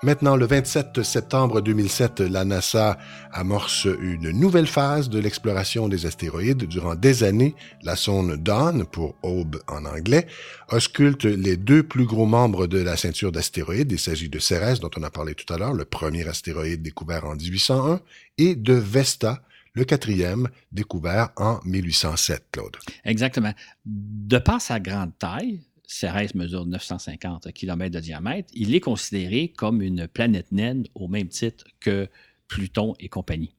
Maintenant, 0.03 0.34
le 0.34 0.46
27 0.46 1.03
septembre 1.03 1.61
2007, 1.61 2.20
la 2.20 2.46
NASA 2.46 2.96
amorce 3.32 3.86
une 4.01 4.30
nouvelle 4.30 4.66
phase 4.66 5.11
de 5.11 5.18
l'exploration 5.18 5.90
des 5.90 6.07
astéroïdes. 6.07 6.64
Durant 6.64 6.94
des 6.94 7.22
années, 7.22 7.55
la 7.82 7.96
sonde 7.96 8.36
Dawn, 8.36 8.86
pour 8.86 9.14
Aube 9.22 9.61
en 9.68 9.84
anglais, 9.84 10.26
ausculte 10.70 11.26
les 11.26 11.59
deux 11.59 11.82
plus 11.82 12.07
gros 12.07 12.24
membres 12.24 12.66
de 12.66 12.78
la 12.78 12.96
ceinture 12.96 13.30
d'astéroïdes. 13.30 13.92
Il 13.92 13.98
s'agit 13.98 14.30
de 14.30 14.38
Cérès, 14.38 14.80
dont 14.80 14.88
on 14.96 15.03
a 15.03 15.11
parlé 15.11 15.34
tout 15.34 15.53
à 15.53 15.59
l'heure, 15.59 15.74
le 15.74 15.84
premier 15.84 16.26
astéroïde 16.26 16.80
découvert 16.80 17.26
en 17.26 17.36
1801, 17.36 18.01
et 18.38 18.55
de 18.55 18.72
Vesta, 18.72 19.42
le 19.74 19.84
quatrième 19.84 20.48
découvert 20.72 21.28
en 21.36 21.61
1807, 21.66 22.46
Claude. 22.53 22.76
Exactement. 23.05 23.53
De 23.84 24.38
par 24.38 24.62
sa 24.62 24.80
grande 24.80 25.12
taille, 25.18 25.61
Cérès 25.93 26.36
mesure 26.36 26.66
950 26.66 27.53
km 27.53 27.91
de 27.93 27.99
diamètre, 27.99 28.49
il 28.55 28.76
est 28.76 28.80
considéré 28.80 29.49
comme 29.49 29.82
une 29.82 30.07
planète 30.07 30.53
naine 30.53 30.86
au 30.95 31.09
même 31.09 31.26
titre 31.26 31.64
que 31.80 32.09
Pluton 32.47 32.95
et 33.01 33.09
compagnie. 33.09 33.57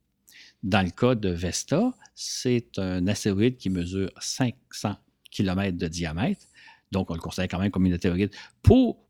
Dans 0.63 0.81
le 0.81 0.91
cas 0.91 1.15
de 1.15 1.27
Vesta, 1.27 1.93
c'est 2.15 2.79
un 2.79 3.05
astéroïde 3.07 3.57
qui 3.57 3.69
mesure 3.69 4.09
500 4.21 4.95
km 5.29 5.77
de 5.77 5.87
diamètre, 5.89 6.45
donc 6.93 7.11
on 7.11 7.15
le 7.15 7.19
considère 7.19 7.49
quand 7.49 7.59
même 7.59 7.69
comme 7.69 7.85
une 7.85 7.93
astéroïde. 7.93 8.31
Pour, 8.63 9.05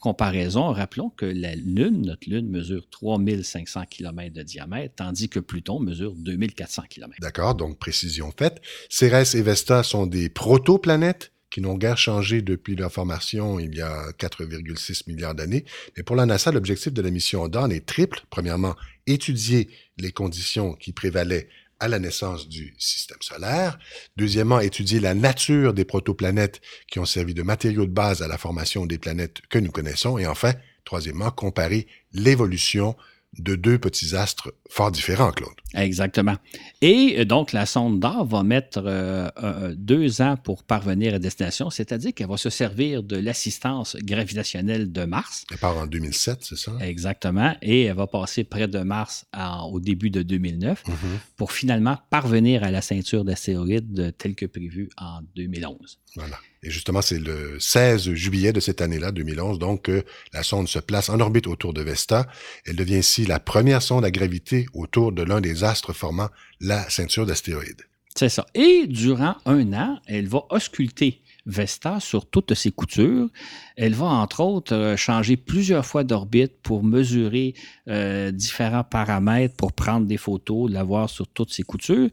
comparaison, 0.00 0.72
rappelons 0.72 1.10
que 1.10 1.26
la 1.26 1.56
Lune, 1.56 2.02
notre 2.02 2.30
Lune, 2.30 2.48
mesure 2.48 2.88
3500 2.90 3.86
km 3.90 4.32
de 4.32 4.44
diamètre, 4.44 4.94
tandis 4.94 5.28
que 5.28 5.40
Pluton 5.40 5.80
mesure 5.80 6.14
2400 6.14 6.82
km. 6.88 7.16
D'accord, 7.20 7.56
donc 7.56 7.80
précision 7.80 8.30
faite. 8.30 8.62
Cérès 8.88 9.34
et 9.34 9.42
Vesta 9.42 9.82
sont 9.82 10.06
des 10.06 10.28
protoplanètes 10.28 11.32
qui 11.50 11.60
n'ont 11.60 11.76
guère 11.76 11.98
changé 11.98 12.42
depuis 12.42 12.76
leur 12.76 12.92
formation 12.92 13.58
il 13.58 13.74
y 13.74 13.80
a 13.80 14.10
4,6 14.18 15.04
milliards 15.06 15.34
d'années. 15.34 15.64
Mais 15.96 16.02
pour 16.02 16.16
la 16.16 16.26
NASA, 16.26 16.52
l'objectif 16.52 16.92
de 16.92 17.02
la 17.02 17.10
mission 17.10 17.48
Dawn 17.48 17.72
est 17.72 17.86
triple. 17.86 18.20
Premièrement, 18.30 18.76
étudier 19.06 19.68
les 19.98 20.12
conditions 20.12 20.74
qui 20.74 20.92
prévalaient 20.92 21.48
à 21.80 21.88
la 21.88 21.98
naissance 21.98 22.48
du 22.48 22.74
système 22.78 23.20
solaire. 23.20 23.78
Deuxièmement, 24.16 24.60
étudier 24.60 25.00
la 25.00 25.14
nature 25.14 25.74
des 25.74 25.84
protoplanètes 25.84 26.60
qui 26.88 26.98
ont 26.98 27.04
servi 27.04 27.34
de 27.34 27.42
matériaux 27.42 27.86
de 27.86 27.92
base 27.92 28.22
à 28.22 28.28
la 28.28 28.38
formation 28.38 28.84
des 28.86 28.98
planètes 28.98 29.40
que 29.48 29.58
nous 29.58 29.70
connaissons. 29.70 30.18
Et 30.18 30.26
enfin, 30.26 30.54
troisièmement, 30.84 31.30
comparer 31.30 31.86
l'évolution 32.12 32.96
de 33.38 33.54
deux 33.56 33.78
petits 33.78 34.16
astres 34.16 34.52
fort 34.70 34.90
différents, 34.90 35.30
Claude. 35.32 35.52
Exactement. 35.74 36.36
Et 36.80 37.16
euh, 37.18 37.24
donc, 37.24 37.52
la 37.52 37.66
sonde 37.66 38.00
d'or 38.00 38.24
va 38.26 38.42
mettre 38.42 38.82
euh, 38.84 39.28
euh, 39.42 39.74
deux 39.76 40.22
ans 40.22 40.36
pour 40.36 40.64
parvenir 40.64 41.14
à 41.14 41.18
destination, 41.18 41.68
c'est-à-dire 41.70 42.14
qu'elle 42.14 42.26
va 42.28 42.38
se 42.38 42.50
servir 42.50 43.02
de 43.02 43.16
l'assistance 43.16 43.96
gravitationnelle 44.02 44.90
de 44.90 45.04
Mars. 45.04 45.44
Elle 45.52 45.58
part 45.58 45.76
en 45.76 45.86
2007, 45.86 46.38
c'est 46.42 46.56
ça? 46.58 46.72
Exactement. 46.80 47.54
Et 47.62 47.82
elle 47.84 47.96
va 47.96 48.06
passer 48.06 48.44
près 48.44 48.66
de 48.66 48.78
Mars 48.80 49.26
en- 49.36 49.66
au 49.70 49.78
début 49.78 50.10
de 50.10 50.22
2009 50.22 50.82
Mhm. 50.88 50.94
pour 51.36 51.52
finalement 51.52 51.98
parvenir 52.10 52.64
à 52.64 52.70
la 52.70 52.80
ceinture 52.82 53.24
d'astéroïdes 53.24 54.14
telle 54.18 54.34
que 54.34 54.46
prévue 54.46 54.88
en 54.96 55.20
2011. 55.36 55.98
Voilà. 56.16 56.38
Et 56.62 56.70
justement, 56.70 57.02
c'est 57.02 57.18
le 57.18 57.60
16 57.60 58.14
juillet 58.14 58.52
de 58.52 58.60
cette 58.60 58.80
année-là, 58.80 59.12
2011, 59.12 59.58
donc 59.58 59.82
que 59.82 60.04
la 60.32 60.42
sonde 60.42 60.68
se 60.68 60.78
place 60.78 61.08
en 61.08 61.20
orbite 61.20 61.46
autour 61.46 61.72
de 61.72 61.82
Vesta. 61.82 62.26
Elle 62.66 62.76
devient 62.76 62.96
ainsi 62.96 63.26
la 63.26 63.38
première 63.38 63.82
sonde 63.82 64.04
à 64.04 64.10
graviter 64.10 64.66
autour 64.74 65.12
de 65.12 65.22
l'un 65.22 65.40
des 65.40 65.62
astres 65.62 65.92
formant 65.92 66.28
la 66.60 66.88
ceinture 66.90 67.26
d'astéroïdes. 67.26 67.82
C'est 68.16 68.28
ça. 68.28 68.46
Et 68.54 68.86
durant 68.88 69.36
un 69.46 69.72
an, 69.72 70.00
elle 70.06 70.26
va 70.26 70.42
ausculter 70.50 71.22
Vesta 71.46 72.00
sur 72.00 72.26
toutes 72.26 72.54
ses 72.54 72.72
coutures. 72.72 73.28
Elle 73.76 73.94
va, 73.94 74.06
entre 74.06 74.40
autres, 74.40 74.74
euh, 74.74 74.96
changer 74.96 75.36
plusieurs 75.36 75.86
fois 75.86 76.04
d'orbite 76.04 76.60
pour 76.62 76.84
mesurer 76.84 77.54
euh, 77.88 78.30
différents 78.32 78.84
paramètres, 78.84 79.56
pour 79.56 79.72
prendre 79.72 80.06
des 80.06 80.18
photos, 80.18 80.70
la 80.70 80.82
voir 80.82 81.08
sur 81.08 81.26
toutes 81.28 81.52
ses 81.52 81.62
coutures. 81.62 82.10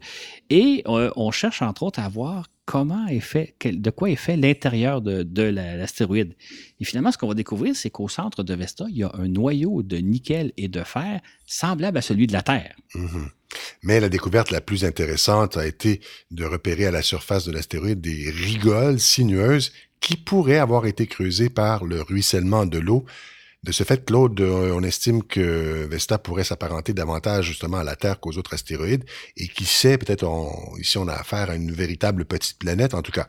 Et 0.48 0.82
euh, 0.86 1.10
on 1.16 1.32
cherche, 1.32 1.60
entre 1.60 1.82
autres, 1.82 2.00
à 2.00 2.08
voir 2.08 2.46
comment 2.66 3.06
est 3.06 3.20
fait, 3.20 3.54
de 3.64 3.90
quoi 3.90 4.10
est 4.10 4.16
fait 4.16 4.36
l'intérieur 4.36 5.00
de, 5.00 5.42
l'astéroïde. 5.42 6.34
Et 6.80 6.84
finalement, 6.84 7.12
ce 7.12 7.16
qu'on 7.16 7.28
va 7.28 7.34
découvrir, 7.34 7.74
c'est 7.74 7.90
qu'au 7.90 8.08
centre 8.08 8.42
de 8.42 8.54
Vesta, 8.54 8.84
il 8.90 8.98
y 8.98 9.04
a 9.04 9.10
un 9.14 9.28
noyau 9.28 9.82
de 9.82 9.96
nickel 9.96 10.52
et 10.56 10.68
de 10.68 10.82
fer 10.82 11.20
semblable 11.46 11.96
à 11.96 12.02
celui 12.02 12.26
de 12.26 12.32
la 12.32 12.42
Terre. 12.42 12.74
Mm-hmm. 12.94 13.28
Mais 13.84 14.00
la 14.00 14.08
découverte 14.08 14.50
la 14.50 14.60
plus 14.60 14.84
intéressante 14.84 15.56
a 15.56 15.66
été 15.66 16.00
de 16.32 16.44
repérer 16.44 16.86
à 16.86 16.90
la 16.90 17.02
surface 17.02 17.46
de 17.46 17.52
l'astéroïde 17.52 18.00
des 18.00 18.30
rigoles 18.30 18.98
sinueuses 18.98 19.72
qui 20.00 20.16
pourraient 20.16 20.58
avoir 20.58 20.86
été 20.86 21.06
creusées 21.06 21.48
par 21.48 21.84
le 21.84 22.02
ruissellement 22.02 22.66
de 22.66 22.78
l'eau 22.78 23.06
de 23.66 23.72
ce 23.72 23.82
fait, 23.82 24.04
Claude, 24.04 24.40
euh, 24.40 24.70
on 24.72 24.82
estime 24.84 25.24
que 25.24 25.88
Vesta 25.90 26.18
pourrait 26.18 26.44
s'apparenter 26.44 26.94
davantage 26.94 27.46
justement 27.46 27.78
à 27.78 27.84
la 27.84 27.96
Terre 27.96 28.20
qu'aux 28.20 28.38
autres 28.38 28.54
astéroïdes, 28.54 29.04
et 29.36 29.48
qui 29.48 29.64
sait, 29.64 29.98
peut-être 29.98 30.24
ici 30.78 30.96
on 30.98 31.08
a 31.08 31.14
affaire 31.14 31.50
à 31.50 31.56
une 31.56 31.72
véritable 31.72 32.24
petite 32.26 32.58
planète. 32.58 32.94
En 32.94 33.02
tout 33.02 33.10
cas, 33.10 33.26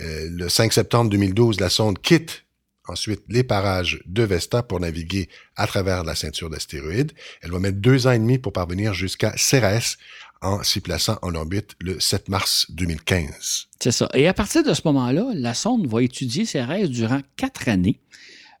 euh, 0.00 0.28
le 0.30 0.48
5 0.48 0.72
septembre 0.72 1.10
2012, 1.10 1.60
la 1.60 1.68
sonde 1.68 2.00
quitte 2.00 2.46
ensuite 2.88 3.22
les 3.28 3.44
parages 3.44 4.02
de 4.06 4.22
Vesta 4.22 4.62
pour 4.62 4.80
naviguer 4.80 5.28
à 5.54 5.66
travers 5.66 6.02
la 6.02 6.14
ceinture 6.14 6.48
d'astéroïdes. 6.48 7.12
Elle 7.42 7.52
va 7.52 7.58
mettre 7.58 7.78
deux 7.78 8.06
ans 8.06 8.12
et 8.12 8.18
demi 8.18 8.38
pour 8.38 8.54
parvenir 8.54 8.94
jusqu'à 8.94 9.34
Cérès 9.36 9.98
en 10.40 10.62
s'y 10.62 10.80
plaçant 10.80 11.18
en 11.20 11.34
orbite 11.34 11.76
le 11.80 12.00
7 12.00 12.30
mars 12.30 12.66
2015. 12.70 13.68
C'est 13.80 13.92
ça. 13.92 14.08
Et 14.14 14.28
à 14.28 14.34
partir 14.34 14.62
de 14.62 14.72
ce 14.72 14.82
moment-là, 14.86 15.30
la 15.34 15.52
sonde 15.52 15.86
va 15.86 16.02
étudier 16.02 16.46
Cérès 16.46 16.88
durant 16.88 17.20
quatre 17.36 17.68
années. 17.68 18.00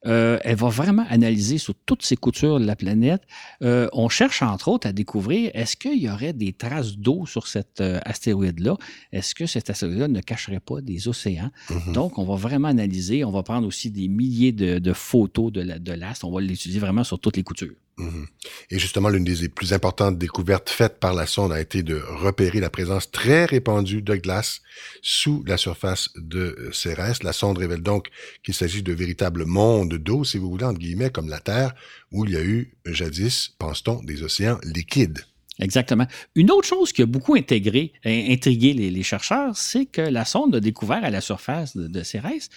Euh, 0.06 0.38
elle 0.42 0.56
va 0.56 0.68
vraiment 0.68 1.06
analyser 1.08 1.58
sur 1.58 1.74
toutes 1.86 2.02
ces 2.02 2.16
coutures 2.16 2.60
de 2.60 2.66
la 2.66 2.76
planète. 2.76 3.22
Euh, 3.62 3.88
on 3.92 4.08
cherche 4.08 4.42
entre 4.42 4.68
autres 4.68 4.86
à 4.86 4.92
découvrir 4.92 5.50
est-ce 5.54 5.76
qu'il 5.76 6.00
y 6.00 6.10
aurait 6.10 6.32
des 6.32 6.52
traces 6.52 6.96
d'eau 6.96 7.26
sur 7.26 7.46
cet 7.46 7.80
euh, 7.80 8.00
astéroïde-là? 8.04 8.76
Est-ce 9.12 9.34
que 9.34 9.46
cet 9.46 9.70
astéroïde-là 9.70 10.08
ne 10.08 10.20
cacherait 10.20 10.60
pas 10.60 10.80
des 10.80 11.08
océans? 11.08 11.50
Mm-hmm. 11.68 11.92
Donc, 11.92 12.18
on 12.18 12.24
va 12.24 12.36
vraiment 12.36 12.68
analyser. 12.68 13.24
On 13.24 13.30
va 13.30 13.42
prendre 13.42 13.66
aussi 13.66 13.90
des 13.90 14.08
milliers 14.08 14.52
de, 14.52 14.92
photos 14.92 15.52
de 15.52 15.92
l'astre. 15.92 16.26
on 16.26 16.32
va 16.32 16.40
l'étudier 16.40 16.80
vraiment 16.80 17.04
sur 17.04 17.18
toutes 17.18 17.36
les 17.36 17.42
coutures. 17.42 17.74
Mhm. 17.96 18.26
Et 18.70 18.78
justement, 18.78 19.08
l'une 19.08 19.24
des 19.24 19.48
plus 19.48 19.72
importantes 19.72 20.18
découvertes 20.18 20.68
faites 20.68 20.98
par 20.98 21.14
la 21.14 21.26
sonde 21.26 21.52
a 21.52 21.60
été 21.60 21.82
de 21.82 21.96
repérer 21.96 22.58
la 22.58 22.70
présence 22.70 23.10
très 23.10 23.44
répandue 23.44 24.02
de 24.02 24.16
glace 24.16 24.62
sous 25.00 25.44
la 25.46 25.56
surface 25.56 26.10
de 26.16 26.70
Cérès. 26.72 27.22
La 27.22 27.32
sonde 27.32 27.58
révèle 27.58 27.82
donc 27.82 28.08
qu'il 28.42 28.54
s'agit 28.54 28.82
de 28.82 28.92
véritables 28.92 29.44
mondes 29.44 29.94
d'eau, 29.94 30.24
si 30.24 30.38
vous 30.38 30.50
voulez, 30.50 30.64
entre 30.64 30.80
guillemets, 30.80 31.10
comme 31.10 31.28
la 31.28 31.40
Terre, 31.40 31.74
où 32.10 32.24
il 32.24 32.32
y 32.32 32.36
a 32.36 32.42
eu 32.42 32.74
jadis, 32.86 33.50
pense-t-on, 33.58 34.02
des 34.02 34.22
océans 34.22 34.58
liquides. 34.64 35.24
Exactement. 35.60 36.06
Une 36.34 36.50
autre 36.50 36.66
chose 36.66 36.92
qui 36.92 37.02
a 37.02 37.06
beaucoup 37.06 37.36
intégré, 37.36 37.92
intrigué 38.04 38.72
les, 38.72 39.02
chercheurs, 39.04 39.56
c'est 39.56 39.86
que 39.86 40.00
la 40.00 40.24
sonde 40.24 40.56
a 40.56 40.60
découvert 40.60 41.04
à 41.04 41.10
la 41.10 41.20
surface 41.20 41.76
de, 41.76 42.02
Cérès 42.02 42.50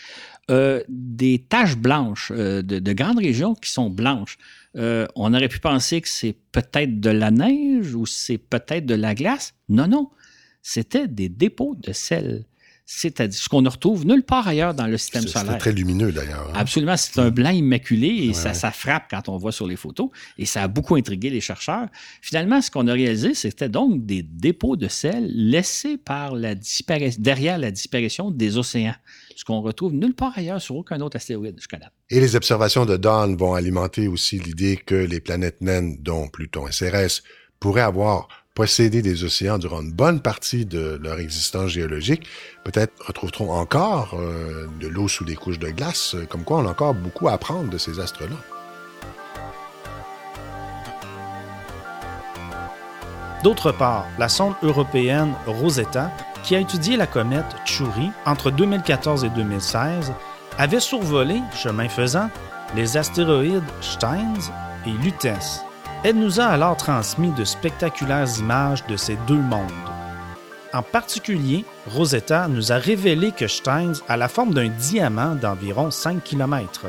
euh, 0.50 0.82
des 0.90 1.40
taches 1.48 1.78
blanches, 1.78 2.32
euh, 2.36 2.64
de, 2.64 2.94
grandes 2.94 3.20
régions 3.20 3.54
qui 3.54 3.70
sont 3.70 3.92
blanches. 3.92 4.38
Euh, 4.78 5.06
on 5.16 5.34
aurait 5.34 5.48
pu 5.48 5.60
penser 5.60 6.02
que 6.02 6.10
c'est 6.10 6.36
peut-être 6.52 7.00
de 7.00 7.12
la 7.12 7.30
neige 7.30 7.94
ou 7.94 8.08
c'est 8.08 8.40
peut-être 8.40 8.88
de 8.88 8.96
la 8.96 9.14
glace. 9.14 9.54
Non, 9.70 9.88
non, 9.88 10.10
c'était 10.64 11.08
des 11.08 11.30
dépôts 11.30 11.76
de 11.76 11.94
sel 11.94 12.46
c'est-à-dire 12.90 13.38
ce 13.38 13.50
qu'on 13.50 13.62
ne 13.62 13.68
retrouve 13.68 14.06
nulle 14.06 14.24
part 14.24 14.48
ailleurs 14.48 14.74
dans 14.74 14.88
le 14.88 14.98
système 14.98 15.28
solaire. 15.28 15.52
C'est 15.52 15.58
très 15.58 15.72
lumineux 15.74 16.14
d'ailleurs. 16.14 16.48
Hein. 16.50 16.54
Absolument, 16.56 16.96
c'est 16.96 17.20
un 17.20 17.30
blanc 17.30 17.50
immaculé 17.50 18.08
et 18.08 18.34
ça, 18.34 18.54
ça, 18.54 18.72
frappe 18.72 19.08
quand 19.12 19.28
on 19.28 19.36
voit 19.36 19.52
sur 19.52 19.68
les 19.68 19.76
photos 19.76 20.10
et 20.38 20.46
ça 20.46 20.64
a 20.64 20.68
beaucoup 20.70 20.96
intrigué 20.96 21.30
les 21.30 21.42
chercheurs. 21.42 21.88
Finalement, 22.22 22.62
ce 22.62 22.72
qu'on 22.72 22.88
a 22.88 22.94
réalisé, 22.94 23.34
c'était 23.34 23.68
donc 23.68 24.06
des 24.06 24.24
dépôts 24.24 24.78
de 24.78 24.88
sel 24.88 25.30
laissés 25.34 25.98
par 25.98 26.34
la 26.34 26.56
derrière 27.18 27.58
la 27.58 27.72
disparition 27.72 28.32
des 28.32 28.58
océans, 28.58 28.96
ce 29.36 29.44
qu'on 29.44 29.60
retrouve 29.60 29.94
nulle 29.94 30.16
part 30.16 30.38
ailleurs 30.38 30.62
sur 30.62 30.78
aucun 30.78 31.02
autre 31.02 31.18
astéroïde 31.18 31.60
je 31.60 31.68
connais. 31.68 31.88
Et 32.10 32.22
les 32.22 32.38
observations 32.38 32.86
de 32.86 32.96
Dawn 32.96 33.36
vont 33.36 33.54
alimenter 33.54 34.08
aussi 34.08 34.40
l'idée 34.40 34.78
que 34.78 34.96
les 34.96 35.20
planètes 35.20 35.60
naines, 35.60 35.98
dont 36.00 36.30
Pluton 36.30 36.68
et 36.68 36.72
Cérès, 36.72 37.22
pourraient 37.60 37.82
avoir 37.82 38.30
posséder 38.58 39.04
des 39.04 39.24
océans 39.24 39.60
durant 39.60 39.84
une 39.84 39.92
bonne 39.92 40.20
partie 40.20 40.66
de 40.66 41.00
leur 41.04 41.20
existence 41.20 41.70
géologique, 41.70 42.28
peut-être 42.64 42.92
retrouveront 43.06 43.52
encore 43.52 44.16
euh, 44.16 44.66
de 44.82 44.88
l'eau 44.88 45.08
sous 45.08 45.26
des 45.26 45.36
couches 45.36 45.60
de 45.60 45.70
glace, 45.70 46.16
euh, 46.16 46.26
comme 46.26 46.44
quoi 46.44 46.58
on 46.58 46.66
a 46.66 46.72
encore 46.72 46.96
beaucoup 46.96 47.28
à 47.28 47.34
apprendre 47.34 47.70
de 47.70 47.78
ces 47.78 48.00
astres-là. 48.00 48.36
D'autre 53.44 53.72
part, 53.72 54.08
la 54.18 54.28
sonde 54.28 54.56
européenne 54.64 55.36
Rosetta, 55.46 56.12
qui 56.42 56.56
a 56.56 56.60
étudié 56.60 56.98
la 56.98 57.06
comète 57.06 57.56
Chury 57.64 58.10
entre 58.26 58.50
2014 58.50 59.24
et 59.24 59.30
2016, 59.30 60.14
avait 60.58 60.80
survolé, 60.80 61.42
chemin 61.56 61.90
faisant, 61.90 62.32
les 62.76 62.98
astéroïdes 62.98 63.62
Steins 63.82 64.34
et 64.88 65.04
Lutèce, 65.04 65.62
elle 66.04 66.16
nous 66.16 66.40
a 66.40 66.46
alors 66.46 66.78
transmis 66.78 67.32
de 67.32 67.44
spectaculaires 67.44 68.28
images 68.40 68.86
de 68.88 68.98
ces 68.98 69.18
deux 69.28 69.38
mondes. 69.38 69.72
En 70.74 70.84
particulier, 70.84 71.66
Rosetta 71.88 72.48
nous 72.48 72.72
a 72.72 72.76
révélé 72.76 73.32
que 73.32 73.48
Steins 73.48 73.94
a 74.08 74.18
la 74.18 74.28
forme 74.28 74.54
d'un 74.54 74.68
diamant 74.68 75.36
d'environ 75.36 75.92
5 75.92 76.24
km. 76.24 76.88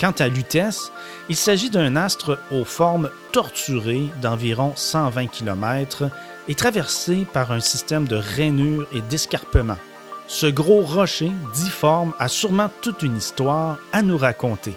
Quant 0.00 0.14
à 0.18 0.28
Lutèce, 0.28 0.90
il 1.28 1.36
s'agit 1.36 1.70
d'un 1.70 1.96
astre 1.96 2.38
aux 2.50 2.64
formes 2.64 3.10
torturées 3.32 4.10
d'environ 4.22 4.72
120 4.74 5.26
km 5.26 6.10
et 6.48 6.54
traversé 6.54 7.26
par 7.32 7.52
un 7.52 7.60
système 7.60 8.06
de 8.06 8.16
rainures 8.16 8.86
et 8.92 9.00
d'escarpements. 9.00 9.78
Ce 10.26 10.46
gros 10.46 10.80
rocher 10.80 11.30
difforme 11.54 12.14
a 12.18 12.28
sûrement 12.28 12.70
toute 12.80 13.02
une 13.02 13.16
histoire 13.16 13.78
à 13.92 14.02
nous 14.02 14.16
raconter. 14.16 14.76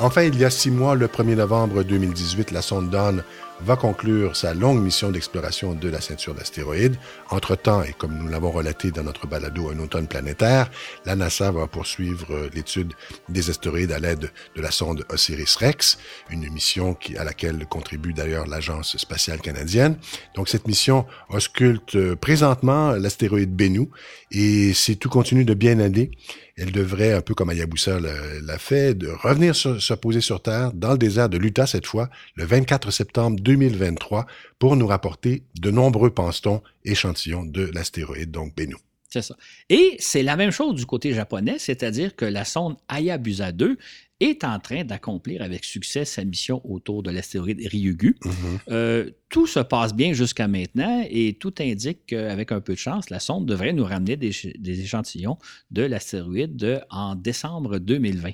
Enfin, 0.00 0.22
il 0.22 0.38
y 0.38 0.44
a 0.44 0.50
six 0.50 0.70
mois, 0.70 0.94
le 0.94 1.08
1er 1.08 1.34
novembre 1.34 1.82
2018, 1.82 2.52
la 2.52 2.62
sonde 2.62 2.88
Dawn 2.88 3.24
va 3.60 3.74
conclure 3.74 4.36
sa 4.36 4.54
longue 4.54 4.80
mission 4.80 5.10
d'exploration 5.10 5.74
de 5.74 5.88
la 5.88 6.00
ceinture 6.00 6.34
d'astéroïdes. 6.34 6.96
Entre-temps, 7.30 7.82
et 7.82 7.92
comme 7.92 8.16
nous 8.16 8.28
l'avons 8.28 8.52
relaté 8.52 8.92
dans 8.92 9.02
notre 9.02 9.26
balado 9.26 9.70
Un 9.70 9.80
automne 9.80 10.06
planétaire, 10.06 10.70
la 11.04 11.16
NASA 11.16 11.50
va 11.50 11.66
poursuivre 11.66 12.48
l'étude 12.54 12.92
des 13.28 13.50
astéroïdes 13.50 13.90
à 13.90 13.98
l'aide 13.98 14.30
de 14.54 14.62
la 14.62 14.70
sonde 14.70 15.04
Osiris-Rex, 15.08 15.98
une 16.30 16.48
mission 16.48 16.96
à 17.16 17.24
laquelle 17.24 17.66
contribue 17.66 18.12
d'ailleurs 18.12 18.46
l'Agence 18.46 18.96
spatiale 18.98 19.40
canadienne. 19.40 19.96
Donc 20.36 20.48
cette 20.48 20.68
mission 20.68 21.06
ausculte 21.28 22.14
présentement 22.14 22.92
l'astéroïde 22.92 23.54
Bennu 23.54 23.88
et 24.30 24.72
si 24.74 24.96
tout 24.96 25.08
continue 25.08 25.44
de 25.44 25.54
bien 25.54 25.80
aller, 25.80 26.12
elle 26.58 26.72
devrait, 26.72 27.12
un 27.12 27.20
peu 27.20 27.34
comme 27.34 27.50
Hayabusa 27.50 28.00
l'a 28.00 28.58
fait, 28.58 28.96
revenir 29.22 29.54
se 29.54 29.94
poser 29.94 30.20
sur 30.20 30.42
Terre, 30.42 30.72
dans 30.72 30.92
le 30.92 30.98
désert 30.98 31.28
de 31.28 31.38
l'Utah 31.38 31.66
cette 31.66 31.86
fois, 31.86 32.10
le 32.34 32.44
24 32.44 32.90
septembre 32.90 33.38
2023, 33.40 34.26
pour 34.58 34.76
nous 34.76 34.86
rapporter 34.86 35.44
de 35.60 35.70
nombreux 35.70 36.10
pense 36.10 36.42
échantillons 36.84 37.44
de 37.44 37.70
l'astéroïde, 37.72 38.30
donc 38.30 38.54
Bennu. 38.54 38.76
C'est 39.10 39.22
ça. 39.22 39.36
Et 39.70 39.96
c'est 39.98 40.22
la 40.22 40.36
même 40.36 40.50
chose 40.50 40.74
du 40.74 40.84
côté 40.84 41.14
japonais, 41.14 41.58
c'est-à-dire 41.58 42.14
que 42.14 42.26
la 42.26 42.44
sonde 42.44 42.76
Hayabusa 42.88 43.52
2 43.52 43.78
est 44.20 44.44
en 44.44 44.58
train 44.58 44.84
d'accomplir 44.84 45.42
avec 45.42 45.64
succès 45.64 46.04
sa 46.04 46.24
mission 46.24 46.60
autour 46.64 47.02
de 47.02 47.10
l'astéroïde 47.10 47.60
Ryugu. 47.66 48.16
Mm-hmm. 48.20 48.58
Euh, 48.70 49.10
tout 49.28 49.46
se 49.46 49.60
passe 49.60 49.94
bien 49.94 50.12
jusqu'à 50.12 50.48
maintenant 50.48 51.04
et 51.08 51.34
tout 51.34 51.54
indique 51.60 52.06
qu'avec 52.06 52.50
un 52.52 52.60
peu 52.60 52.74
de 52.74 52.78
chance, 52.78 53.10
la 53.10 53.20
sonde 53.20 53.46
devrait 53.46 53.72
nous 53.72 53.84
ramener 53.84 54.16
des, 54.16 54.32
échantillons 54.80 55.38
de 55.70 55.82
l'astéroïde 55.82 56.84
en 56.90 57.14
décembre 57.14 57.78
2020. 57.78 58.32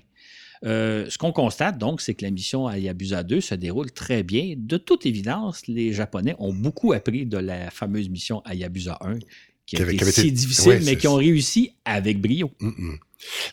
Euh, 0.64 1.06
ce 1.10 1.18
qu'on 1.18 1.32
constate 1.32 1.76
donc, 1.76 2.00
c'est 2.00 2.14
que 2.14 2.24
la 2.24 2.30
mission 2.30 2.66
Hayabusa 2.66 3.22
2 3.22 3.40
se 3.40 3.54
déroule 3.54 3.92
très 3.92 4.22
bien. 4.22 4.54
De 4.56 4.78
toute 4.78 5.04
évidence, 5.04 5.66
les 5.66 5.92
Japonais 5.92 6.34
ont 6.38 6.54
beaucoup 6.54 6.94
appris 6.94 7.26
de 7.26 7.36
la 7.36 7.70
fameuse 7.70 8.08
mission 8.08 8.42
Hayabusa 8.46 8.98
1, 9.02 9.18
qui, 9.66 9.76
a 9.76 9.90
été 9.90 10.10
si 10.10 10.32
difficile, 10.32 10.80
mais 10.84 10.96
qui 10.96 11.08
ont 11.08 11.16
réussi 11.16 11.72
avec 11.84 12.20
brio. 12.20 12.50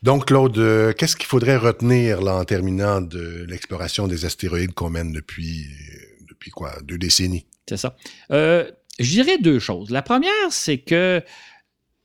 Donc, 0.04 0.26
Claude, 0.26 0.58
euh, 0.58 0.94
qu'est-ce 0.94 1.16
qu'il 1.16 1.28
faudrait 1.28 1.58
retenir 1.58 2.22
là, 2.22 2.36
en 2.36 2.46
terminant 2.46 3.02
de 3.02 3.46
l'exploration 3.48 4.08
des 4.08 4.26
astéroïdes 4.26 4.74
qu'on 4.74 4.90
mène 4.90 5.14
depuis, 5.14 5.66
euh, 5.66 6.26
depuis 6.30 6.52
quoi, 6.52 6.74
deux 6.84 6.98
décennies? 6.98 7.46
C'est 7.68 7.78
ça. 7.78 7.96
Euh, 8.32 8.70
je 9.00 9.10
dirais 9.10 9.38
deux 9.38 9.60
choses. 9.60 9.90
La 9.90 10.02
première, 10.02 10.52
c'est 10.52 10.80
que 10.80 11.22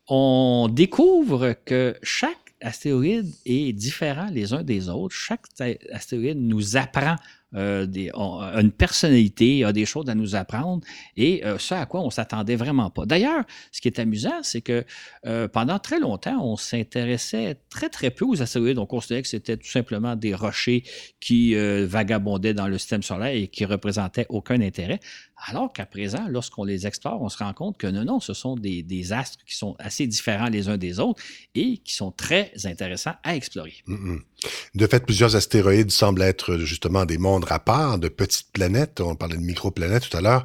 on 0.09 0.69
découvre 0.71 1.57
que 1.65 1.97
chaque 2.03 2.55
astéroïde 2.61 3.33
est 3.45 3.73
différent 3.73 4.29
les 4.33 4.53
uns 4.53 4.63
des 4.63 4.89
autres. 4.89 5.15
Chaque 5.15 5.43
astéroïde 5.93 6.39
nous 6.39 6.77
apprend 6.77 7.17
euh, 7.55 7.87
des, 7.87 8.11
une 8.13 8.73
personnalité, 8.73 9.65
a 9.65 9.73
des 9.73 9.87
choses 9.87 10.09
à 10.09 10.15
nous 10.17 10.35
apprendre 10.35 10.85
et 11.17 11.45
euh, 11.47 11.59
ce 11.59 11.75
à 11.75 11.87
quoi 11.87 12.01
on 12.01 12.11
s'attendait 12.11 12.57
vraiment 12.57 12.91
pas. 12.91 13.07
D'ailleurs, 13.07 13.45
ce 13.71 13.81
qui 13.81 13.87
est 13.87 14.01
amusant, 14.01 14.43
c'est 14.43 14.63
que 14.63 14.85
euh, 15.27 15.47
pendant 15.47 15.79
très 15.79 16.01
longtemps, 16.01 16.39
on 16.43 16.57
s'intéressait 16.57 17.57
très 17.71 17.89
très 17.89 18.11
peu 18.11 18.25
aux 18.25 18.43
astéroïdes. 18.43 18.79
On 18.79 18.87
considérait 18.87 19.23
que 19.23 19.29
c'était 19.29 19.57
tout 19.57 19.69
simplement 19.69 20.17
des 20.17 20.35
rochers 20.35 20.83
qui 21.21 21.55
vagabondaient 21.55 22.55
dans 22.55 22.67
le 22.67 22.79
système 22.79 23.03
solaire 23.03 23.35
et 23.35 23.49
qui 23.49 23.65
représentaient 23.65 24.27
aucun 24.29 24.61
intérêt. 24.61 25.01
Alors 25.39 25.72
qu'à 25.72 25.84
présent, 25.84 26.26
lorsqu'on 26.28 26.64
les 26.64 26.87
explore, 26.87 27.20
on 27.20 27.28
se 27.28 27.37
rend 27.39 27.53
compte 27.53 27.76
que 27.76 27.87
non, 27.87 28.05
non, 28.05 28.20
ce 28.20 28.32
sont 28.32 28.57
des, 28.57 28.82
des, 28.82 29.12
astres 29.12 29.45
qui 29.47 29.55
sont 29.55 29.76
assez 29.78 30.07
différents 30.07 30.49
les 30.49 30.68
uns 30.68 30.78
des 30.78 30.99
autres 30.99 31.22
et 31.55 31.78
qui 31.78 31.95
sont 31.95 32.11
très 32.11 32.53
intéressants 32.64 33.14
à 33.22 33.37
explorer. 33.37 33.74
Mm 33.87 33.95
-hmm. 33.95 34.20
De 34.74 34.87
fait, 34.87 35.05
plusieurs 35.05 35.37
astéroïdes 35.37 35.91
semblent 35.91 36.22
être 36.22 36.57
justement 36.59 37.05
des 37.05 37.18
mondes 37.18 37.47
à 37.49 37.59
part, 37.59 37.99
de 37.99 38.09
petites 38.09 38.51
planètes. 38.53 39.01
On 39.01 39.14
parlait 39.14 39.37
de 39.37 39.43
microplanètes 39.43 40.09
tout 40.09 40.16
à 40.16 40.20
l'heure. 40.20 40.45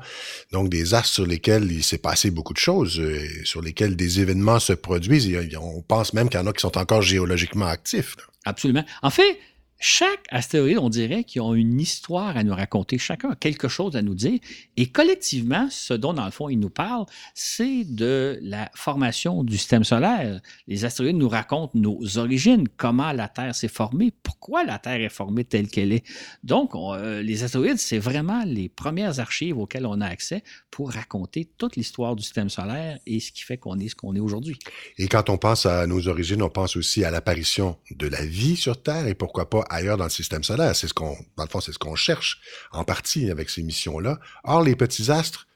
Donc, 0.51 0.69
des 0.69 0.93
astres 0.93 1.13
sur 1.13 1.27
lesquels 1.27 1.71
il 1.71 1.83
s'est 1.83 2.01
passé 2.09 2.31
beaucoup 2.31 2.53
de 2.53 2.63
choses, 2.69 2.99
et 2.99 3.45
sur 3.45 3.61
lesquels 3.61 3.95
des 3.95 4.19
événements 4.19 4.59
se 4.59 4.73
produisent. 4.73 5.27
Et 5.27 5.57
on 5.57 5.81
pense 5.81 6.13
même 6.13 6.27
qu'il 6.29 6.39
y 6.39 6.43
en 6.43 6.47
a 6.47 6.53
qui 6.53 6.61
sont 6.61 6.77
encore 6.77 7.01
géologiquement 7.01 7.67
actifs. 7.77 8.15
Là. 8.17 8.23
Absolument. 8.45 8.85
En 9.03 9.09
fait, 9.09 9.37
chaque 9.84 10.25
astéroïde, 10.29 10.77
on 10.77 10.89
dirait 10.89 11.23
qu'ils 11.23 11.41
ont 11.41 11.55
une 11.55 11.82
histoire 11.82 12.38
à 12.38 12.43
nous 12.43 12.53
raconter. 12.53 12.99
Chacun 12.99 13.32
a 13.32 13.36
quelque 13.36 13.67
chose 13.67 13.95
à 13.95 14.03
nous 14.03 14.13
dire. 14.13 14.39
Et 14.77 14.86
collectivement, 14.86 15.67
ce 15.71 15.95
dont, 15.95 16.13
dans 16.13 16.25
le 16.25 16.32
fond, 16.32 16.49
ils 16.49 16.59
nous 16.59 16.69
parlent, 16.69 17.07
c'est 17.34 17.84
de 17.84 18.38
la 18.43 18.69
formation 18.75 19.43
du 19.43 19.57
système 19.57 19.84
solaire. 19.84 20.39
Les 20.67 20.86
astéroïdes 20.86 21.15
nous 21.15 21.27
racontent 21.27 21.71
nos 21.73 22.19
origines, 22.19 22.67
comment 22.77 23.11
la 23.11 23.27
Terre 23.27 23.55
s'est 23.55 23.67
formée, 23.67 24.13
pourquoi 24.21 24.63
la 24.63 24.77
Terre 24.77 25.01
est 25.01 25.09
formée 25.09 25.45
telle 25.45 25.67
qu'elle 25.67 25.93
est. 25.93 26.05
Donc, 26.43 26.75
on, 26.75 26.93
euh, 26.93 27.23
les 27.23 27.43
astéroïdes, 27.43 27.79
c'est 27.79 27.97
vraiment 27.97 28.43
les 28.45 28.69
premières 28.69 29.19
archives 29.19 29.57
auxquelles 29.57 29.88
on 29.88 29.99
a 29.99 30.05
accès 30.05 30.43
pour 30.69 30.91
raconter 30.91 31.49
toute 31.57 31.75
l'histoire 31.75 32.15
du 32.15 32.21
système 32.21 32.49
solaire 32.49 32.99
et 33.07 33.19
ce 33.19 33.32
qui 33.32 33.41
fait 33.41 33.57
qu'on 33.57 33.79
est 33.79 33.89
ce 33.89 33.95
qu'on 33.95 34.15
est 34.15 34.19
aujourd'hui. 34.19 34.59
Et 34.99 35.07
quand 35.07 35.32
on 35.32 35.39
pense 35.39 35.65
à 35.65 35.88
nos 35.88 36.07
origines, 36.07 36.43
on 36.43 36.49
pense 36.49 36.75
aussi 36.75 37.03
à 37.03 37.09
l'apparition 37.09 37.77
de 37.89 38.07
la 38.07 38.23
vie 38.23 38.55
sur 38.55 38.82
Terre 38.82 39.07
et 39.07 39.15
pourquoi 39.15 39.49
pas 39.49 39.65
ailleurs 39.72 39.97
dans 39.97 40.03
le 40.05 40.09
système 40.09 40.43
solaire. 40.43 40.76
C'est 40.76 40.88
ce 40.88 40.93
qu'on, 40.93 41.15
dans 41.38 41.43
le 41.43 41.49
fond, 41.49 41.61
c'est 41.61 41.72
ce 41.72 41.80
qu'on 41.80 41.95
cherche 41.95 42.41
en 42.72 42.84
partie 42.84 43.32
avec 43.32 43.49
ces 43.49 43.63
missions-là. 43.63 44.19
Or, 44.43 44.63
les 44.63 44.76
petits 44.76 45.11
astres, 45.11 45.47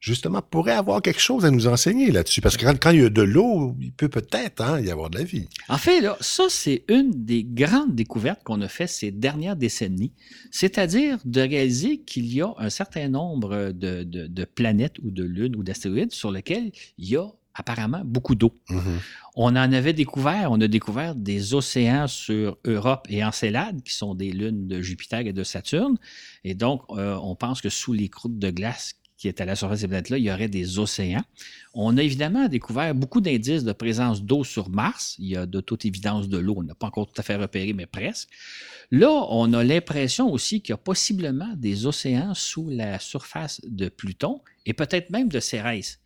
justement, 0.00 0.42
pourraient 0.42 0.72
avoir 0.72 1.02
quelque 1.02 1.20
chose 1.20 1.44
à 1.44 1.50
nous 1.50 1.66
enseigner 1.66 2.10
là-dessus. 2.10 2.40
Parce 2.40 2.56
que 2.56 2.64
quand, 2.64 2.90
il 2.90 3.00
y 3.00 3.04
a 3.04 3.08
de 3.08 3.22
l'eau, 3.22 3.76
il 3.80 3.92
peut 3.92 4.08
peut-être 4.08 4.62
hein, 4.62 4.80
y 4.80 4.90
avoir 4.90 5.10
de 5.10 5.18
la 5.18 5.24
vie. 5.24 5.48
En 5.68 5.78
fait, 5.78 6.04
ça, 6.20 6.44
c'est 6.48 6.84
une 6.88 7.10
des 7.24 7.44
grandes 7.44 7.94
découvertes 7.94 8.42
qu'on 8.44 8.60
a 8.62 8.68
fait 8.68 8.86
ces 8.86 9.10
dernières 9.10 9.56
décennies. 9.56 10.12
C'est-à-dire 10.50 11.18
de 11.24 11.40
réaliser 11.40 11.98
qu'il 12.00 12.32
y 12.32 12.40
a 12.40 12.52
un 12.58 12.70
certain 12.70 13.08
nombre 13.08 13.72
de, 13.72 14.02
de, 14.02 14.26
de 14.26 14.44
planètes 14.44 14.98
ou 15.02 15.10
de 15.10 15.24
lunes 15.24 15.56
ou 15.56 15.62
d'astéroïdes 15.62 16.12
sur 16.12 16.30
lesquels 16.30 16.70
il 16.98 17.08
y 17.08 17.16
a 17.16 17.26
apparemment 17.58 18.02
beaucoup 18.04 18.34
d'eau. 18.34 18.52
Mm 18.70 18.78
-hmm. 18.78 18.98
On 19.36 19.50
en 19.50 19.72
avait 19.72 19.92
découvert, 19.92 20.50
on 20.50 20.60
a 20.60 20.68
découvert 20.68 21.14
des 21.14 21.54
océans 21.54 22.08
sur 22.08 22.58
Europe 22.64 23.06
et 23.08 23.24
Encelade, 23.24 23.82
qui 23.82 23.94
sont 23.94 24.14
des 24.14 24.32
lunes 24.32 24.66
de 24.66 24.82
Jupiter 24.82 25.20
et 25.20 25.32
de 25.32 25.44
Saturne. 25.44 25.96
Et 26.44 26.54
donc, 26.54 26.82
euh, 26.90 27.16
on 27.30 27.34
pense 27.36 27.60
que 27.60 27.68
sous 27.68 27.92
les 27.92 28.08
croûtes 28.08 28.38
de 28.38 28.50
glace 28.50 28.94
qui 29.18 29.26
est 29.26 29.40
à 29.40 29.44
la 29.44 29.56
surface 29.56 29.80
des 29.80 29.88
planètes-là, 29.88 30.16
il 30.18 30.24
y 30.24 30.30
aurait 30.30 30.48
des 30.48 30.78
océans. 30.78 31.24
On 31.74 31.98
a 31.98 32.02
évidemment 32.02 32.46
découvert 32.48 32.94
beaucoup 32.94 33.20
d'indices 33.20 33.64
de 33.64 33.72
présence 33.72 34.22
d'eau 34.22 34.44
sur 34.44 34.70
Mars. 34.70 35.16
Il 35.18 35.26
y 35.26 35.36
a 35.36 35.44
de 35.44 35.60
toute 35.60 35.84
évidence 35.84 36.28
de 36.28 36.38
l'eau. 36.38 36.54
On 36.58 36.62
n'a 36.62 36.76
pas 36.76 36.86
encore 36.86 37.08
tout 37.08 37.20
à 37.20 37.24
fait 37.24 37.34
repéré, 37.34 37.72
mais 37.72 37.86
presque. 37.86 38.28
Là, 38.92 39.10
on 39.28 39.52
a 39.52 39.64
l'impression 39.64 40.30
aussi 40.30 40.62
qu'il 40.62 40.72
y 40.72 40.74
a 40.74 40.78
possiblement 40.78 41.52
des 41.56 41.84
océans 41.84 42.32
sous 42.32 42.70
la 42.70 43.00
surface 43.00 43.60
de 43.66 43.88
Pluton 43.88 44.40
et 44.66 44.72
peut-être 44.72 45.10
même 45.10 45.28
de 45.28 45.40
Cérès. 45.40 45.98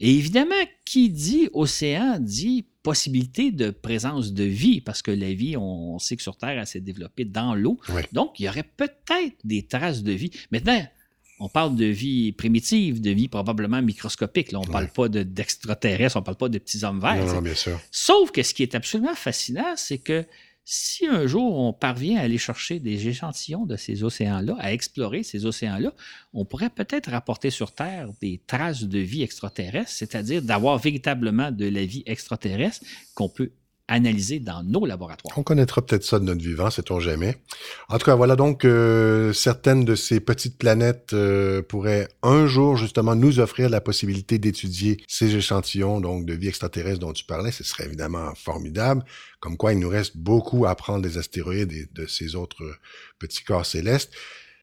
Et 0.00 0.14
évidemment, 0.14 0.54
qui 0.84 1.10
dit 1.10 1.48
océan 1.52 2.18
dit 2.18 2.66
possibilité 2.82 3.52
de 3.52 3.70
présence 3.70 4.32
de 4.32 4.44
vie, 4.44 4.80
parce 4.80 5.02
que 5.02 5.10
la 5.10 5.32
vie, 5.32 5.56
on 5.56 5.98
sait 5.98 6.16
que 6.16 6.22
sur 6.22 6.36
Terre, 6.36 6.58
elle 6.58 6.66
s'est 6.66 6.80
développée 6.80 7.26
dans 7.26 7.54
l'eau. 7.54 7.78
Oui. 7.90 8.02
Donc, 8.12 8.40
il 8.40 8.46
y 8.46 8.48
aurait 8.48 8.62
peut-être 8.62 9.36
des 9.44 9.66
traces 9.66 10.02
de 10.02 10.12
vie. 10.12 10.30
Maintenant, 10.50 10.82
on 11.40 11.48
parle 11.48 11.74
de 11.74 11.86
vie 11.86 12.32
primitive, 12.32 13.00
de 13.00 13.10
vie 13.10 13.28
probablement 13.28 13.82
microscopique. 13.82 14.52
Là, 14.52 14.60
on 14.60 14.66
ne 14.66 14.72
parle 14.72 14.88
pas 14.88 15.08
d'extraterrestres, 15.08 16.16
on 16.16 16.20
ne 16.20 16.24
parle 16.24 16.36
pas 16.36 16.48
de 16.48 16.58
petits 16.58 16.84
hommes 16.84 17.00
verts. 17.00 17.24
Non, 17.26 17.34
non, 17.34 17.42
bien 17.42 17.54
sûr. 17.54 17.78
Sauf 17.90 18.30
que 18.30 18.42
ce 18.42 18.54
qui 18.54 18.62
est 18.62 18.74
absolument 18.74 19.14
fascinant, 19.14 19.74
c'est 19.76 19.98
que 19.98 20.24
si 20.72 21.04
un 21.04 21.26
jour 21.26 21.58
on 21.58 21.72
parvient 21.72 22.20
à 22.20 22.22
aller 22.22 22.38
chercher 22.38 22.78
des 22.78 23.08
échantillons 23.08 23.66
de 23.66 23.74
ces 23.74 24.04
océans-là, 24.04 24.54
à 24.60 24.72
explorer 24.72 25.24
ces 25.24 25.44
océans-là, 25.44 25.92
on 26.32 26.44
pourrait 26.44 26.70
peut-être 26.70 27.10
rapporter 27.10 27.50
sur 27.50 27.72
Terre 27.72 28.08
des 28.20 28.40
traces 28.46 28.84
de 28.84 29.00
vie 29.00 29.22
extraterrestre, 29.22 29.90
c'est-à-dire 29.90 30.42
d'avoir 30.42 30.78
véritablement 30.78 31.50
de 31.50 31.66
la 31.66 31.84
vie 31.84 32.04
extraterrestre 32.06 32.86
qu'on 33.14 33.28
peut 33.28 33.50
dans 34.40 34.62
nos 34.62 34.86
laboratoires. 34.86 35.36
On 35.36 35.42
connaîtra 35.42 35.82
peut-être 35.82 36.04
ça 36.04 36.20
de 36.20 36.24
notre 36.24 36.40
vivant, 36.40 36.70
sait-on 36.70 37.00
jamais. 37.00 37.36
En 37.88 37.98
tout 37.98 38.04
cas, 38.04 38.14
voilà 38.14 38.36
donc 38.36 38.64
euh, 38.64 39.32
certaines 39.32 39.84
de 39.84 39.96
ces 39.96 40.20
petites 40.20 40.56
planètes 40.58 41.12
euh, 41.12 41.60
pourraient 41.60 42.08
un 42.22 42.46
jour 42.46 42.76
justement 42.76 43.16
nous 43.16 43.40
offrir 43.40 43.68
la 43.68 43.80
possibilité 43.80 44.38
d'étudier 44.38 44.98
ces 45.08 45.34
échantillons 45.34 46.00
donc 46.00 46.24
de 46.24 46.34
vie 46.34 46.48
extraterrestre 46.48 47.00
dont 47.00 47.12
tu 47.12 47.24
parlais. 47.24 47.50
Ce 47.50 47.64
serait 47.64 47.86
évidemment 47.86 48.32
formidable. 48.36 49.04
Comme 49.40 49.56
quoi, 49.56 49.72
il 49.72 49.80
nous 49.80 49.88
reste 49.88 50.16
beaucoup 50.16 50.66
à 50.66 50.70
apprendre 50.70 51.02
des 51.02 51.18
astéroïdes 51.18 51.72
et 51.72 51.88
de 51.92 52.06
ces 52.06 52.36
autres 52.36 52.62
petits 53.18 53.42
corps 53.42 53.66
célestes. 53.66 54.12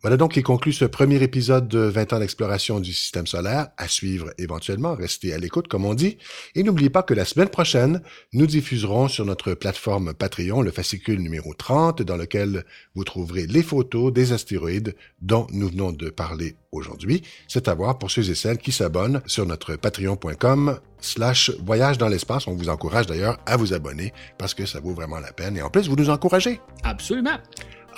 Voilà 0.03 0.15
donc 0.15 0.33
qui 0.33 0.43
conclut 0.43 0.73
ce 0.73 0.85
premier 0.85 1.23
épisode 1.23 1.67
de 1.67 1.79
20 1.79 2.13
ans 2.13 2.19
d'exploration 2.19 2.79
du 2.79 2.93
système 2.93 3.25
solaire, 3.25 3.69
à 3.77 3.87
suivre 3.87 4.31
éventuellement, 4.37 4.93
restez 4.93 5.33
à 5.33 5.39
l'écoute 5.39 5.67
comme 5.67 5.85
on 5.85 5.95
dit, 5.95 6.17
et 6.53 6.61
n'oubliez 6.61 6.91
pas 6.91 7.01
que 7.01 7.15
la 7.15 7.25
semaine 7.25 7.49
prochaine, 7.49 8.01
nous 8.31 8.45
diffuserons 8.45 9.07
sur 9.07 9.25
notre 9.25 9.55
plateforme 9.55 10.13
Patreon 10.13 10.61
le 10.61 10.71
fascicule 10.71 11.19
numéro 11.19 11.53
30 11.53 12.03
dans 12.03 12.15
lequel 12.15 12.63
vous 12.93 13.03
trouverez 13.03 13.47
les 13.47 13.63
photos 13.63 14.13
des 14.13 14.33
astéroïdes 14.33 14.95
dont 15.21 15.47
nous 15.51 15.69
venons 15.69 15.91
de 15.91 16.09
parler 16.09 16.55
aujourd'hui. 16.71 17.23
C'est 17.47 17.67
à 17.67 17.73
voir 17.73 17.97
pour 17.97 18.11
ceux 18.11 18.29
et 18.29 18.35
celles 18.35 18.59
qui 18.59 18.71
s'abonnent 18.71 19.21
sur 19.25 19.45
notre 19.47 19.75
patreon.com 19.75 20.79
slash 21.01 21.51
voyage 21.63 21.97
dans 21.97 22.07
l'espace. 22.07 22.47
On 22.47 22.53
vous 22.53 22.69
encourage 22.69 23.07
d'ailleurs 23.07 23.39
à 23.45 23.57
vous 23.57 23.73
abonner 23.73 24.13
parce 24.37 24.53
que 24.53 24.65
ça 24.65 24.79
vaut 24.79 24.93
vraiment 24.93 25.19
la 25.19 25.31
peine 25.31 25.57
et 25.57 25.61
en 25.61 25.69
plus 25.69 25.87
vous 25.87 25.95
nous 25.95 26.09
encouragez. 26.09 26.59
Absolument. 26.83 27.37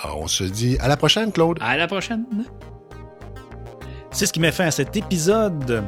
Alors, 0.02 0.20
on 0.20 0.26
se 0.26 0.44
dit 0.44 0.78
à 0.80 0.88
la 0.88 0.96
prochaine, 0.96 1.30
Claude. 1.32 1.58
À 1.60 1.76
la 1.76 1.86
prochaine. 1.86 2.24
C'est 4.10 4.26
ce 4.26 4.32
qui 4.32 4.40
met 4.40 4.52
fin 4.52 4.66
à 4.66 4.70
cet 4.70 4.96
épisode. 4.96 5.84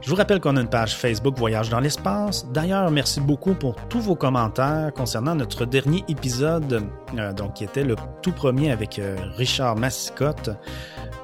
Je 0.00 0.10
vous 0.10 0.16
rappelle 0.16 0.40
qu'on 0.40 0.56
a 0.56 0.60
une 0.60 0.68
page 0.68 0.96
Facebook 0.96 1.36
Voyage 1.36 1.68
dans 1.68 1.80
l'espace. 1.80 2.46
D'ailleurs, 2.52 2.90
merci 2.90 3.20
beaucoup 3.20 3.54
pour 3.54 3.74
tous 3.88 4.00
vos 4.00 4.14
commentaires 4.14 4.92
concernant 4.94 5.34
notre 5.34 5.66
dernier 5.66 6.04
épisode, 6.08 6.84
euh, 7.18 7.32
donc 7.32 7.54
qui 7.54 7.64
était 7.64 7.84
le 7.84 7.96
tout 8.22 8.32
premier 8.32 8.70
avec 8.70 8.98
euh, 8.98 9.16
Richard 9.36 9.76
Massicotte. 9.76 10.50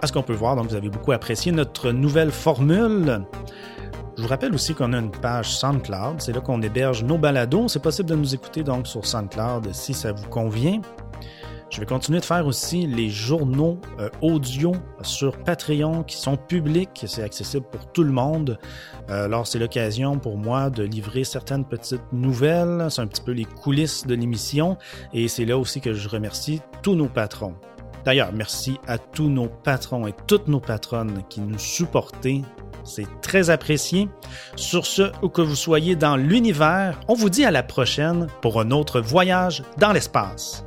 À 0.02 0.06
ce 0.06 0.12
qu'on 0.12 0.22
peut 0.22 0.34
voir, 0.34 0.56
vous 0.56 0.74
avez 0.74 0.90
beaucoup 0.90 1.12
apprécié 1.12 1.52
notre 1.52 1.92
nouvelle 1.92 2.32
formule. 2.32 3.24
Je 4.16 4.22
vous 4.22 4.28
rappelle 4.28 4.52
aussi 4.52 4.74
qu'on 4.74 4.92
a 4.92 4.98
une 4.98 5.10
page 5.10 5.56
SoundCloud. 5.56 6.20
C'est 6.20 6.32
là 6.32 6.40
qu'on 6.40 6.60
héberge 6.60 7.04
nos 7.04 7.18
balados. 7.18 7.68
C'est 7.68 7.82
possible 7.82 8.10
de 8.10 8.16
nous 8.16 8.34
écouter 8.34 8.62
donc 8.62 8.86
sur 8.86 9.06
SoundCloud 9.06 9.72
si 9.72 9.94
ça 9.94 10.12
vous 10.12 10.28
convient. 10.28 10.80
Je 11.72 11.80
vais 11.80 11.86
continuer 11.86 12.20
de 12.20 12.24
faire 12.26 12.46
aussi 12.46 12.86
les 12.86 13.08
journaux 13.08 13.80
euh, 13.98 14.10
audio 14.20 14.72
sur 15.00 15.38
Patreon 15.38 16.02
qui 16.02 16.18
sont 16.18 16.36
publics, 16.36 17.02
c'est 17.06 17.22
accessible 17.22 17.64
pour 17.72 17.90
tout 17.92 18.02
le 18.02 18.12
monde. 18.12 18.58
Euh, 19.08 19.24
alors 19.24 19.46
c'est 19.46 19.58
l'occasion 19.58 20.18
pour 20.18 20.36
moi 20.36 20.68
de 20.68 20.82
livrer 20.82 21.24
certaines 21.24 21.64
petites 21.64 22.12
nouvelles, 22.12 22.88
c'est 22.90 23.00
un 23.00 23.06
petit 23.06 23.22
peu 23.22 23.32
les 23.32 23.46
coulisses 23.46 24.06
de 24.06 24.14
l'émission 24.14 24.76
et 25.14 25.28
c'est 25.28 25.46
là 25.46 25.56
aussi 25.56 25.80
que 25.80 25.94
je 25.94 26.10
remercie 26.10 26.60
tous 26.82 26.94
nos 26.94 27.08
patrons. 27.08 27.54
D'ailleurs, 28.04 28.34
merci 28.34 28.78
à 28.86 28.98
tous 28.98 29.30
nos 29.30 29.48
patrons 29.48 30.06
et 30.06 30.14
toutes 30.26 30.48
nos 30.48 30.60
patronnes 30.60 31.22
qui 31.30 31.40
nous 31.40 31.58
supportez. 31.58 32.42
C'est 32.84 33.06
très 33.22 33.48
apprécié. 33.48 34.10
Sur 34.56 34.84
ce, 34.84 35.10
où 35.22 35.30
que 35.30 35.40
vous 35.40 35.56
soyez 35.56 35.96
dans 35.96 36.16
l'univers, 36.16 37.00
on 37.08 37.14
vous 37.14 37.30
dit 37.30 37.46
à 37.46 37.50
la 37.50 37.62
prochaine 37.62 38.26
pour 38.42 38.60
un 38.60 38.72
autre 38.72 39.00
voyage 39.00 39.62
dans 39.78 39.92
l'espace. 39.92 40.66